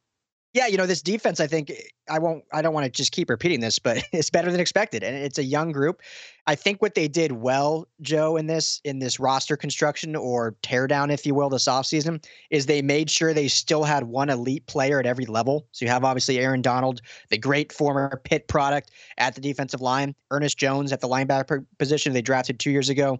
yeah, 0.53 0.67
you 0.67 0.77
know, 0.77 0.85
this 0.85 1.01
defense, 1.01 1.39
I 1.39 1.47
think 1.47 1.69
eh, 1.69 1.75
I 2.09 2.19
won't, 2.19 2.43
I 2.51 2.61
don't 2.61 2.73
want 2.73 2.85
to 2.85 2.89
just 2.91 3.11
keep 3.11 3.29
repeating 3.29 3.61
this, 3.61 3.79
but 3.79 4.03
it's 4.11 4.29
better 4.29 4.51
than 4.51 4.59
expected. 4.59 5.03
And 5.03 5.15
it's 5.15 5.37
a 5.37 5.43
young 5.43 5.71
group. 5.71 6.01
I 6.47 6.55
think 6.55 6.81
what 6.81 6.95
they 6.95 7.07
did 7.07 7.33
well, 7.33 7.87
Joe, 8.01 8.35
in 8.35 8.47
this, 8.47 8.81
in 8.83 8.99
this 8.99 9.19
roster 9.19 9.55
construction 9.55 10.15
or 10.15 10.55
teardown, 10.63 11.11
if 11.11 11.25
you 11.25 11.35
will, 11.35 11.49
this 11.49 11.65
offseason 11.65 12.25
is 12.49 12.65
they 12.65 12.81
made 12.81 13.09
sure 13.09 13.33
they 13.33 13.47
still 13.47 13.83
had 13.83 14.05
one 14.05 14.29
elite 14.29 14.65
player 14.65 14.99
at 14.99 15.05
every 15.05 15.25
level. 15.25 15.67
So 15.71 15.85
you 15.85 15.91
have 15.91 16.03
obviously 16.03 16.39
Aaron 16.39 16.61
Donald, 16.61 17.01
the 17.29 17.37
great 17.37 17.71
former 17.71 18.21
Pitt 18.23 18.47
product 18.47 18.91
at 19.17 19.35
the 19.35 19.41
defensive 19.41 19.81
line, 19.81 20.15
Ernest 20.31 20.57
Jones 20.57 20.91
at 20.91 20.99
the 20.99 21.07
linebacker 21.07 21.65
position 21.77 22.13
they 22.13 22.21
drafted 22.21 22.59
two 22.59 22.71
years 22.71 22.89
ago 22.89 23.19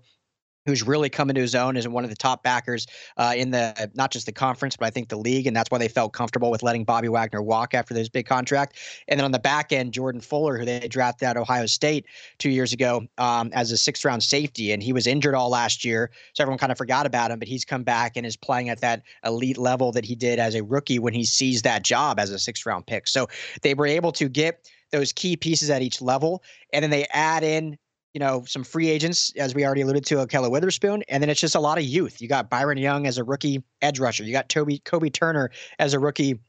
who's 0.65 0.83
really 0.83 1.09
come 1.09 1.29
into 1.29 1.41
his 1.41 1.55
own 1.55 1.75
as 1.75 1.87
one 1.87 2.03
of 2.03 2.09
the 2.09 2.15
top 2.15 2.43
backers 2.43 2.85
uh, 3.17 3.33
in 3.35 3.51
the 3.51 3.91
not 3.95 4.11
just 4.11 4.25
the 4.25 4.31
conference 4.31 4.77
but 4.77 4.85
I 4.85 4.89
think 4.89 5.09
the 5.09 5.17
league, 5.17 5.47
and 5.47 5.55
that's 5.55 5.71
why 5.71 5.77
they 5.77 5.87
felt 5.87 6.13
comfortable 6.13 6.51
with 6.51 6.63
letting 6.63 6.83
Bobby 6.83 7.09
Wagner 7.09 7.41
walk 7.41 7.73
after 7.73 7.93
this 7.93 8.09
big 8.09 8.25
contract. 8.25 8.77
And 9.07 9.19
then 9.19 9.25
on 9.25 9.31
the 9.31 9.39
back 9.39 9.71
end, 9.71 9.93
Jordan 9.93 10.21
Fuller, 10.21 10.57
who 10.57 10.65
they 10.65 10.87
drafted 10.87 11.27
at 11.27 11.37
Ohio 11.37 11.65
State 11.65 12.05
two 12.37 12.49
years 12.49 12.73
ago 12.73 13.07
um, 13.17 13.49
as 13.53 13.71
a 13.71 13.77
sixth 13.77 14.05
round 14.05 14.23
safety, 14.23 14.71
and 14.71 14.83
he 14.83 14.93
was 14.93 15.07
injured 15.07 15.35
all 15.35 15.49
last 15.49 15.83
year, 15.83 16.11
so 16.33 16.43
everyone 16.43 16.59
kind 16.59 16.71
of 16.71 16.77
forgot 16.77 17.05
about 17.05 17.31
him. 17.31 17.39
But 17.39 17.47
he's 17.47 17.65
come 17.65 17.83
back 17.83 18.15
and 18.15 18.25
is 18.25 18.37
playing 18.37 18.69
at 18.69 18.81
that 18.81 19.03
elite 19.25 19.57
level 19.57 19.91
that 19.91 20.05
he 20.05 20.15
did 20.15 20.39
as 20.39 20.55
a 20.55 20.63
rookie 20.63 20.99
when 20.99 21.13
he 21.13 21.23
seized 21.23 21.63
that 21.63 21.83
job 21.83 22.19
as 22.19 22.29
a 22.29 22.39
sixth 22.39 22.65
round 22.65 22.85
pick. 22.85 23.07
So 23.07 23.27
they 23.61 23.73
were 23.73 23.87
able 23.87 24.11
to 24.13 24.29
get 24.29 24.69
those 24.91 25.11
key 25.11 25.37
pieces 25.37 25.69
at 25.69 25.81
each 25.81 26.01
level, 26.01 26.43
and 26.73 26.83
then 26.83 26.89
they 26.89 27.07
add 27.11 27.43
in 27.43 27.77
you 28.13 28.19
know, 28.19 28.43
some 28.45 28.63
free 28.63 28.89
agents, 28.89 29.31
as 29.37 29.55
we 29.55 29.65
already 29.65 29.81
alluded 29.81 30.05
to, 30.07 30.15
Ahkello 30.15 30.51
Witherspoon, 30.51 31.03
and 31.07 31.23
then 31.23 31.29
it's 31.29 31.39
just 31.39 31.55
a 31.55 31.59
lot 31.59 31.77
of 31.77 31.83
youth. 31.83 32.21
You 32.21 32.27
got 32.27 32.49
Byron 32.49 32.77
Young 32.77 33.07
as 33.07 33.17
a 33.17 33.23
rookie 33.23 33.63
edge 33.81 33.99
rusher. 33.99 34.23
You 34.23 34.33
got 34.33 34.49
Toby 34.49 34.79
Kobie 34.79 35.13
Turner 35.13 35.49
as 35.79 35.93
a 35.93 35.99
rookie 35.99 36.39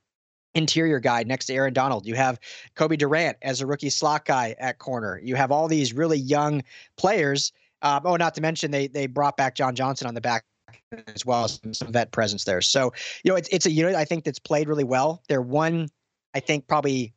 interior 0.54 1.00
guy 1.00 1.22
next 1.22 1.46
to 1.46 1.54
Aaron 1.54 1.72
Donald. 1.72 2.06
You 2.06 2.14
have 2.14 2.38
Cobie 2.74 2.96
Durant 2.96 3.36
as 3.42 3.60
a 3.60 3.66
rookie 3.66 3.90
slot 3.90 4.24
guy 4.24 4.54
at 4.58 4.78
corner. 4.78 5.20
You 5.22 5.36
have 5.36 5.50
all 5.50 5.68
these 5.68 5.92
really 5.92 6.18
young 6.18 6.62
players. 6.96 7.52
Um, 7.82 8.02
oh, 8.04 8.16
not 8.16 8.34
to 8.34 8.40
mention 8.40 8.70
they 8.70 8.86
they 8.88 9.06
brought 9.06 9.36
back 9.36 9.54
John 9.54 9.74
Johnson 9.74 10.06
on 10.06 10.14
the 10.14 10.20
back 10.20 10.44
as 11.06 11.24
well 11.24 11.44
as 11.44 11.60
some, 11.62 11.74
some 11.74 11.92
vet 11.92 12.12
presence 12.12 12.44
there. 12.44 12.60
So 12.60 12.92
you 13.24 13.30
know, 13.30 13.36
it's 13.36 13.48
it's 13.50 13.66
a 13.66 13.70
unit 13.70 13.94
I 13.94 14.04
think 14.04 14.24
that's 14.24 14.38
played 14.38 14.68
really 14.68 14.84
well. 14.84 15.22
Their 15.28 15.42
one, 15.42 15.88
I 16.34 16.40
think, 16.40 16.66
probably 16.66 17.14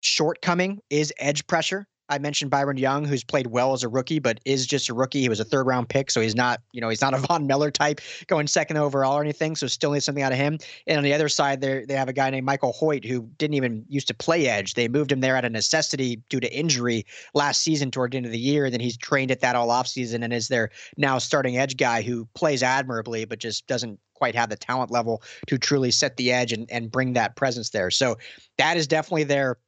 shortcoming 0.00 0.80
is 0.90 1.12
edge 1.18 1.46
pressure. 1.46 1.86
I 2.14 2.18
mentioned 2.18 2.50
Byron 2.52 2.76
Young, 2.76 3.04
who's 3.04 3.24
played 3.24 3.48
well 3.48 3.72
as 3.72 3.82
a 3.82 3.88
rookie, 3.88 4.20
but 4.20 4.38
is 4.44 4.66
just 4.66 4.88
a 4.88 4.94
rookie. 4.94 5.20
He 5.20 5.28
was 5.28 5.40
a 5.40 5.44
third 5.44 5.66
round 5.66 5.88
pick, 5.88 6.12
so 6.12 6.20
he's 6.20 6.36
not, 6.36 6.60
you 6.72 6.80
know, 6.80 6.88
he's 6.88 7.00
not 7.00 7.12
a 7.12 7.18
Von 7.26 7.48
Miller 7.48 7.72
type 7.72 8.00
going 8.28 8.46
second 8.46 8.76
overall 8.76 9.18
or 9.18 9.20
anything. 9.20 9.56
So 9.56 9.66
still 9.66 9.90
needs 9.90 10.04
something 10.04 10.22
out 10.22 10.30
of 10.30 10.38
him. 10.38 10.58
And 10.86 10.96
on 10.96 11.02
the 11.02 11.12
other 11.12 11.28
side, 11.28 11.60
there 11.60 11.84
they 11.84 11.94
have 11.94 12.08
a 12.08 12.12
guy 12.12 12.30
named 12.30 12.46
Michael 12.46 12.72
Hoyt 12.72 13.04
who 13.04 13.28
didn't 13.36 13.54
even 13.54 13.84
used 13.88 14.06
to 14.08 14.14
play 14.14 14.46
edge. 14.46 14.74
They 14.74 14.86
moved 14.86 15.10
him 15.10 15.20
there 15.20 15.36
out 15.36 15.44
of 15.44 15.50
necessity 15.50 16.22
due 16.28 16.40
to 16.40 16.56
injury 16.56 17.04
last 17.34 17.62
season 17.62 17.90
toward 17.90 18.12
the 18.12 18.18
end 18.18 18.26
of 18.26 18.32
the 18.32 18.38
year. 18.38 18.66
And 18.66 18.72
then 18.72 18.80
he's 18.80 18.96
trained 18.96 19.32
at 19.32 19.40
that 19.40 19.56
all 19.56 19.68
offseason 19.68 20.22
and 20.22 20.32
is 20.32 20.46
their 20.46 20.70
now 20.96 21.18
starting 21.18 21.58
edge 21.58 21.76
guy 21.76 22.00
who 22.00 22.28
plays 22.34 22.62
admirably, 22.62 23.24
but 23.24 23.40
just 23.40 23.66
doesn't 23.66 23.98
quite 24.14 24.36
have 24.36 24.50
the 24.50 24.56
talent 24.56 24.92
level 24.92 25.20
to 25.48 25.58
truly 25.58 25.90
set 25.90 26.16
the 26.16 26.32
edge 26.32 26.52
and, 26.52 26.70
and 26.70 26.92
bring 26.92 27.14
that 27.14 27.34
presence 27.34 27.70
there. 27.70 27.90
So 27.90 28.16
that 28.58 28.76
is 28.76 28.86
definitely 28.86 29.24
their 29.24 29.58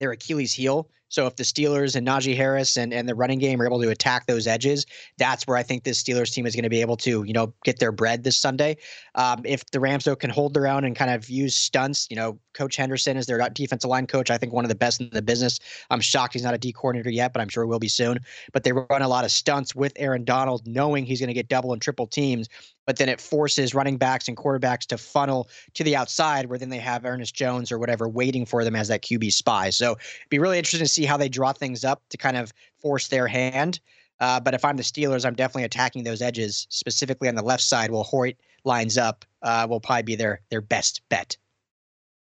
their 0.00 0.12
Achilles 0.12 0.52
heel. 0.52 0.90
So 1.08 1.26
if 1.26 1.36
the 1.36 1.44
Steelers 1.44 1.94
and 1.94 2.06
Najee 2.06 2.36
Harris 2.36 2.76
and, 2.76 2.92
and 2.92 3.08
the 3.08 3.14
running 3.14 3.38
game 3.38 3.60
are 3.60 3.66
able 3.66 3.80
to 3.80 3.90
attack 3.90 4.26
those 4.26 4.46
edges, 4.46 4.86
that's 5.18 5.46
where 5.46 5.56
I 5.56 5.62
think 5.62 5.84
this 5.84 6.02
Steelers 6.02 6.32
team 6.32 6.46
is 6.46 6.54
going 6.54 6.64
to 6.64 6.70
be 6.70 6.80
able 6.80 6.96
to, 6.98 7.22
you 7.24 7.32
know, 7.32 7.52
get 7.64 7.78
their 7.78 7.92
bread 7.92 8.24
this 8.24 8.36
Sunday. 8.36 8.76
Um, 9.14 9.42
if 9.44 9.64
the 9.70 9.80
Rams 9.80 10.04
though 10.04 10.16
can 10.16 10.30
hold 10.30 10.54
their 10.54 10.66
own 10.66 10.84
and 10.84 10.96
kind 10.96 11.10
of 11.10 11.28
use 11.28 11.54
stunts, 11.54 12.06
you 12.10 12.16
know, 12.16 12.38
Coach 12.56 12.76
Henderson 12.76 13.16
is 13.16 13.26
their 13.26 13.38
defensive 13.50 13.88
line 13.88 14.06
coach. 14.06 14.30
I 14.30 14.38
think 14.38 14.52
one 14.52 14.64
of 14.64 14.68
the 14.70 14.74
best 14.74 15.00
in 15.00 15.10
the 15.10 15.22
business. 15.22 15.60
I'm 15.90 16.00
shocked 16.00 16.32
he's 16.32 16.42
not 16.42 16.54
a 16.54 16.58
D 16.58 16.72
coordinator 16.72 17.10
yet, 17.10 17.32
but 17.32 17.40
I'm 17.40 17.48
sure 17.48 17.64
he 17.64 17.68
will 17.68 17.78
be 17.78 17.88
soon. 17.88 18.18
But 18.52 18.64
they 18.64 18.72
run 18.72 19.02
a 19.02 19.08
lot 19.08 19.24
of 19.24 19.30
stunts 19.30 19.74
with 19.74 19.92
Aaron 19.96 20.24
Donald, 20.24 20.66
knowing 20.66 21.04
he's 21.04 21.20
going 21.20 21.28
to 21.28 21.34
get 21.34 21.48
double 21.48 21.72
and 21.72 21.82
triple 21.82 22.06
teams. 22.06 22.48
But 22.86 22.96
then 22.96 23.08
it 23.08 23.20
forces 23.20 23.74
running 23.74 23.98
backs 23.98 24.28
and 24.28 24.36
quarterbacks 24.36 24.86
to 24.86 24.98
funnel 24.98 25.50
to 25.74 25.84
the 25.84 25.96
outside, 25.96 26.46
where 26.46 26.58
then 26.58 26.68
they 26.68 26.78
have 26.78 27.04
Ernest 27.04 27.34
Jones 27.34 27.70
or 27.70 27.78
whatever 27.78 28.08
waiting 28.08 28.46
for 28.46 28.64
them 28.64 28.76
as 28.76 28.88
that 28.88 29.02
QB 29.02 29.32
spy. 29.32 29.70
So 29.70 29.92
it'd 29.92 30.30
be 30.30 30.38
really 30.38 30.56
interesting 30.56 30.86
to 30.86 30.88
see 30.96 31.04
how 31.04 31.16
they 31.16 31.28
draw 31.28 31.52
things 31.52 31.84
up 31.84 32.02
to 32.08 32.16
kind 32.16 32.36
of 32.36 32.52
force 32.80 33.08
their 33.08 33.28
hand. 33.28 33.78
Uh, 34.18 34.40
but 34.40 34.54
if 34.54 34.64
I'm 34.64 34.76
the 34.76 34.82
Steelers, 34.82 35.26
I'm 35.26 35.34
definitely 35.34 35.64
attacking 35.64 36.04
those 36.04 36.22
edges, 36.22 36.66
specifically 36.70 37.28
on 37.28 37.34
the 37.34 37.42
left 37.42 37.62
side. 37.62 37.90
While 37.90 38.02
Hoyt 38.02 38.36
lines 38.64 38.96
up, 38.96 39.24
uh, 39.42 39.66
will 39.68 39.80
probably 39.80 40.04
be 40.04 40.16
their 40.16 40.40
their 40.50 40.62
best 40.62 41.02
bet. 41.10 41.36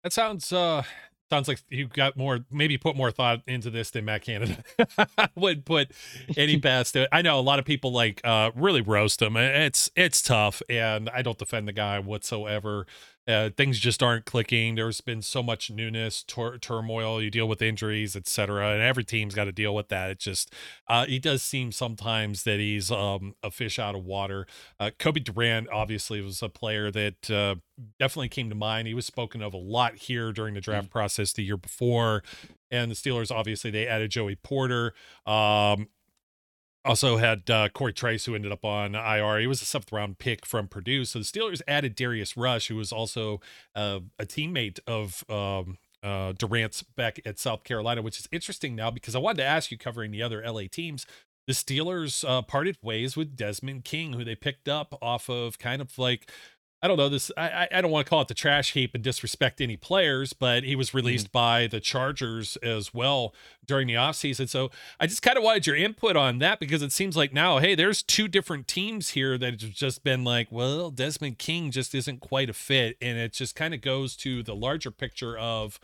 That 0.04 0.14
sounds 0.14 0.52
uh 0.52 0.84
sounds 1.30 1.48
like 1.48 1.62
you 1.70 1.88
got 1.88 2.18
more 2.18 2.40
maybe 2.52 2.78
put 2.78 2.96
more 2.96 3.12
thought 3.12 3.42
into 3.48 3.70
this 3.70 3.92
than 3.92 4.04
Matt 4.06 4.24
Canada 4.24 4.64
would 5.36 5.64
put 5.64 5.92
any 6.36 6.58
past 6.60 6.96
it. 6.96 7.08
I 7.12 7.22
know 7.22 7.40
a 7.40 7.42
lot 7.42 7.60
of 7.60 7.66
people 7.66 7.94
like 7.94 8.20
uh 8.26 8.52
really 8.56 8.82
roast 8.82 9.22
him. 9.22 9.38
It's 9.38 9.90
it's 9.96 10.22
tough 10.22 10.62
and 10.70 11.10
I 11.10 11.22
don't 11.22 11.38
defend 11.38 11.68
the 11.68 11.74
guy 11.74 12.00
whatsoever. 12.00 12.88
Uh, 13.30 13.52
things 13.56 13.78
just 13.78 14.02
aren't 14.02 14.26
clicking. 14.26 14.74
There's 14.74 15.02
been 15.02 15.22
so 15.22 15.44
much 15.44 15.70
newness, 15.70 16.24
tur- 16.24 16.58
turmoil. 16.58 17.22
You 17.22 17.30
deal 17.30 17.48
with 17.48 17.62
injuries, 17.62 18.16
etc., 18.16 18.70
and 18.70 18.82
every 18.82 19.04
team's 19.04 19.36
got 19.36 19.44
to 19.44 19.52
deal 19.52 19.76
with 19.76 19.90
that. 19.90 20.10
It 20.10 20.20
just, 20.20 20.52
uh, 20.88 21.06
it 21.08 21.22
does 21.22 21.44
seem 21.44 21.72
sometimes 21.72 22.44
that 22.44 22.60
he's 22.60 22.92
um, 22.92 23.36
a 23.44 23.52
fish 23.52 23.78
out 23.78 23.94
of 23.94 24.04
water. 24.04 24.48
Uh, 24.80 24.90
Cobie 24.98 25.20
Durant 25.20 25.70
obviously 25.70 26.22
was 26.22 26.42
a 26.42 26.50
player 26.50 26.90
that 26.90 27.30
uh, 27.30 27.56
definitely 28.00 28.30
came 28.30 28.50
to 28.50 28.56
mind. 28.56 28.88
He 28.88 28.96
was 28.96 29.06
spoken 29.06 29.44
of 29.44 29.54
a 29.54 29.58
lot 29.58 29.98
here 29.98 30.32
during 30.32 30.56
the 30.56 30.62
draft 30.62 30.88
mm-hmm. 30.88 30.92
process 30.92 31.32
the 31.32 31.44
year 31.44 31.58
before, 31.58 32.24
and 32.72 32.90
the 32.90 32.96
Steelers 32.96 33.32
obviously 33.32 33.70
they 33.70 33.86
added 33.86 34.10
Joey 34.10 34.38
Porter. 34.38 34.94
Um, 35.28 35.90
also 36.86 37.18
had 37.18 37.50
uh, 37.50 37.70
Cory 37.70 37.94
Trice, 37.94 38.26
who 38.26 38.36
ended 38.36 38.52
up 38.52 38.64
on 38.64 38.96
IR. 38.96 39.40
He 39.40 39.48
was 39.48 39.62
a 39.62 39.66
seventh 39.66 39.92
round 39.92 40.18
pick 40.18 40.46
from 40.46 40.68
Purdue. 40.68 41.06
So 41.06 41.20
the 41.20 41.26
Steelers 41.26 41.62
added 41.68 41.96
Darius 41.96 42.38
Rush, 42.38 42.68
who 42.68 42.76
was 42.76 42.92
also 42.92 43.42
uh, 43.76 44.00
a 44.18 44.26
teammate 44.26 44.80
of 44.88 45.24
um, 45.30 45.78
uh, 46.04 46.34
Durant's 46.34 46.84
back 46.84 47.20
at 47.26 47.40
South 47.40 47.64
Carolina, 47.64 48.02
which 48.02 48.20
is 48.20 48.28
interesting 48.32 48.76
now 48.76 48.92
because 48.92 49.16
I 49.16 49.20
wanted 49.20 49.38
to 49.38 49.46
ask 49.46 49.72
you, 49.72 49.78
covering 49.78 50.12
the 50.12 50.24
other 50.24 50.42
LA 50.46 50.64
teams, 50.72 51.06
the 51.48 51.54
Steelers 51.54 52.28
uh, 52.28 52.42
parted 52.44 52.78
ways 52.82 53.18
with 53.18 53.36
Desmond 53.36 53.84
King, 53.84 54.14
who 54.14 54.24
they 54.24 54.36
picked 54.36 54.70
up 54.70 54.98
off 55.02 55.30
of 55.30 55.58
kind 55.58 55.82
of 55.82 55.98
like 55.98 56.32
I 56.82 56.88
don't 56.88 56.98
know 56.98 57.10
this. 57.10 57.30
I 57.36 57.68
I 57.72 57.82
don't 57.82 57.92
want 57.92 58.06
to 58.06 58.10
call 58.10 58.22
it 58.22 58.30
the 58.30 58.34
trash 58.34 58.72
heap 58.74 58.96
and 58.96 59.04
disrespect 59.04 59.60
any 59.60 59.76
players, 59.76 60.32
but 60.32 60.64
he 60.64 60.76
was 60.76 60.94
released 60.94 61.28
mm 61.28 61.32
by 61.32 61.68
the 61.68 61.80
Chargers 61.80 62.58
as 62.58 62.94
well 62.94 63.34
during 63.66 63.88
the 63.88 63.94
offseason. 63.94 64.48
So 64.48 64.72
I 65.00 65.06
just 65.06 65.22
kind 65.22 65.38
of 65.38 65.44
wanted 65.44 65.68
your 65.68 65.76
input 65.76 66.16
on 66.16 66.40
that 66.40 66.60
because 66.60 66.82
it 66.82 66.92
seems 66.92 67.16
like 67.16 67.34
now, 67.34 67.60
hey, 67.60 67.76
there's 67.76 68.02
two 68.02 68.28
different 68.28 68.68
teams 68.68 69.10
here 69.10 69.38
that 69.38 69.62
have 69.62 69.72
just 69.72 70.04
been 70.04 70.24
like, 70.24 70.48
well, 70.52 70.90
Desmond 70.90 71.38
King 71.38 71.72
just 71.72 71.94
isn't 71.94 72.22
quite 72.22 72.50
a 72.50 72.54
fit, 72.54 72.98
and 73.02 73.18
it 73.18 73.34
just 73.34 73.56
kind 73.56 73.74
of 73.74 73.82
goes 73.82 74.16
to 74.18 74.42
the 74.42 74.56
larger 74.56 74.92
picture 74.92 75.38
of 75.38 75.80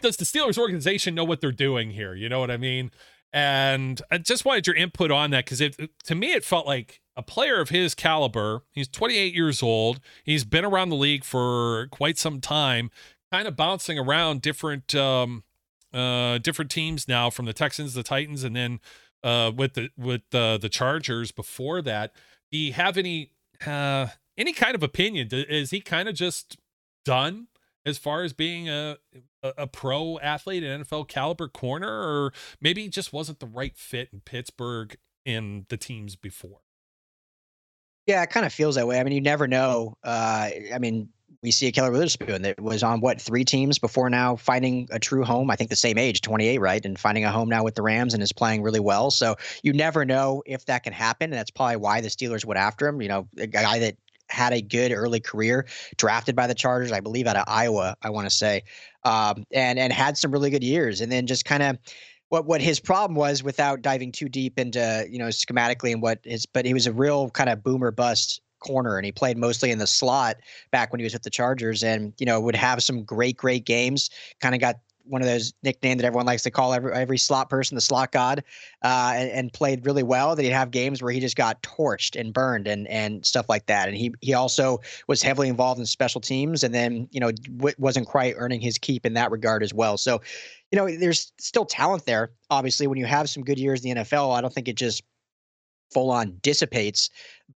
does 0.00 0.16
the 0.16 0.24
Steelers 0.24 0.58
organization 0.58 1.14
know 1.14 1.24
what 1.24 1.40
they're 1.40 1.52
doing 1.52 1.90
here? 1.90 2.14
You 2.14 2.28
know 2.28 2.40
what 2.40 2.50
I 2.50 2.56
mean? 2.56 2.90
And 3.32 4.02
I 4.10 4.18
just 4.18 4.44
wanted 4.44 4.66
your 4.66 4.76
input 4.76 5.10
on 5.10 5.30
that 5.30 5.44
because 5.44 5.76
to 6.04 6.14
me 6.14 6.32
it 6.32 6.44
felt 6.44 6.66
like 6.66 7.00
a 7.16 7.22
player 7.22 7.60
of 7.60 7.68
his 7.68 7.94
caliber. 7.94 8.64
He's 8.72 8.88
28 8.88 9.34
years 9.34 9.62
old. 9.62 10.00
He's 10.24 10.44
been 10.44 10.64
around 10.64 10.88
the 10.88 10.96
league 10.96 11.24
for 11.24 11.86
quite 11.92 12.18
some 12.18 12.40
time, 12.40 12.90
kind 13.30 13.46
of 13.46 13.56
bouncing 13.56 13.98
around 13.98 14.42
different 14.42 14.94
um, 14.94 15.44
uh, 15.92 16.38
different 16.38 16.70
teams 16.70 17.06
now 17.06 17.30
from 17.30 17.46
the 17.46 17.52
Texans, 17.52 17.94
the 17.94 18.02
Titans, 18.02 18.42
and 18.42 18.56
then 18.56 18.80
uh, 19.22 19.52
with 19.54 19.74
the 19.74 19.90
with 19.96 20.22
the 20.30 20.58
the 20.60 20.68
Chargers 20.68 21.30
before 21.30 21.82
that. 21.82 22.12
Do 22.50 22.58
you 22.58 22.72
have 22.72 22.96
any 22.96 23.30
uh, 23.64 24.08
any 24.36 24.52
kind 24.52 24.74
of 24.74 24.82
opinion? 24.82 25.28
Is 25.30 25.70
he 25.70 25.80
kind 25.80 26.08
of 26.08 26.14
just 26.14 26.56
done 27.04 27.48
as 27.86 27.98
far 27.98 28.22
as 28.22 28.32
being 28.32 28.68
a, 28.68 28.96
a, 29.42 29.52
a 29.58 29.66
pro 29.66 30.18
athlete, 30.20 30.62
an 30.62 30.84
NFL 30.84 31.08
caliber 31.08 31.48
corner, 31.48 31.88
or 31.88 32.32
maybe 32.60 32.88
just 32.88 33.12
wasn't 33.12 33.40
the 33.40 33.46
right 33.46 33.76
fit 33.76 34.08
in 34.12 34.20
Pittsburgh 34.20 34.96
in 35.24 35.66
the 35.68 35.76
teams 35.76 36.16
before? 36.16 36.60
Yeah, 38.06 38.22
it 38.22 38.30
kind 38.30 38.46
of 38.46 38.52
feels 38.52 38.74
that 38.74 38.86
way. 38.86 38.98
I 38.98 39.04
mean, 39.04 39.12
you 39.12 39.20
never 39.20 39.46
know. 39.46 39.96
Uh, 40.02 40.50
I 40.74 40.78
mean, 40.80 41.10
we 41.42 41.50
see 41.50 41.68
a 41.68 41.72
Ahkello 41.72 41.92
Witherspoon 41.92 42.42
that 42.42 42.60
was 42.60 42.82
on 42.82 43.00
what 43.00 43.20
three 43.20 43.44
teams 43.44 43.78
before 43.78 44.10
now, 44.10 44.36
finding 44.36 44.88
a 44.90 44.98
true 44.98 45.24
home. 45.24 45.50
I 45.50 45.56
think 45.56 45.70
the 45.70 45.76
same 45.76 45.96
age, 45.96 46.20
28, 46.20 46.58
right, 46.58 46.84
and 46.84 46.98
finding 46.98 47.24
a 47.24 47.30
home 47.30 47.48
now 47.48 47.62
with 47.62 47.74
the 47.74 47.82
Rams 47.82 48.14
and 48.14 48.22
is 48.22 48.32
playing 48.32 48.62
really 48.62 48.80
well. 48.80 49.10
So 49.10 49.36
you 49.62 49.72
never 49.72 50.04
know 50.04 50.42
if 50.44 50.66
that 50.66 50.82
can 50.82 50.92
happen, 50.92 51.26
and 51.26 51.34
that's 51.34 51.50
probably 51.50 51.76
why 51.76 52.00
the 52.00 52.08
Steelers 52.08 52.44
went 52.44 52.58
after 52.58 52.86
him. 52.86 53.00
You 53.00 53.08
know, 53.08 53.28
a 53.38 53.46
guy 53.46 53.78
that 53.78 53.96
had 54.30 54.52
a 54.52 54.62
good 54.62 54.92
early 54.92 55.20
career, 55.20 55.66
drafted 55.96 56.36
by 56.36 56.46
the 56.46 56.54
Chargers, 56.54 56.92
I 56.92 57.00
believe, 57.00 57.26
out 57.26 57.36
of 57.36 57.44
Iowa, 57.46 57.96
I 58.02 58.10
want 58.10 58.28
to 58.28 58.34
say, 58.34 58.62
um, 59.04 59.44
and 59.52 59.78
and 59.78 59.92
had 59.92 60.16
some 60.16 60.30
really 60.30 60.50
good 60.50 60.64
years, 60.64 61.00
and 61.00 61.10
then 61.10 61.26
just 61.26 61.44
kind 61.44 61.62
of 61.62 61.78
what 62.30 62.46
what 62.46 62.60
his 62.60 62.80
problem 62.80 63.16
was 63.16 63.42
without 63.42 63.82
diving 63.82 64.12
too 64.12 64.28
deep 64.28 64.58
into 64.58 65.06
you 65.10 65.18
know 65.18 65.28
schematically 65.28 65.92
and 65.92 66.00
what 66.00 66.20
is, 66.24 66.46
but 66.46 66.64
he 66.64 66.74
was 66.74 66.86
a 66.86 66.92
real 66.92 67.30
kind 67.30 67.50
of 67.50 67.62
boomer 67.62 67.90
bust 67.90 68.40
corner 68.60 68.98
and 68.98 69.06
he 69.06 69.12
played 69.12 69.38
mostly 69.38 69.70
in 69.70 69.78
the 69.78 69.86
slot 69.86 70.36
back 70.70 70.92
when 70.92 71.00
he 71.00 71.04
was 71.04 71.14
with 71.14 71.22
the 71.22 71.30
Chargers 71.30 71.82
and 71.82 72.12
you 72.18 72.26
know 72.26 72.40
would 72.40 72.56
have 72.56 72.82
some 72.82 73.02
great 73.02 73.36
great 73.36 73.64
games 73.64 74.10
kind 74.40 74.54
of 74.54 74.60
got 74.60 74.76
one 75.10 75.20
of 75.20 75.28
those 75.28 75.52
nicknames 75.62 76.00
that 76.00 76.06
everyone 76.06 76.26
likes 76.26 76.42
to 76.44 76.50
call 76.50 76.72
every 76.72 76.92
every 76.92 77.18
slot 77.18 77.50
person 77.50 77.74
the 77.74 77.80
slot 77.80 78.12
god, 78.12 78.44
uh, 78.82 79.12
and, 79.14 79.30
and, 79.30 79.52
played 79.52 79.84
really 79.84 80.04
well. 80.04 80.36
That 80.36 80.44
he'd 80.44 80.52
have 80.52 80.70
games 80.70 81.02
where 81.02 81.12
he 81.12 81.18
just 81.18 81.36
got 81.36 81.62
torched 81.62 82.18
and 82.18 82.32
burned 82.32 82.68
and 82.68 82.86
and 82.88 83.26
stuff 83.26 83.48
like 83.48 83.66
that. 83.66 83.88
And 83.88 83.96
he 83.96 84.14
he 84.20 84.34
also 84.34 84.80
was 85.08 85.20
heavily 85.20 85.48
involved 85.48 85.80
in 85.80 85.86
special 85.86 86.20
teams, 86.20 86.62
and 86.62 86.72
then 86.72 87.08
you 87.10 87.20
know 87.20 87.32
w- 87.32 87.74
wasn't 87.78 88.06
quite 88.06 88.34
earning 88.36 88.60
his 88.60 88.78
keep 88.78 89.04
in 89.04 89.14
that 89.14 89.30
regard 89.30 89.62
as 89.62 89.74
well. 89.74 89.96
So, 89.96 90.20
you 90.70 90.78
know, 90.78 90.88
there's 90.88 91.32
still 91.38 91.64
talent 91.64 92.06
there. 92.06 92.30
Obviously, 92.48 92.86
when 92.86 92.98
you 92.98 93.06
have 93.06 93.28
some 93.28 93.42
good 93.42 93.58
years 93.58 93.84
in 93.84 93.94
the 93.94 94.00
NFL, 94.02 94.36
I 94.36 94.40
don't 94.40 94.54
think 94.54 94.68
it 94.68 94.76
just 94.76 95.02
full 95.92 96.10
on 96.10 96.36
dissipates 96.42 97.10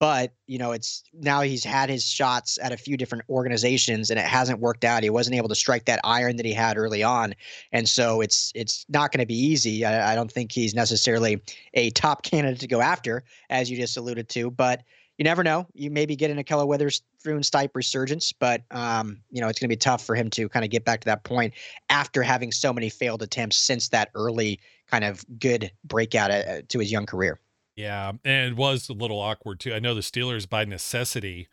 but 0.01 0.33
you 0.47 0.59
know 0.59 0.73
it's 0.73 1.05
now 1.13 1.43
he's 1.43 1.63
had 1.63 1.89
his 1.89 2.05
shots 2.05 2.59
at 2.63 2.73
a 2.73 2.77
few 2.77 2.97
different 2.97 3.23
organizations 3.29 4.11
and 4.11 4.19
it 4.19 4.27
hasn't 4.27 4.59
worked 4.59 4.85
out. 4.85 5.03
He 5.03 5.11
wasn't 5.11 5.37
able 5.37 5.49
to 5.49 5.55
strike 5.55 5.85
that 5.85 6.01
iron 6.03 6.37
that 6.37 6.47
he 6.47 6.53
had 6.53 6.77
early 6.77 7.03
on 7.03 7.35
and 7.71 7.89
so 7.89 8.21
it's 8.21 8.51
it's 8.55 8.87
not 8.89 9.13
going 9.13 9.21
to 9.21 9.27
be 9.27 9.39
easy. 9.39 9.85
I, 9.85 10.13
I, 10.13 10.15
don't 10.15 10.33
think 10.33 10.51
he's 10.51 10.75
necessarily 10.75 11.43
a 11.75 11.91
top 11.91 12.23
candidate 12.31 12.61
to 12.61 12.67
go 12.67 12.81
after 12.81 13.23
as 13.51 13.71
you 13.71 13.77
just 13.77 13.97
alluded 13.97 14.29
to 14.31 14.51
but 14.51 14.83
you 15.19 15.25
never 15.25 15.45
know. 15.45 15.67
You 15.75 15.91
maybe 15.91 16.17
get 16.17 16.31
in 16.31 16.43
Ahkello 16.43 16.67
Witherspoon 16.67 17.43
type 17.43 17.73
resurgence 17.75 18.33
but 18.33 18.63
um, 18.71 19.21
you 19.31 19.41
know 19.41 19.49
it's 19.49 19.59
going 19.59 19.69
to 19.69 19.73
be 19.73 19.77
tough 19.77 20.05
for 20.05 20.15
him 20.15 20.31
to 20.31 20.49
kind 20.49 20.65
of 20.65 20.71
get 20.71 20.85
back 20.85 21.01
to 21.01 21.07
that 21.07 21.25
point 21.25 21.53
after 21.91 22.23
having 22.23 22.53
so 22.53 22.73
many 22.73 22.89
failed 22.89 23.23
attempts 23.23 23.59
since 23.59 23.89
that 23.89 24.09
early 24.15 24.61
kind 24.91 25.05
of 25.05 25.25
good 25.39 25.71
breakout 25.85 26.31
uh, 26.31 26.63
to 26.69 26.79
his 26.79 26.91
young 26.91 27.07
career 27.07 27.39
yeah, 27.81 28.13
and 28.25 28.53
it 28.53 28.57
was 28.57 28.89
a 28.89 28.93
little 28.93 29.19
awkward 29.19 29.61
too. 29.61 29.73
I 29.73 29.79
know 29.79 29.95
the 29.95 30.01
Steelers 30.01 30.49
by 30.49 30.65
necessity 30.65 31.49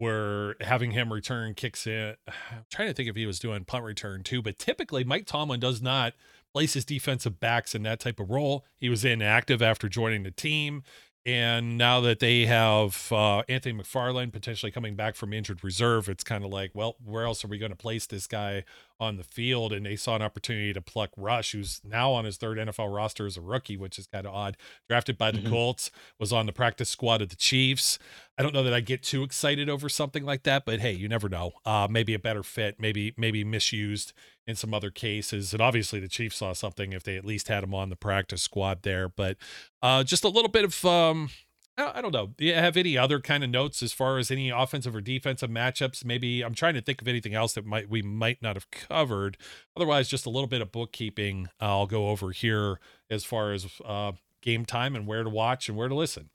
were 0.00 0.56
having 0.60 0.92
him 0.92 1.12
return 1.12 1.54
kicks 1.54 1.86
in. 1.86 2.14
I'm 2.28 2.64
trying 2.70 2.88
to 2.88 2.94
think 2.94 3.08
if 3.08 3.16
he 3.16 3.26
was 3.26 3.38
doing 3.38 3.64
punt 3.64 3.84
return 3.84 4.22
too, 4.22 4.42
but 4.42 4.58
typically 4.58 5.04
Mike 5.04 5.26
Tomlin 5.26 5.60
does 5.60 5.82
not 5.82 6.14
place 6.54 6.74
his 6.74 6.84
defensive 6.84 7.38
backs 7.38 7.74
in 7.74 7.82
that 7.82 8.00
type 8.00 8.18
of 8.18 8.30
role. 8.30 8.64
He 8.78 8.88
was 8.88 9.04
inactive 9.04 9.60
after 9.60 9.88
joining 9.88 10.22
the 10.22 10.30
team. 10.30 10.82
And 11.26 11.76
now 11.76 12.00
that 12.00 12.20
they 12.20 12.46
have 12.46 13.12
uh, 13.12 13.42
Anthony 13.50 13.78
McFarland 13.78 14.32
potentially 14.32 14.72
coming 14.72 14.94
back 14.94 15.14
from 15.14 15.34
injured 15.34 15.62
reserve, 15.62 16.08
it's 16.08 16.24
kind 16.24 16.42
of 16.42 16.50
like, 16.50 16.70
well, 16.72 16.96
where 17.04 17.24
else 17.24 17.44
are 17.44 17.48
we 17.48 17.58
going 17.58 17.72
to 17.72 17.76
place 17.76 18.06
this 18.06 18.26
guy 18.26 18.64
on 19.00 19.16
the 19.16 19.24
field? 19.24 19.72
And 19.72 19.86
they 19.86 19.96
saw 19.96 20.16
an 20.16 20.22
opportunity 20.22 20.72
to 20.72 20.80
pluck 20.80 21.10
Rush, 21.16 21.52
who's 21.52 21.80
now 21.84 22.12
on 22.12 22.24
his 22.24 22.36
third 22.36 22.58
NFL 22.58 22.94
roster 22.94 23.26
as 23.26 23.36
a 23.36 23.40
rookie, 23.40 23.76
which 23.76 23.98
is 23.98 24.06
kind 24.06 24.26
of 24.26 24.34
odd. 24.34 24.56
Drafted 24.88 25.18
by 25.18 25.30
the 25.30 25.38
mm-hmm. 25.38 25.50
Colts, 25.50 25.90
was 26.18 26.32
on 26.32 26.46
the 26.46 26.52
practice 26.52 26.88
squad 26.88 27.22
of 27.22 27.28
the 27.28 27.36
Chiefs. 27.36 27.98
I 28.38 28.42
don't 28.42 28.54
know 28.54 28.62
that 28.62 28.74
I 28.74 28.80
get 28.80 29.02
too 29.02 29.22
excited 29.22 29.68
over 29.68 29.88
something 29.88 30.24
like 30.24 30.44
that, 30.44 30.64
but 30.64 30.80
hey, 30.80 30.92
you 30.92 31.08
never 31.08 31.28
know. 31.28 31.52
Uh, 31.64 31.88
maybe 31.90 32.14
a 32.14 32.18
better 32.18 32.42
fit, 32.42 32.76
maybe 32.78 33.14
maybe 33.16 33.42
misused 33.44 34.12
in 34.46 34.54
some 34.54 34.72
other 34.72 34.90
cases. 34.90 35.52
And 35.52 35.60
obviously, 35.60 36.00
the 36.00 36.08
Chiefs 36.08 36.36
saw 36.36 36.52
something 36.52 36.92
if 36.92 37.02
they 37.02 37.16
at 37.16 37.24
least 37.24 37.48
had 37.48 37.64
him 37.64 37.74
on 37.74 37.90
the 37.90 37.96
practice 37.96 38.42
squad 38.42 38.82
there. 38.82 39.08
But 39.08 39.36
uh, 39.82 40.04
just 40.04 40.24
a 40.24 40.28
little 40.28 40.50
bit 40.50 40.64
of. 40.64 40.84
Um, 40.84 41.30
I 41.78 42.02
don't 42.02 42.12
know. 42.12 42.34
Do 42.36 42.44
you 42.44 42.54
have 42.54 42.76
any 42.76 42.98
other 42.98 43.20
kind 43.20 43.44
of 43.44 43.50
notes 43.50 43.82
as 43.82 43.92
far 43.92 44.18
as 44.18 44.30
any 44.30 44.50
offensive 44.50 44.96
or 44.96 45.00
defensive 45.00 45.48
matchups? 45.48 46.04
Maybe 46.04 46.42
I'm 46.42 46.54
trying 46.54 46.74
to 46.74 46.80
think 46.80 47.00
of 47.00 47.06
anything 47.06 47.34
else 47.34 47.52
that 47.54 47.64
might 47.64 47.88
we 47.88 48.02
might 48.02 48.42
not 48.42 48.56
have 48.56 48.70
covered. 48.70 49.36
Otherwise, 49.76 50.08
just 50.08 50.26
a 50.26 50.30
little 50.30 50.48
bit 50.48 50.60
of 50.60 50.72
bookkeeping. 50.72 51.48
I'll 51.60 51.86
go 51.86 52.08
over 52.08 52.32
here 52.32 52.80
as 53.08 53.24
far 53.24 53.52
as 53.52 53.66
uh, 53.84 54.12
game 54.42 54.64
time 54.64 54.96
and 54.96 55.06
where 55.06 55.22
to 55.22 55.30
watch 55.30 55.68
and 55.68 55.78
where 55.78 55.88
to 55.88 55.94
listen. 55.94 56.30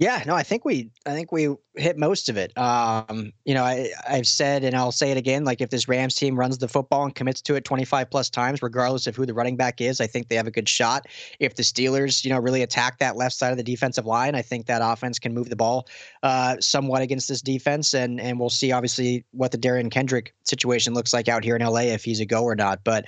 Yeah, 0.00 0.22
no, 0.26 0.36
I 0.36 0.44
think 0.44 0.64
we 0.64 0.92
I 1.06 1.12
think 1.12 1.32
we 1.32 1.48
hit 1.74 1.98
most 1.98 2.28
of 2.28 2.36
it. 2.36 2.56
Um, 2.56 3.32
you 3.44 3.52
know, 3.52 3.64
I 3.64 3.90
I've 4.08 4.28
said 4.28 4.62
and 4.62 4.76
I'll 4.76 4.92
say 4.92 5.10
it 5.10 5.16
again, 5.16 5.44
like 5.44 5.60
if 5.60 5.70
this 5.70 5.88
Rams 5.88 6.14
team 6.14 6.38
runs 6.38 6.58
the 6.58 6.68
football 6.68 7.02
and 7.04 7.12
commits 7.12 7.40
to 7.42 7.56
it 7.56 7.64
25 7.64 8.08
plus 8.08 8.30
times, 8.30 8.62
regardless 8.62 9.08
of 9.08 9.16
who 9.16 9.26
the 9.26 9.34
running 9.34 9.56
back 9.56 9.80
is, 9.80 10.00
I 10.00 10.06
think 10.06 10.28
they 10.28 10.36
have 10.36 10.46
a 10.46 10.52
good 10.52 10.68
shot. 10.68 11.06
If 11.40 11.56
the 11.56 11.64
Steelers, 11.64 12.24
you 12.24 12.30
know, 12.30 12.38
really 12.38 12.62
attack 12.62 13.00
that 13.00 13.16
left 13.16 13.34
side 13.34 13.50
of 13.50 13.56
the 13.56 13.64
defensive 13.64 14.06
line, 14.06 14.36
I 14.36 14.42
think 14.42 14.66
that 14.66 14.82
offense 14.84 15.18
can 15.18 15.34
move 15.34 15.50
the 15.50 15.56
ball 15.56 15.88
uh, 16.22 16.58
somewhat 16.60 17.02
against 17.02 17.26
this 17.26 17.42
defense. 17.42 17.92
And 17.92 18.20
and 18.20 18.38
we'll 18.38 18.50
see 18.50 18.70
obviously 18.70 19.24
what 19.32 19.50
the 19.50 19.58
Derion 19.58 19.90
Kendrick 19.90 20.32
situation 20.44 20.94
looks 20.94 21.12
like 21.12 21.26
out 21.26 21.42
here 21.42 21.56
in 21.56 21.62
LA 21.62 21.90
if 21.90 22.04
he's 22.04 22.20
a 22.20 22.26
go 22.26 22.44
or 22.44 22.54
not. 22.54 22.84
But 22.84 23.06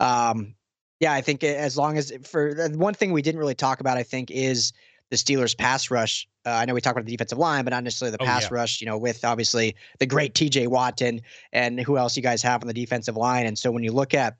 um, 0.00 0.56
yeah, 0.98 1.12
I 1.12 1.20
think 1.20 1.44
as 1.44 1.76
long 1.76 1.98
as 1.98 2.12
for 2.24 2.68
one 2.70 2.94
thing 2.94 3.12
we 3.12 3.22
didn't 3.22 3.38
really 3.38 3.54
talk 3.54 3.78
about, 3.78 3.96
I 3.96 4.02
think 4.02 4.32
is 4.32 4.72
the 5.12 5.18
Steelers 5.18 5.54
pass 5.54 5.90
rush. 5.90 6.26
Uh, 6.46 6.52
I 6.52 6.64
know 6.64 6.72
we 6.72 6.80
talked 6.80 6.96
about 6.96 7.04
the 7.04 7.12
defensive 7.12 7.36
line, 7.36 7.64
but 7.64 7.70
not 7.70 7.84
necessarily 7.84 8.16
the 8.16 8.22
oh, 8.22 8.24
pass 8.24 8.44
yeah. 8.44 8.48
rush, 8.52 8.80
you 8.80 8.86
know, 8.86 8.96
with 8.96 9.26
obviously 9.26 9.76
the 9.98 10.06
great 10.06 10.32
TJ 10.32 10.68
Watt 10.68 11.02
and, 11.02 11.20
and 11.52 11.78
who 11.78 11.98
else 11.98 12.16
you 12.16 12.22
guys 12.22 12.40
have 12.40 12.62
on 12.62 12.66
the 12.66 12.72
defensive 12.72 13.14
line. 13.14 13.44
And 13.44 13.58
so 13.58 13.70
when 13.70 13.84
you 13.84 13.92
look 13.92 14.14
at 14.14 14.38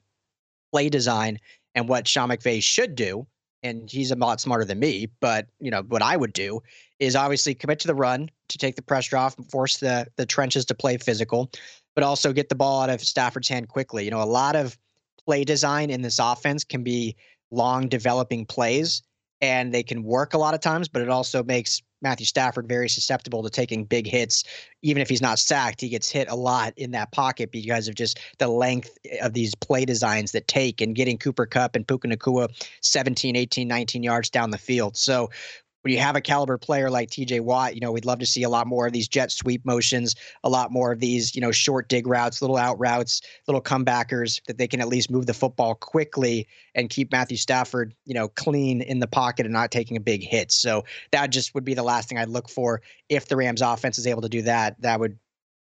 play 0.73 0.89
design 0.89 1.39
and 1.75 1.91
what 1.91 2.09
Sean 2.09 2.31
McVay 2.31 2.63
should 2.63 2.95
do, 2.95 3.27
and 3.63 3.91
he's 3.91 4.11
a 4.11 4.17
lot 4.17 4.41
smarter 4.41 4.65
than 4.65 4.79
me, 4.79 5.11
but 5.21 5.47
you 5.61 5.71
know, 5.71 5.83
what 5.83 6.01
I 6.01 6.17
would 6.17 6.33
do 6.33 6.63
is 6.99 7.15
obviously 7.15 7.55
commit 7.55 7.79
to 7.81 7.87
the 7.87 7.95
run 7.95 8.31
to 8.49 8.57
take 8.57 8.77
the 8.77 8.83
pressure 8.83 9.19
off 9.19 9.37
and 9.37 9.49
force 9.51 9.77
the 9.77 10.07
the 10.17 10.25
trenches 10.25 10.65
to 10.65 10.75
play 10.75 10.97
physical, 10.97 11.51
but 11.95 12.03
also 12.03 12.33
get 12.33 12.49
the 12.49 12.55
ball 12.55 12.81
out 12.81 12.89
of 12.89 13.03
Stafford's 13.03 13.49
hand 13.49 13.69
quickly. 13.69 14.07
You 14.07 14.11
know, 14.11 14.23
a 14.23 14.25
lot 14.25 14.57
of 14.57 14.79
play 15.27 15.45
design 15.45 15.91
in 15.91 16.01
this 16.01 16.19
offense 16.19 16.65
can 16.65 16.83
be 16.83 17.15
long 17.51 17.89
developing 17.89 18.47
plays 18.47 19.03
and 19.43 19.75
they 19.75 19.83
can 19.83 20.05
work 20.05 20.33
a 20.33 20.39
lot 20.39 20.55
of 20.55 20.61
times, 20.61 20.89
but 20.89 21.03
it 21.03 21.09
also 21.09 21.43
makes 21.43 21.83
Matthew 22.01 22.27
Stafford 22.27 22.69
very 22.69 22.89
susceptible 22.89 23.43
to 23.43 23.51
taking 23.51 23.85
big 23.85 24.07
hits. 24.07 24.45
Even 24.83 25.03
if 25.03 25.09
he's 25.09 25.21
not 25.21 25.39
sacked, 25.39 25.81
he 25.81 25.89
gets 25.89 26.09
hit 26.09 26.31
a 26.31 26.35
lot 26.35 26.73
in 26.77 26.93
that 26.93 27.11
pocket 27.11 27.51
because 27.51 27.89
of 27.89 27.97
just 27.97 28.21
the 28.39 28.49
length 28.49 28.97
eh, 29.11 29.19
of 29.25 29.35
these 29.35 29.55
play 29.57 29.85
designs 29.85 30.31
that 30.33 30.47
take 30.47 30.81
and 30.81 30.95
getting 30.95 31.19
Cooper 31.19 31.45
Kupp 31.45 31.75
and 31.75 31.87
Puka 31.87 32.09
Nacua 32.09 32.49
17, 32.83 33.35
18, 33.35 33.67
19 33.67 34.03
yards 34.03 34.31
down 34.31 34.51
the 34.51 34.59
field. 34.59 34.97
So 34.97 35.29
when 35.83 35.93
you 35.93 36.01
have 36.01 36.17
a 36.17 36.21
caliber 36.21 36.59
player 36.59 36.91
like 36.91 37.11
TJ 37.11 37.41
Watt, 37.41 37.75
you 37.75 37.81
know, 37.81 37.93
we'd 37.93 38.05
love 38.05 38.21
to 38.21 38.27
see 38.27 38.43
a 38.43 38.49
lot 38.49 38.67
more 38.67 38.87
of 38.87 38.93
these 38.93 39.09
jet 39.09 39.31
sweep 39.31 39.65
motions, 39.65 40.15
a 40.45 40.49
lot 40.49 40.71
more 40.71 40.93
of 40.93 41.01
these, 41.01 41.35
you 41.35 41.41
know, 41.41 41.51
short 41.51 41.89
dig 41.89 42.07
routes, 42.07 42.41
little 42.41 42.57
out 42.57 42.79
routes, 42.79 43.21
little 43.47 43.61
comebackers 43.61 44.41
that 44.47 44.59
they 44.59 44.69
can 44.69 44.81
at 44.81 44.89
least 44.89 45.11
move 45.11 45.27
the 45.27 45.35
football 45.35 45.75
quickly 45.75 46.47
and 46.75 46.89
keep 46.89 47.13
Matthew 47.13 47.37
Stafford, 47.37 47.95
you 48.05 48.15
know, 48.15 48.29
clean 48.29 48.81
in 48.81 49.01
the 49.01 49.07
pocket 49.07 49.45
and 49.45 49.53
not 49.53 49.71
taking 49.71 49.97
a 49.97 50.01
big 50.01 50.23
hit. 50.23 50.53
So 50.53 50.85
that 51.11 51.31
just 51.31 51.55
would 51.55 51.65
be 51.65 51.75
the 51.75 51.83
last 51.83 52.09
thing 52.09 52.19
I'd 52.19 52.29
look 52.29 52.49
for 52.49 52.81
if 53.09 53.29
the 53.29 53.37
Rams 53.37 53.63
offense 53.63 53.99
is 53.99 54.07
able 54.07 54.23
to 54.23 54.29
do 54.29 54.43
that. 54.43 54.81
That 54.81 55.01
would 55.01 55.19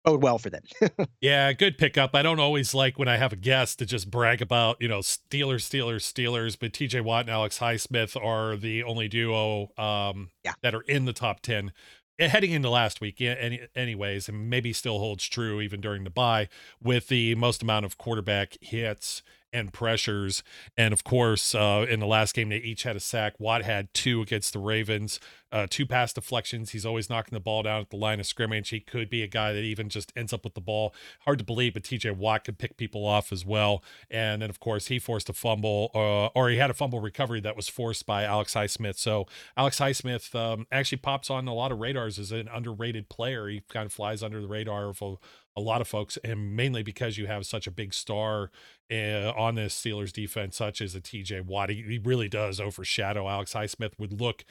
bode 0.07 0.23
well 0.23 0.39
for 0.39 0.49
them. 0.49 0.63
yeah, 1.21 1.53
good 1.53 1.77
pickup. 1.77 2.15
I 2.15 2.23
don't 2.23 2.41
always 2.41 2.73
like 2.73 2.99
when 2.99 3.09
I 3.09 3.17
have 3.17 3.33
a 3.33 3.37
guest 3.37 3.81
to 3.81 3.87
just 3.87 4.11
brag 4.11 4.41
about, 4.41 4.81
you 4.81 4.89
know, 4.89 5.01
Steelers, 5.01 5.67
Steelers, 5.67 6.11
Steelers, 6.11 6.57
but 6.59 6.73
TJ 6.73 7.03
Watt 7.03 7.23
and 7.23 7.31
Alex 7.31 7.59
Highsmith 7.59 8.17
are 8.23 8.57
the 8.57 8.85
only 8.85 9.09
duo 9.09 9.73
um, 9.77 10.31
yeah. 10.45 10.53
that 10.63 10.75
are 10.75 10.83
in 10.83 11.05
the 11.05 11.13
top 11.13 11.41
10 11.41 11.73
eh, 12.21 12.29
heading 12.29 12.53
into 12.53 12.71
last 12.71 13.01
week 13.01 13.21
any, 13.21 13.61
anyways 13.75 14.29
and 14.29 14.49
maybe 14.49 14.73
still 14.73 14.99
holds 14.99 15.27
true 15.27 15.61
even 15.61 15.81
during 15.81 16.05
the 16.05 16.11
bye 16.11 16.49
with 16.81 17.09
the 17.09 17.35
most 17.35 17.63
amount 17.63 17.85
of 17.85 17.99
quarterback 17.99 18.57
hits 18.61 19.23
and 19.53 19.73
pressures. 19.73 20.43
And 20.77 20.93
of 20.93 21.05
course, 21.05 21.55
uh, 21.55 21.87
in 21.89 22.01
the 22.01 22.07
last 22.07 22.35
game, 22.35 22.49
they 22.49 22.57
each 22.57 22.83
had 22.83 22.97
a 22.97 23.01
sack. 23.01 23.35
Watt 23.39 23.63
had 23.63 23.93
two 23.95 24.21
against 24.23 24.53
the 24.53 24.59
Ravens, 24.59 25.21
uh, 25.53 25.67
two 25.69 25.87
pass 25.87 26.13
deflections. 26.13 26.71
He's 26.71 26.85
always 26.85 27.09
knocking 27.09 27.35
the 27.35 27.41
ball 27.41 27.63
down 27.63 27.81
at 27.81 27.91
the 27.91 27.97
line 27.97 28.21
of 28.21 28.27
scrimmage. 28.27 28.71
He 28.71 28.81
could 28.81 29.09
be 29.09 29.23
a 29.23 29.27
guy 29.27 29.53
that 29.53 29.63
even 29.63 29.89
just 29.89 30.13
ends 30.17 30.33
up 30.33 30.45
with 30.45 30.55
the 30.55 30.61
ball. 30.61 30.95
Hard 31.21 31.39
to 31.39 31.45
believe, 31.45 31.75
but 31.75 31.85
TJ 31.85 32.17
Watt 32.17 32.45
could 32.45 32.59
pick 32.59 32.77
people 32.77 33.07
off 33.07 33.33
as 33.33 33.45
well. 33.45 33.83
And 34.11 34.43
then, 34.43 34.51
of 34.51 34.61
course, 34.61 34.89
he 34.89 34.99
forced 34.99 35.29
a 35.29 35.33
fumble, 35.33 35.91
uh, 35.95 36.39
or 36.39 36.51
he 36.51 36.57
had 36.57 36.71
a 36.71 36.75
fumble 36.75 37.01
recovery 37.01 37.41
that 37.41 37.57
was 37.57 37.69
forced 37.69 38.07
by 38.07 38.25
Alex 38.25 38.55
Highsmith. 38.55 38.99
So 38.99 39.27
Alex 39.57 39.79
Highsmith 39.79 40.35
um, 40.35 40.67
actually 40.71 40.99
pops 40.99 41.31
on 41.31 41.47
a 41.49 41.55
lot 41.55 41.73
of 41.73 41.79
radars 41.79 42.19
as 42.19 42.33
an 42.33 42.49
underrated 42.53 43.09
player. 43.09 43.49
He 43.49 43.63
kind 43.69 43.87
of 43.87 43.93
flies 43.93 44.23
under 44.23 44.41
the 44.41 44.49
radar 44.49 44.89
of 44.91 45.01
a, 45.01 45.15
a 45.57 45.61
lot 45.61 45.81
of 45.81 45.89
folks, 45.89 46.19
and 46.23 46.55
mainly 46.55 46.83
because 46.83 47.17
you 47.17 47.27
have 47.27 47.47
such 47.47 47.67
a 47.67 47.71
big 47.71 47.95
star 47.95 48.51
uh, 48.93 49.33
on 49.37 49.55
this 49.55 49.75
Steelers 49.75 50.13
defense, 50.13 50.57
such 50.57 50.81
as 50.81 50.95
a 50.95 51.01
TJ 51.01 51.47
Watt. 51.47 51.71
He, 51.71 51.83
he 51.83 51.99
really 51.99 52.29
does 52.29 52.61
overshadow 52.61 53.29
Alex 53.29 53.55
Highsmith. 53.55 53.99
Would 53.99 54.21
look 54.21 54.45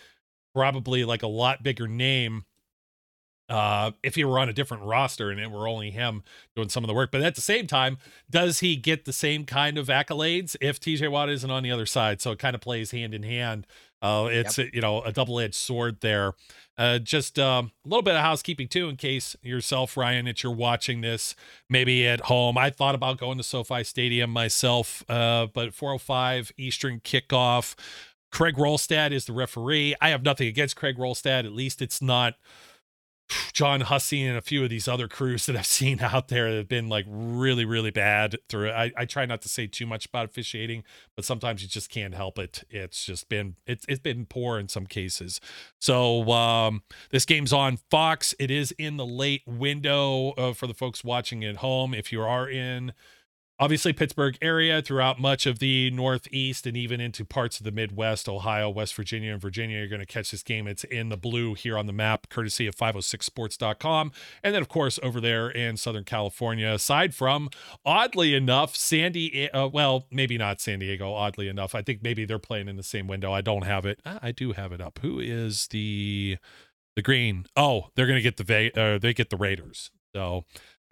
probably 0.53 1.03
like 1.03 1.21
a 1.21 1.27
lot 1.27 1.63
bigger 1.63 1.87
name 1.87 2.45
uh 3.47 3.91
if 4.01 4.15
he 4.15 4.23
were 4.23 4.39
on 4.39 4.49
a 4.49 4.53
different 4.53 4.81
roster 4.83 5.29
and 5.29 5.39
it 5.39 5.51
were 5.51 5.67
only 5.67 5.91
him 5.91 6.23
doing 6.55 6.69
some 6.69 6.83
of 6.83 6.87
the 6.87 6.93
work 6.95 7.11
but 7.11 7.21
at 7.21 7.35
the 7.35 7.41
same 7.41 7.67
time 7.67 7.97
does 8.29 8.59
he 8.59 8.75
get 8.75 9.05
the 9.05 9.13
same 9.13 9.45
kind 9.45 9.77
of 9.77 9.87
accolades 9.87 10.55
if 10.61 10.79
TJ 10.79 11.11
Watt 11.11 11.29
isn't 11.29 11.51
on 11.51 11.61
the 11.61 11.69
other 11.69 11.85
side 11.85 12.21
so 12.21 12.31
it 12.31 12.39
kind 12.39 12.55
of 12.55 12.61
plays 12.61 12.89
hand 12.89 13.13
in 13.13 13.21
hand 13.21 13.67
uh 14.01 14.27
it's 14.29 14.57
yep. 14.57 14.69
you 14.73 14.81
know 14.81 15.01
a 15.01 15.11
double-edged 15.11 15.55
sword 15.55 15.97
there. 16.01 16.33
Uh 16.77 16.99
just 16.99 17.39
um 17.39 17.71
a 17.85 17.89
little 17.89 18.03
bit 18.03 18.15
of 18.15 18.21
housekeeping 18.21 18.67
too 18.67 18.89
in 18.89 18.95
case 18.95 19.35
yourself 19.41 19.97
Ryan 19.97 20.25
that 20.25 20.43
you're 20.43 20.51
watching 20.51 21.01
this 21.01 21.35
maybe 21.69 22.07
at 22.07 22.21
home. 22.21 22.57
I 22.57 22.69
thought 22.69 22.95
about 22.95 23.17
going 23.17 23.37
to 23.37 23.43
SoFi 23.43 23.83
Stadium 23.83 24.29
myself 24.29 25.03
uh 25.09 25.47
but 25.53 25.73
405 25.73 26.51
Eastern 26.57 26.99
kickoff. 26.99 27.75
Craig 28.31 28.55
Wrolstad 28.55 29.11
is 29.11 29.25
the 29.25 29.33
referee. 29.33 29.95
I 30.01 30.09
have 30.09 30.23
nothing 30.23 30.47
against 30.47 30.75
Craig 30.75 30.97
Wrolstad 30.97 31.45
at 31.45 31.53
least 31.53 31.81
it's 31.81 32.01
not 32.01 32.35
John 33.53 33.81
Hussey 33.81 34.23
and 34.23 34.37
a 34.37 34.41
few 34.41 34.63
of 34.63 34.69
these 34.69 34.87
other 34.87 35.07
crews 35.07 35.45
that 35.45 35.55
I've 35.55 35.65
seen 35.65 36.01
out 36.01 36.27
there 36.27 36.51
that 36.51 36.57
have 36.57 36.67
been 36.67 36.89
like 36.89 37.05
really, 37.07 37.65
really 37.65 37.91
bad 37.91 38.37
through. 38.49 38.71
I, 38.71 38.91
I 38.97 39.05
try 39.05 39.25
not 39.25 39.41
to 39.43 39.49
say 39.49 39.67
too 39.67 39.85
much 39.85 40.05
about 40.05 40.25
officiating, 40.25 40.83
but 41.15 41.25
sometimes 41.25 41.61
you 41.61 41.67
just 41.67 41.89
can't 41.89 42.13
help 42.13 42.37
it. 42.37 42.63
It's 42.69 43.05
just 43.05 43.29
been 43.29 43.55
it's 43.65 43.85
it's 43.87 43.99
been 43.99 44.25
poor 44.25 44.59
in 44.59 44.67
some 44.67 44.85
cases. 44.85 45.39
So 45.79 46.29
um, 46.31 46.83
this 47.11 47.25
game's 47.25 47.53
on 47.53 47.77
Fox. 47.89 48.35
It 48.39 48.51
is 48.51 48.71
in 48.77 48.97
the 48.97 49.05
late 49.05 49.43
window 49.45 50.31
uh, 50.31 50.53
for 50.53 50.67
the 50.67 50.73
folks 50.73 51.03
watching 51.03 51.43
at 51.43 51.57
home. 51.57 51.93
If 51.93 52.11
you 52.11 52.21
are 52.21 52.49
in 52.49 52.93
obviously 53.59 53.93
Pittsburgh 53.93 54.37
area 54.41 54.81
throughout 54.81 55.19
much 55.19 55.45
of 55.45 55.59
the 55.59 55.89
Northeast 55.91 56.67
and 56.67 56.75
even 56.75 56.99
into 56.99 57.23
parts 57.23 57.59
of 57.59 57.63
the 57.63 57.71
Midwest, 57.71 58.27
Ohio, 58.27 58.69
West 58.69 58.93
Virginia, 58.95 59.31
and 59.31 59.41
Virginia. 59.41 59.79
You're 59.79 59.87
going 59.87 60.01
to 60.01 60.05
catch 60.05 60.31
this 60.31 60.43
game. 60.43 60.67
It's 60.67 60.83
in 60.83 61.09
the 61.09 61.17
blue 61.17 61.53
here 61.53 61.77
on 61.77 61.85
the 61.85 61.93
map, 61.93 62.29
courtesy 62.29 62.67
of 62.67 62.75
506sports.com. 62.75 64.11
And 64.43 64.53
then, 64.53 64.61
of 64.61 64.67
course, 64.67 64.99
over 65.01 65.21
there 65.21 65.49
in 65.49 65.77
Southern 65.77 66.03
California, 66.03 66.69
aside 66.69 67.15
from, 67.15 67.49
oddly 67.85 68.33
enough, 68.33 68.75
Sandy, 68.75 69.49
uh, 69.51 69.67
well, 69.67 70.07
maybe 70.11 70.37
not 70.37 70.59
San 70.59 70.79
Diego, 70.79 71.13
oddly 71.13 71.47
enough. 71.47 71.75
I 71.75 71.81
think 71.81 72.03
maybe 72.03 72.25
they're 72.25 72.39
playing 72.39 72.67
in 72.67 72.75
the 72.75 72.83
same 72.83 73.07
window. 73.07 73.31
I 73.31 73.41
don't 73.41 73.63
have 73.63 73.85
it. 73.85 74.01
I 74.05 74.31
do 74.31 74.51
have 74.51 74.71
it 74.71 74.81
up. 74.81 74.99
Who 75.01 75.19
is 75.19 75.67
the 75.67 76.37
the 76.95 77.01
green? 77.01 77.45
Oh, 77.57 77.89
they're 77.95 78.07
going 78.07 78.21
to 78.21 78.21
get 78.21 78.37
the 78.37 78.71
uh, 78.75 78.97
they 78.97 79.13
get 79.13 79.29
the 79.29 79.37
Raiders. 79.37 79.91
So, 80.15 80.45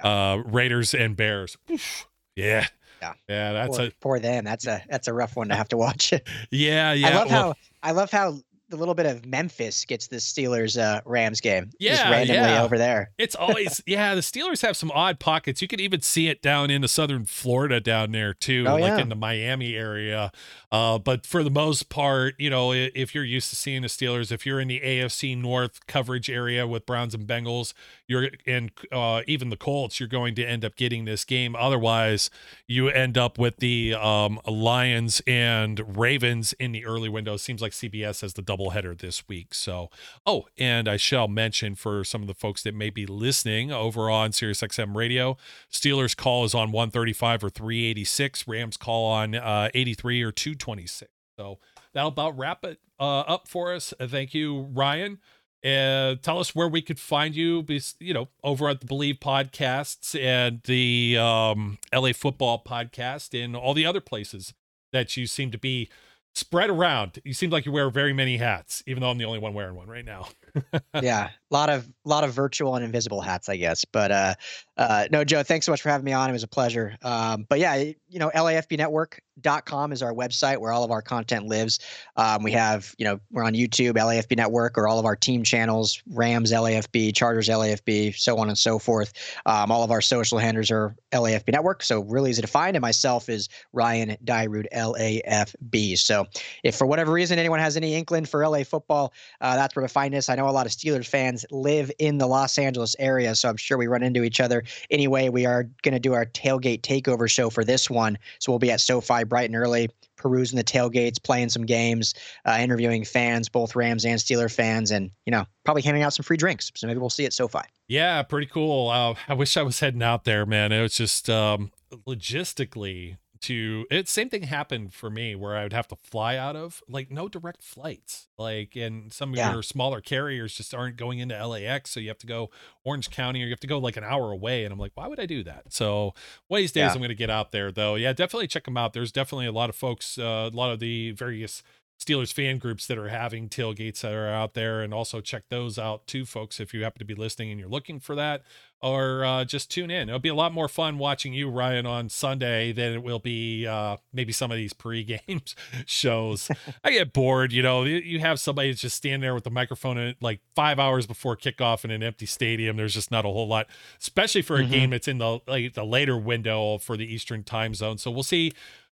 uh, 0.03 0.41
Raiders 0.45 0.93
and 0.93 1.15
Bears. 1.15 1.57
Oof 1.71 2.07
yeah. 2.35 2.67
Yeah. 3.01 3.13
Yeah, 3.27 3.53
that's 3.53 3.77
for, 3.77 3.83
a 3.83 3.91
for 3.99 4.19
them. 4.19 4.45
That's 4.45 4.65
a 4.65 4.81
that's 4.89 5.09
a 5.09 5.13
rough 5.13 5.35
one 5.35 5.49
to 5.49 5.55
have 5.55 5.67
to 5.69 5.77
watch. 5.77 6.13
yeah, 6.51 6.93
yeah. 6.93 7.09
I 7.09 7.15
love 7.15 7.29
well, 7.29 7.43
how 7.43 7.53
I 7.81 7.91
love 7.91 8.11
how 8.11 8.39
the 8.73 8.79
little 8.79 8.95
bit 8.95 9.05
of 9.05 9.23
Memphis 9.25 9.85
gets 9.85 10.07
the 10.07 10.15
Steelers 10.15 10.81
uh, 10.81 11.01
Rams 11.05 11.39
game. 11.41 11.69
Yeah, 11.79 11.91
just 11.91 12.03
randomly 12.09 12.41
yeah. 12.41 12.63
over 12.63 12.77
there. 12.77 13.11
It's 13.19 13.35
always 13.35 13.81
yeah. 13.87 14.15
The 14.15 14.21
Steelers 14.21 14.63
have 14.63 14.75
some 14.75 14.89
odd 14.91 15.19
pockets. 15.19 15.61
You 15.61 15.67
can 15.67 15.79
even 15.79 16.01
see 16.01 16.27
it 16.27 16.41
down 16.41 16.71
into 16.71 16.87
southern 16.87 17.25
Florida 17.25 17.79
down 17.79 18.11
there 18.11 18.33
too, 18.33 18.65
Oh, 18.67 18.73
like 18.73 18.81
yeah. 18.89 18.97
in 18.97 19.09
the 19.09 19.15
Miami 19.15 19.75
area. 19.75 20.31
Uh, 20.71 20.97
but 20.97 21.25
for 21.25 21.43
the 21.43 21.51
most 21.51 21.89
part, 21.89 22.33
you 22.39 22.49
know, 22.49 22.71
if 22.71 23.13
you're 23.13 23.23
used 23.23 23.51
to 23.51 23.55
seeing 23.55 23.83
the 23.83 23.87
Steelers, 23.87 24.31
if 24.31 24.43
you're 24.43 24.59
in 24.59 24.67
the 24.67 24.79
AFC 24.79 25.37
North 25.37 25.85
coverage 25.85 26.31
area 26.31 26.65
with 26.65 26.87
Browns 26.87 27.13
and 27.13 27.27
Bengals, 27.27 27.73
you're 28.07 28.29
and 28.47 28.71
uh, 28.91 29.21
even 29.27 29.49
the 29.49 29.57
Colts, 29.57 29.99
you're 29.99 30.09
going 30.09 30.33
to 30.35 30.43
end 30.43 30.65
up 30.65 30.75
getting 30.75 31.05
this 31.05 31.23
game. 31.25 31.55
Otherwise, 31.55 32.31
you 32.67 32.89
end 32.89 33.19
up 33.19 33.37
with 33.37 33.57
the 33.57 33.93
um, 33.93 34.39
Lions 34.47 35.21
and 35.27 35.97
Ravens 35.97 36.53
in 36.53 36.71
the 36.71 36.85
early 36.85 37.09
window. 37.09 37.37
Seems 37.37 37.61
like 37.61 37.71
CBS 37.71 38.21
has 38.21 38.33
the 38.33 38.41
doubleheader 38.63 38.97
this 38.97 39.27
week. 39.27 39.53
So, 39.53 39.89
oh, 40.25 40.47
and 40.57 40.87
I 40.87 40.97
shall 40.97 41.27
mention 41.27 41.75
for 41.75 42.03
some 42.03 42.21
of 42.21 42.27
the 42.27 42.33
folks 42.33 42.63
that 42.63 42.73
may 42.75 42.89
be 42.89 43.05
listening 43.05 43.71
over 43.71 44.09
on 44.09 44.31
SiriusXM 44.31 44.95
Radio, 44.95 45.37
Steelers 45.71 46.15
call 46.15 46.45
is 46.45 46.53
on 46.53 46.71
135 46.71 47.43
or 47.43 47.49
386. 47.49 48.47
Rams 48.47 48.77
call 48.77 49.11
on 49.11 49.35
uh, 49.35 49.69
83 49.73 50.21
or 50.21 50.31
226. 50.31 51.11
So 51.37 51.59
that'll 51.93 52.09
about 52.09 52.37
wrap 52.37 52.63
it 52.63 52.79
uh, 52.99 53.21
up 53.21 53.47
for 53.47 53.73
us. 53.73 53.93
Thank 53.99 54.33
you, 54.33 54.69
Ryan. 54.73 55.19
Uh, 55.63 56.15
tell 56.21 56.39
us 56.39 56.53
where 56.53 56.67
we 56.67 56.81
could 56.81 56.99
find 56.99 57.35
you, 57.35 57.65
you 57.99 58.13
know, 58.13 58.27
over 58.43 58.67
at 58.67 58.81
the 58.81 58.85
Bleav 58.85 59.19
podcasts 59.19 60.19
and 60.21 60.61
the 60.65 61.17
um, 61.17 61.77
LA 61.93 62.11
Football 62.11 62.61
podcast 62.67 63.41
and 63.41 63.55
all 63.55 63.73
the 63.73 63.85
other 63.85 64.01
places 64.01 64.53
that 64.91 65.15
you 65.15 65.25
seem 65.25 65.51
to 65.51 65.57
be 65.57 65.89
spread 66.33 66.69
around. 66.69 67.19
You 67.23 67.33
seem 67.33 67.49
like 67.49 67.65
you 67.65 67.71
wear 67.71 67.89
very 67.89 68.13
many 68.13 68.37
hats, 68.37 68.83
even 68.87 69.01
though 69.01 69.09
I'm 69.09 69.17
the 69.17 69.25
only 69.25 69.39
one 69.39 69.53
wearing 69.53 69.75
one 69.75 69.87
right 69.87 70.05
now. 70.05 70.27
yeah, 71.01 71.29
lot 71.53 71.69
of 71.69 71.87
lot 72.05 72.23
of 72.23 72.33
virtual 72.33 72.75
and 72.75 72.83
invisible 72.83 73.21
hats, 73.21 73.47
I 73.47 73.55
guess. 73.55 73.85
But 73.85 74.11
uh, 74.11 74.33
uh, 74.75 75.07
no, 75.11 75.23
Joe, 75.23 75.43
thanks 75.43 75.65
so 75.65 75.71
much 75.71 75.81
for 75.81 75.89
having 75.89 76.05
me 76.05 76.11
on. 76.11 76.29
It 76.29 76.33
was 76.33 76.43
a 76.43 76.47
pleasure. 76.47 76.97
Um, 77.03 77.45
but 77.47 77.59
yeah, 77.59 77.75
you 77.75 78.19
know, 78.19 78.29
lafbnetwork.com 78.29 79.91
is 79.91 80.01
our 80.01 80.13
website 80.13 80.57
where 80.57 80.71
all 80.71 80.83
of 80.83 80.91
our 80.91 81.01
content 81.01 81.47
lives. 81.47 81.79
Um, 82.17 82.43
we 82.43 82.51
have, 82.53 82.93
you 82.97 83.05
know, 83.05 83.19
we're 83.31 83.43
on 83.43 83.53
YouTube, 83.53 83.93
LAFB 83.93 84.35
Network, 84.35 84.77
or 84.77 84.87
all 84.87 84.99
of 84.99 85.05
our 85.05 85.15
team 85.15 85.43
channels, 85.43 86.01
Rams, 86.11 86.51
LAFB, 86.51 87.15
Chargers, 87.15 87.47
LAFB, 87.49 88.15
so 88.15 88.37
on 88.37 88.49
and 88.49 88.57
so 88.57 88.79
forth. 88.79 89.13
Um, 89.45 89.71
all 89.71 89.83
of 89.83 89.91
our 89.91 90.01
social 90.01 90.39
handlers 90.39 90.71
are 90.71 90.95
LAFB 91.11 91.53
Network, 91.53 91.83
so 91.83 92.01
really 92.01 92.31
easy 92.31 92.41
to 92.41 92.47
find. 92.47 92.75
And 92.75 92.81
myself 92.81 93.29
is 93.29 93.49
Ryan 93.71 94.17
Dyrud, 94.25 94.65
LAFB. 94.73 95.97
So 95.99 96.25
if 96.63 96.75
for 96.75 96.87
whatever 96.87 97.11
reason 97.11 97.39
anyone 97.39 97.59
has 97.59 97.77
any 97.77 97.93
inkling 97.93 98.25
for 98.25 98.45
LA 98.45 98.63
football, 98.63 99.13
uh, 99.39 99.55
that's 99.55 99.75
where 99.75 99.83
to 99.83 99.91
find 99.91 100.13
us. 100.15 100.29
I 100.29 100.35
know 100.35 100.47
a 100.47 100.51
lot 100.51 100.65
of 100.65 100.71
Steelers 100.71 101.07
fans 101.07 101.42
live 101.51 101.91
in 101.99 102.17
the 102.17 102.27
Los 102.27 102.57
Angeles 102.57 102.95
area, 102.99 103.35
so 103.35 103.49
I'm 103.49 103.57
sure 103.57 103.77
we 103.77 103.87
run 103.87 104.03
into 104.03 104.23
each 104.23 104.39
other. 104.39 104.63
Anyway, 104.89 105.29
we 105.29 105.45
are 105.45 105.63
going 105.81 105.93
to 105.93 105.99
do 105.99 106.13
our 106.13 106.25
tailgate 106.25 106.81
takeover 106.81 107.29
show 107.29 107.49
for 107.49 107.63
this 107.63 107.89
one. 107.89 108.17
So 108.39 108.51
we'll 108.51 108.59
be 108.59 108.71
at 108.71 108.81
SoFi 108.81 109.23
bright 109.23 109.49
and 109.49 109.55
early, 109.55 109.89
perusing 110.15 110.57
the 110.57 110.63
tailgates, 110.63 111.21
playing 111.21 111.49
some 111.49 111.65
games, 111.65 112.13
uh, 112.45 112.57
interviewing 112.59 113.03
fans, 113.03 113.49
both 113.49 113.75
Rams 113.75 114.05
and 114.05 114.19
Steeler 114.19 114.53
fans, 114.53 114.91
and, 114.91 115.11
you 115.25 115.31
know, 115.31 115.45
probably 115.65 115.81
handing 115.81 116.03
out 116.03 116.13
some 116.13 116.23
free 116.23 116.37
drinks. 116.37 116.71
So 116.75 116.87
maybe 116.87 116.99
we'll 116.99 117.09
see 117.09 117.25
at 117.25 117.33
SoFi. 117.33 117.59
Yeah, 117.87 118.21
pretty 118.23 118.47
cool. 118.47 118.89
Uh, 118.89 119.15
I 119.27 119.33
wish 119.33 119.57
I 119.57 119.63
was 119.63 119.79
heading 119.79 120.03
out 120.03 120.23
there, 120.23 120.45
man. 120.45 120.71
It 120.71 120.81
was 120.81 120.95
just 120.95 121.29
um, 121.29 121.71
logistically 121.91 123.17
to 123.43 123.85
it. 123.89 124.07
Same 124.09 124.29
thing 124.29 124.43
happened 124.43 124.93
for 124.93 125.09
me 125.09 125.35
where 125.35 125.55
I 125.55 125.63
would 125.63 125.73
have 125.73 125.87
to 125.89 125.95
fly 125.95 126.35
out 126.35 126.55
of 126.55 126.81
like 126.89 127.09
no 127.11 127.27
direct 127.29 127.63
flights. 127.63 128.27
Like, 128.37 128.75
and 128.75 129.13
some 129.13 129.31
of 129.31 129.37
Yeah. 129.37 129.53
your 129.53 129.63
smaller 129.63 130.01
carriers 130.01 130.55
just 130.55 130.73
aren't 130.73 130.97
going 130.97 131.19
into 131.19 131.35
LAX, 131.47 131.91
so 131.91 131.99
you 131.99 132.07
have 132.09 132.17
to 132.19 132.27
go 132.27 132.49
Orange 132.83 133.09
County 133.09 133.41
or 133.41 133.45
you 133.45 133.51
have 133.51 133.59
to 133.61 133.67
go 133.67 133.77
like 133.77 133.95
an 133.97 134.03
hour 134.03 134.31
away. 134.31 134.63
And 134.65 134.73
I'm 134.73 134.79
like, 134.79 134.91
why 134.95 135.07
would 135.07 135.19
I 135.19 135.25
do 135.25 135.43
that? 135.43 135.71
So 135.73 136.13
one 136.47 136.59
of 136.59 136.63
these 136.63 136.71
days 136.71 136.81
Yeah. 136.81 136.91
I'm 136.93 136.97
going 136.97 137.09
to 137.09 137.15
get 137.15 137.29
out 137.29 137.51
there 137.51 137.71
though. 137.71 137.95
Yeah, 137.95 138.13
definitely 138.13 138.47
check 138.47 138.65
them 138.65 138.77
out. 138.77 138.93
There's 138.93 139.11
definitely 139.11 139.45
a 139.47 139.51
lot 139.51 139.69
of 139.69 139.75
folks, 139.75 140.17
uh, 140.17 140.49
a 140.51 140.55
lot 140.55 140.71
of 140.71 140.79
the 140.79 141.11
various 141.11 141.63
Steelers 141.99 142.33
fan 142.33 142.57
groups 142.57 142.85
that 142.87 142.97
are 142.97 143.07
having 143.07 143.47
tailgates 143.47 144.01
that 144.01 144.13
are 144.13 144.27
out 144.27 144.53
there, 144.55 144.81
and 144.81 144.93
also 144.93 145.21
check 145.21 145.43
those 145.49 145.79
out 145.79 146.05
too, 146.05 146.25
folks. 146.25 146.59
If 146.59 146.73
you 146.73 146.83
happen 146.83 146.99
to 146.99 147.05
be 147.05 147.15
listening 147.15 147.49
and 147.51 147.59
you're 147.59 147.69
looking 147.69 147.99
for 148.01 148.13
that, 148.15 148.41
or 148.81 149.23
uh, 149.23 149.45
just 149.45 149.71
tune 149.71 149.89
in. 149.89 150.09
It'll 150.09 150.19
be 150.19 150.27
a 150.27 150.35
lot 150.35 150.51
more 150.51 150.67
fun 150.67 150.97
watching 150.97 151.33
you, 151.33 151.49
Ryan, 151.49 151.85
on 151.85 152.09
Sunday 152.09 152.73
than 152.73 152.91
it 152.91 153.01
will 153.01 153.19
be 153.19 153.65
uh, 153.65 153.95
maybe 154.11 154.33
some 154.33 154.51
of 154.51 154.57
these 154.57 154.73
pre-game 154.73 155.41
shows. 155.85 156.51
I 156.83 156.91
get 156.91 157.13
bored, 157.13 157.53
you 157.53 157.63
know. 157.63 157.83
You 157.85 158.19
have 158.19 158.41
somebody 158.41 158.69
that's 158.71 158.81
just 158.81 158.97
standing 158.97 159.21
there 159.21 159.33
with 159.33 159.45
the 159.45 159.49
microphone 159.51 159.97
at 159.97 160.21
like 160.21 160.41
five 160.55 160.79
hours 160.79 161.07
before 161.07 161.37
kickoff 161.37 161.85
in 161.85 161.91
an 161.91 162.03
empty 162.03 162.25
stadium. 162.25 162.75
There's 162.75 162.93
just 162.93 163.11
not 163.11 163.23
a 163.23 163.29
whole 163.29 163.47
lot, 163.47 163.67
especially 164.01 164.41
for 164.41 164.57
a 164.57 164.63
Mhm. 164.63 164.69
game 164.71 164.89
that's 164.89 165.07
in 165.07 165.19
the 165.19 165.39
like 165.47 165.73
the 165.73 165.85
later 165.85 166.17
window 166.17 166.77
for 166.79 166.97
the 166.97 167.05
Eastern 167.05 167.43
time 167.43 167.73
zone. 167.75 167.97
So 167.97 168.11
we'll 168.11 168.23
see. 168.23 168.51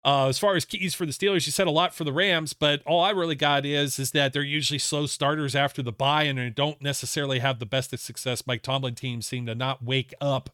Uh, 0.07 0.29
as 0.29 0.39
far 0.39 0.55
as 0.55 0.65
keys 0.65 0.95
for 0.95 1.05
the 1.05 1.11
Steelers, 1.11 1.47
you 1.47 1.53
said 1.53 1.67
a 1.67 1.71
lot 1.73 1.93
for 1.93 2.05
the 2.05 2.13
Rams, 2.13 2.53
but 2.53 2.81
all 2.87 3.03
I 3.03 3.11
really 3.11 3.35
got 3.35 3.67
is 3.67 3.99
is 3.99 4.13
that 4.13 4.33
they're 4.33 4.43
usually 4.43 4.79
slow 4.79 5.07
starters 5.07 5.57
after 5.57 5.83
the 5.83 5.91
bye 5.91 6.23
and 6.23 6.55
don't 6.55 6.81
necessarily 6.81 7.41
have 7.41 7.59
the 7.59 7.67
best 7.67 7.93
of 7.93 7.99
success. 7.99 8.47
Mike 8.47 8.63
Tomlin 8.63 8.95
teams 8.95 9.27
seem 9.27 9.47
to 9.47 9.55
not 9.57 9.83
wake 9.83 10.15
up 10.21 10.51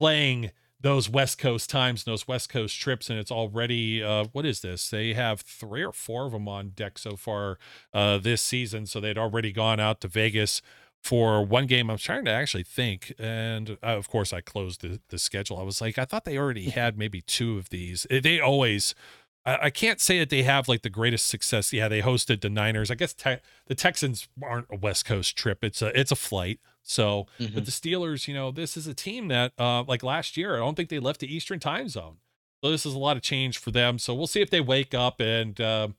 playing 0.00 0.52
those 0.80 1.10
West 1.10 1.38
Coast 1.38 1.68
times, 1.68 2.04
those 2.04 2.26
West 2.26 2.48
Coast 2.48 2.80
trips, 2.80 3.10
and 3.10 3.18
it's 3.18 3.30
already 3.30 4.02
uh, 4.02 4.24
what 4.32 4.46
is 4.46 4.60
this? 4.60 4.88
They 4.88 5.12
have 5.12 5.42
three 5.42 5.84
or 5.84 5.92
four 5.92 6.24
of 6.24 6.32
them 6.32 6.48
on 6.48 6.70
deck 6.70 6.96
so 6.96 7.14
far 7.14 7.58
uh, 7.92 8.16
this 8.16 8.40
season. 8.40 8.86
So 8.86 9.00
they'd 9.00 9.18
already 9.18 9.52
gone 9.52 9.80
out 9.80 10.00
to 10.00 10.08
Vegas 10.08 10.62
for 11.08 11.44
one 11.44 11.66
game. 11.66 11.90
I'm 11.90 11.98
trying 11.98 12.24
to 12.26 12.30
actually 12.30 12.64
think, 12.64 13.14
and 13.18 13.70
uh, 13.82 13.96
of 14.00 14.08
course 14.08 14.32
I 14.32 14.40
closed 14.40 14.82
the 14.82 15.00
the 15.08 15.18
schedule. 15.18 15.56
I 15.58 15.62
was 15.62 15.80
like, 15.80 15.98
I 15.98 16.04
thought 16.04 16.24
they 16.24 16.36
already 16.38 16.70
had 16.70 16.98
maybe 16.98 17.20
two 17.22 17.56
of 17.58 17.70
these. 17.70 18.06
They 18.10 18.40
always. 18.40 18.94
I, 19.46 19.58
I 19.66 19.70
can't 19.70 20.00
say 20.00 20.18
that 20.18 20.30
they 20.30 20.42
have 20.42 20.68
like 20.68 20.82
the 20.82 20.90
greatest 20.90 21.26
success. 21.26 21.72
Yeah, 21.72 21.88
they 21.88 22.02
hosted 22.02 22.40
the 22.42 22.50
Niners. 22.50 22.90
I 22.90 22.94
guess 22.94 23.14
te- 23.14 23.42
the 23.66 23.74
Texans 23.74 24.28
aren't 24.42 24.66
a 24.70 24.76
West 24.76 25.04
Coast 25.06 25.36
trip. 25.36 25.64
It's 25.64 25.80
a 25.80 25.98
it's 25.98 26.12
a 26.12 26.16
flight. 26.16 26.60
So, 26.82 27.26
Mm-hmm. 27.38 27.54
but 27.54 27.64
the 27.66 27.70
Steelers, 27.70 28.28
you 28.28 28.34
know, 28.34 28.50
this 28.50 28.74
is 28.76 28.86
a 28.86 28.94
team 28.94 29.28
that, 29.28 29.52
uh, 29.58 29.82
like 29.84 30.02
last 30.02 30.36
year, 30.38 30.56
I 30.56 30.58
don't 30.58 30.74
think 30.74 30.88
they 30.88 30.98
left 30.98 31.20
the 31.20 31.34
Eastern 31.34 31.60
time 31.60 31.88
zone. 31.88 32.16
So 32.64 32.70
this 32.70 32.86
is 32.86 32.94
a 32.94 32.98
lot 32.98 33.16
of 33.18 33.22
change 33.22 33.58
for 33.58 33.70
them. 33.70 33.98
So 33.98 34.14
we'll 34.14 34.26
see 34.26 34.40
if 34.40 34.48
they 34.50 34.60
wake 34.62 34.94
up 34.94 35.20
and 35.20 35.60
um, 35.60 35.94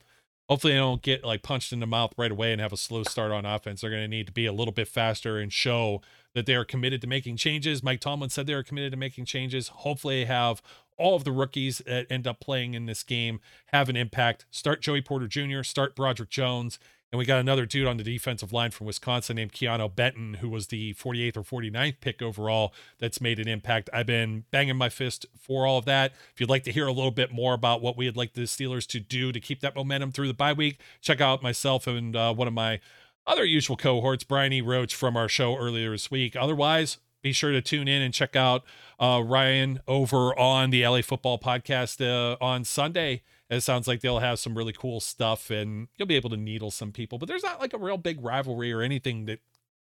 hopefully 0.50 0.74
they 0.74 0.80
don't 0.80 1.02
get 1.02 1.24
like 1.24 1.44
punched 1.44 1.72
in 1.72 1.80
the 1.80 1.88
mouth 1.88 2.12
right 2.18 2.32
away 2.32 2.52
and 2.52 2.60
have 2.60 2.74
a 2.74 2.78
slow 2.78 3.04
start 3.04 3.32
on 3.32 3.46
offense. 3.46 3.82
They're 3.82 3.90
going 3.90 4.04
to 4.04 4.08
need 4.08 4.28
to 4.28 4.34
be 4.34 4.46
a 4.46 4.52
little 4.52 4.74
bit 4.74 4.88
faster 4.88 5.38
and 5.38 5.54
show 5.54 6.02
that 6.34 6.46
they 6.46 6.56
are 6.56 6.66
committed 6.66 7.02
to 7.02 7.08
making 7.08 7.38
changes. 7.38 7.84
Mike 7.84 8.02
Tomlin 8.02 8.30
said 8.30 8.48
they 8.48 8.54
are 8.54 8.64
committed 8.64 8.92
to 8.92 8.98
making 8.98 9.26
changes. 9.26 9.70
Hopefully, 9.70 10.22
they 10.22 10.26
have 10.26 10.62
all 10.98 11.16
of 11.16 11.24
the 11.24 11.32
rookies 11.32 11.82
that 11.86 12.08
end 12.10 12.28
up 12.28 12.40
playing 12.40 12.74
in 12.74 12.86
this 12.86 13.04
game 13.04 13.40
have 13.68 13.90
an 13.90 13.96
impact. 13.96 14.46
Start 14.52 14.82
Joey 14.82 15.02
Porter 15.02 15.28
Jr., 15.28 15.64
start 15.64 15.96
Broderick 15.96 16.30
Jones. 16.30 16.78
And 17.12 17.18
we 17.18 17.26
got 17.26 17.40
another 17.40 17.66
dude 17.66 17.88
on 17.88 17.98
the 17.98 18.04
defensive 18.04 18.54
line 18.54 18.70
from 18.70 18.86
Wisconsin 18.86 19.38
named 19.38 19.52
Keanu 19.52 19.94
Benton, 19.96 20.36
who 20.36 20.50
was 20.50 20.68
the 20.68 20.94
48th 20.94 21.38
or 21.38 21.62
49th 21.62 21.96
pick 22.02 22.22
overall, 22.22 22.72
that's 23.00 23.20
made 23.20 23.40
an 23.40 23.48
impact. 23.48 23.90
I've 23.92 24.06
been 24.06 24.44
banging 24.52 24.76
my 24.76 24.90
fist 24.90 25.26
for 25.40 25.66
all 25.66 25.80
of 25.80 25.86
that. 25.86 26.12
If 26.34 26.40
you'd 26.40 26.52
like 26.52 26.64
to 26.66 26.72
hear 26.72 26.86
a 26.86 26.92
little 26.92 27.10
bit 27.10 27.32
more 27.32 27.56
about 27.56 27.82
what 27.82 27.98
we'd 27.98 28.16
like 28.16 28.34
the 28.34 28.42
Steelers 28.42 28.86
to 28.88 29.00
do 29.00 29.32
to 29.32 29.40
keep 29.40 29.62
that 29.62 29.76
momentum 29.76 30.12
through 30.12 30.28
the 30.28 30.36
bye 30.36 30.54
week, 30.54 30.80
check 31.02 31.20
out 31.20 31.42
myself 31.42 31.88
and 31.88 32.16
uh, 32.16 32.32
one 32.32 32.48
of 32.48 32.54
my 32.54 32.80
other 33.26 33.44
usual 33.44 33.76
cohorts, 33.76 34.24
Brian 34.24 34.54
E. 34.54 34.62
Roach 34.62 34.94
from 34.94 35.18
our 35.18 35.28
show 35.28 35.58
earlier 35.58 35.92
this 35.92 36.12
week. 36.12 36.36
Otherwise, 36.36 36.98
be 37.22 37.32
sure 37.32 37.52
to 37.52 37.62
tune 37.62 37.88
in 37.88 38.02
and 38.02 38.14
check 38.14 38.36
out 38.36 38.64
uh, 39.00 39.22
Ryan 39.26 39.80
over 39.88 40.38
on 40.38 40.70
the 40.70 40.86
LA 40.86 41.02
Football 41.02 41.40
Podcast 41.40 42.06
uh, 42.06 42.38
on 42.40 42.64
Sunday. 42.64 43.24
It 43.50 43.62
sounds 43.62 43.88
like 43.88 44.02
they'll 44.02 44.20
have 44.20 44.40
some 44.40 44.58
really 44.58 44.74
cool 44.74 45.00
stuff 45.00 45.50
and 45.50 45.88
you'll 45.98 46.08
be 46.08 46.16
able 46.16 46.30
to 46.30 46.38
needle 46.38 46.70
some 46.72 46.92
people, 46.92 47.18
but 47.18 47.28
there's 47.28 47.44
not 47.44 47.60
like 47.60 47.74
a 47.74 47.78
real 47.80 47.98
big 47.98 48.24
rivalry 48.24 48.72
or 48.72 48.82
anything 48.82 49.26
that 49.26 49.40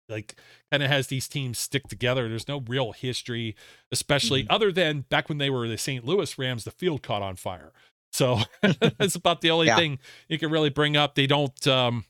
like 0.10 0.36
kind 0.72 0.84
of 0.84 0.90
has 0.90 1.08
these 1.08 1.28
teams 1.28 1.58
stick 1.58 1.88
together. 1.88 2.30
There's 2.30 2.48
no 2.48 2.60
real 2.68 2.92
history, 2.92 3.56
especially 3.92 4.46
other 4.50 4.72
than 4.72 5.02
back 5.10 5.28
when 5.28 5.38
they 5.40 5.50
were 5.50 5.68
the 5.68 5.78
St. 5.78 6.06
Louis 6.06 6.38
Rams, 6.38 6.64
the 6.66 6.72
field 6.72 7.02
caught 7.02 7.22
on 7.24 7.36
fire. 7.36 7.74
So 8.12 8.40
that's 8.62 9.16
about 9.16 9.42
the 9.42 9.50
only 9.52 9.68
Yeah. 9.68 9.76
thing 9.76 10.00
you 10.30 10.38
can 10.38 10.52
really 10.52 10.70
bring 10.70 10.96
up. 10.96 11.16
They 11.16 11.28
don't 11.28 11.68
um 11.68 12.06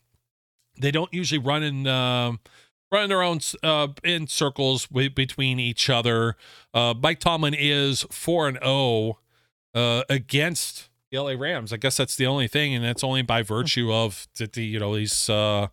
they 0.80 0.92
don't 0.92 1.12
usually 1.14 1.40
run 1.40 1.64
in 1.64 1.88
um 1.88 2.40
run 2.92 3.10
their 3.10 3.24
own 3.24 3.40
uh 3.64 3.88
in 4.04 4.28
circles 4.28 4.86
wi- 4.88 5.10
between 5.10 5.60
each 5.60 5.90
other. 5.90 6.36
Uh 6.74 6.94
Mike 7.02 7.20
Tomlin 7.20 7.56
is 7.58 8.06
4 8.12 8.48
and 8.50 8.60
0 8.62 9.18
uh 9.74 10.04
against 10.10 10.90
the 11.12 11.20
LA 11.20 11.32
Rams. 11.32 11.72
I 11.72 11.78
guess 11.78 11.98
that's 11.98 12.16
the 12.16 12.26
only 12.26 12.48
thing 12.48 12.74
and 12.74 12.84
that's 12.84 13.04
only 13.04 13.22
by 13.22 13.42
virtue 13.42 13.92
of 13.92 14.28
that 14.38 14.54
the 14.54 14.66
you 14.66 14.80
know 14.80 14.94
he's 14.96 15.30
uh 15.30 15.68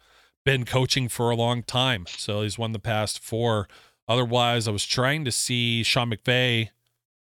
been 0.45 0.65
coaching 0.65 1.09
for 1.09 1.31
a 1.31 1.37
long 1.37 1.63
time. 1.63 2.05
So 2.09 2.43
he's 2.43 2.59
won 2.59 2.73
the 2.73 2.79
past 2.79 3.19
four. 3.19 3.69
Otherwise, 4.07 4.69
I 4.69 4.71
was 4.71 4.85
trying 4.85 5.25
to 5.25 5.33
see 5.33 5.83
Sean 5.83 6.11
McVay. 6.11 6.69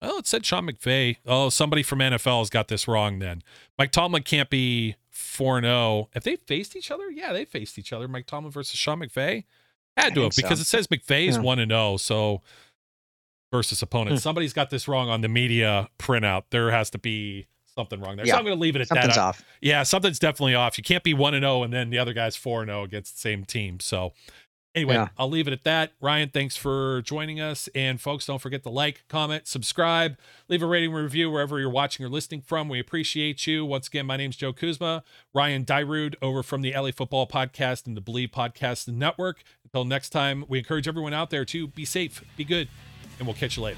Well, 0.01 0.18
it 0.18 0.28
said 0.28 0.45
Sean 0.45 0.68
McVay. 0.68 1.18
Oh, 1.28 1.49
somebody 1.49 1.84
from 1.84 1.99
NFL 1.99 2.39
has 2.39 2.49
got 2.49 2.70
this 2.70 2.88
wrong 2.88 3.20
then. 3.20 3.43
Mike 3.78 3.91
Tomlin 3.91 4.24
can't 4.24 4.49
be 4.49 4.95
4 5.12 5.62
0. 5.62 6.09
Have 6.14 6.24
they 6.24 6.36
faced 6.36 6.76
each 6.76 6.89
other? 6.89 7.12
Yeah, 7.12 7.34
they 7.34 7.45
faced 7.45 7.78
each 7.78 7.93
other. 7.93 8.07
Mike 8.07 8.26
Tomlin 8.26 8.51
versus 8.51 8.80
Sean 8.80 8.99
McVay? 8.99 9.43
Had 9.95 10.16
to 10.16 10.22
have 10.22 10.34
think 10.34 10.34
so. 10.34 10.41
because 10.41 10.59
it 10.59 10.66
says 10.66 10.88
McVay 10.88 11.28
is 11.28 11.38
1 11.38 11.59
and 11.59 11.72
0. 11.72 11.97
So 11.97 12.41
versus 13.51 13.82
opponent. 13.84 14.16
Hmm. 14.16 14.20
Somebody's 14.20 14.53
got 14.53 14.72
this 14.72 14.88
wrong 14.88 15.09
on 15.09 15.22
the 15.22 15.28
media 15.28 15.89
printout. 15.99 16.45
There 16.49 16.72
has 16.72 16.89
to 16.91 16.97
be 16.97 17.47
something 17.76 17.99
wrong 18.01 18.15
there. 18.15 18.26
Yeah, 18.26 18.34
So 18.34 18.39
I'm 18.39 18.45
going 18.45 18.57
to 18.57 18.61
leave 18.61 18.76
it 18.76 18.82
at 18.82 18.88
something's 18.88 19.15
that. 19.15 19.22
Off. 19.22 19.43
Yeah, 19.61 19.84
something's 19.84 20.19
definitely 20.19 20.55
off. 20.55 20.78
You 20.78 20.84
can't 20.84 21.03
be 21.03 21.13
1 21.13 21.34
and 21.34 21.43
0 21.43 21.63
and 21.63 21.74
then 21.74 21.89
the 21.89 21.97
other 21.97 22.13
guy's 22.13 22.36
4 22.36 22.61
and 22.61 22.69
0 22.69 22.84
against 22.84 23.15
the 23.15 23.19
same 23.19 23.45
team. 23.45 23.80
So 23.80 24.13
anyway, 24.76 24.95
Yeah. 24.95 25.09
I'll 25.17 25.30
leave 25.30 25.47
it 25.47 25.53
at 25.53 25.63
that. 25.63 25.91
Ryan, 26.01 26.30
thanks 26.30 26.55
for 26.55 27.01
joining 27.03 27.39
us. 27.39 27.67
And 27.76 27.99
folks, 27.99 28.26
don't 28.26 28.39
forget 28.39 28.63
to 28.63 28.69
like, 28.69 29.03
comment, 29.09 29.47
subscribe, 29.47 30.17
leave 30.47 30.61
a 30.61 30.65
rating 30.65 30.91
review 30.93 31.30
wherever 31.32 31.59
you're 31.59 31.69
watching 31.69 32.05
or 32.05 32.09
listening 32.09 32.41
from. 32.41 32.69
We 32.69 32.80
appreciate 32.80 33.45
you. 33.47 33.65
Once 33.65 33.88
again, 33.88 34.05
my 34.05 34.17
name's 34.17 34.36
Joe 34.36 34.53
Kuzma, 34.53 35.03
Ryan 35.34 35.65
Dyrud 35.65 36.15
over 36.22 36.43
from 36.43 36.61
the 36.61 36.74
LA 36.74 36.91
Football 36.91 37.28
Podcast 37.28 37.86
and 37.88 37.95
the 37.97 38.01
Bleav 38.01 38.32
Podcast 38.32 38.88
Network. 38.88 39.43
Until 39.65 39.86
next 39.86 40.09
time, 40.09 40.45
we 40.47 40.59
encourage 40.59 40.88
everyone 40.88 41.13
out 41.13 41.30
there 41.30 41.45
to 41.45 41.67
be 41.67 41.86
safe, 41.86 42.24
be 42.36 42.43
good, 42.43 42.67
and 43.17 43.28
we'll 43.28 43.36
catch 43.36 43.55
you 43.57 43.63
later. 43.63 43.78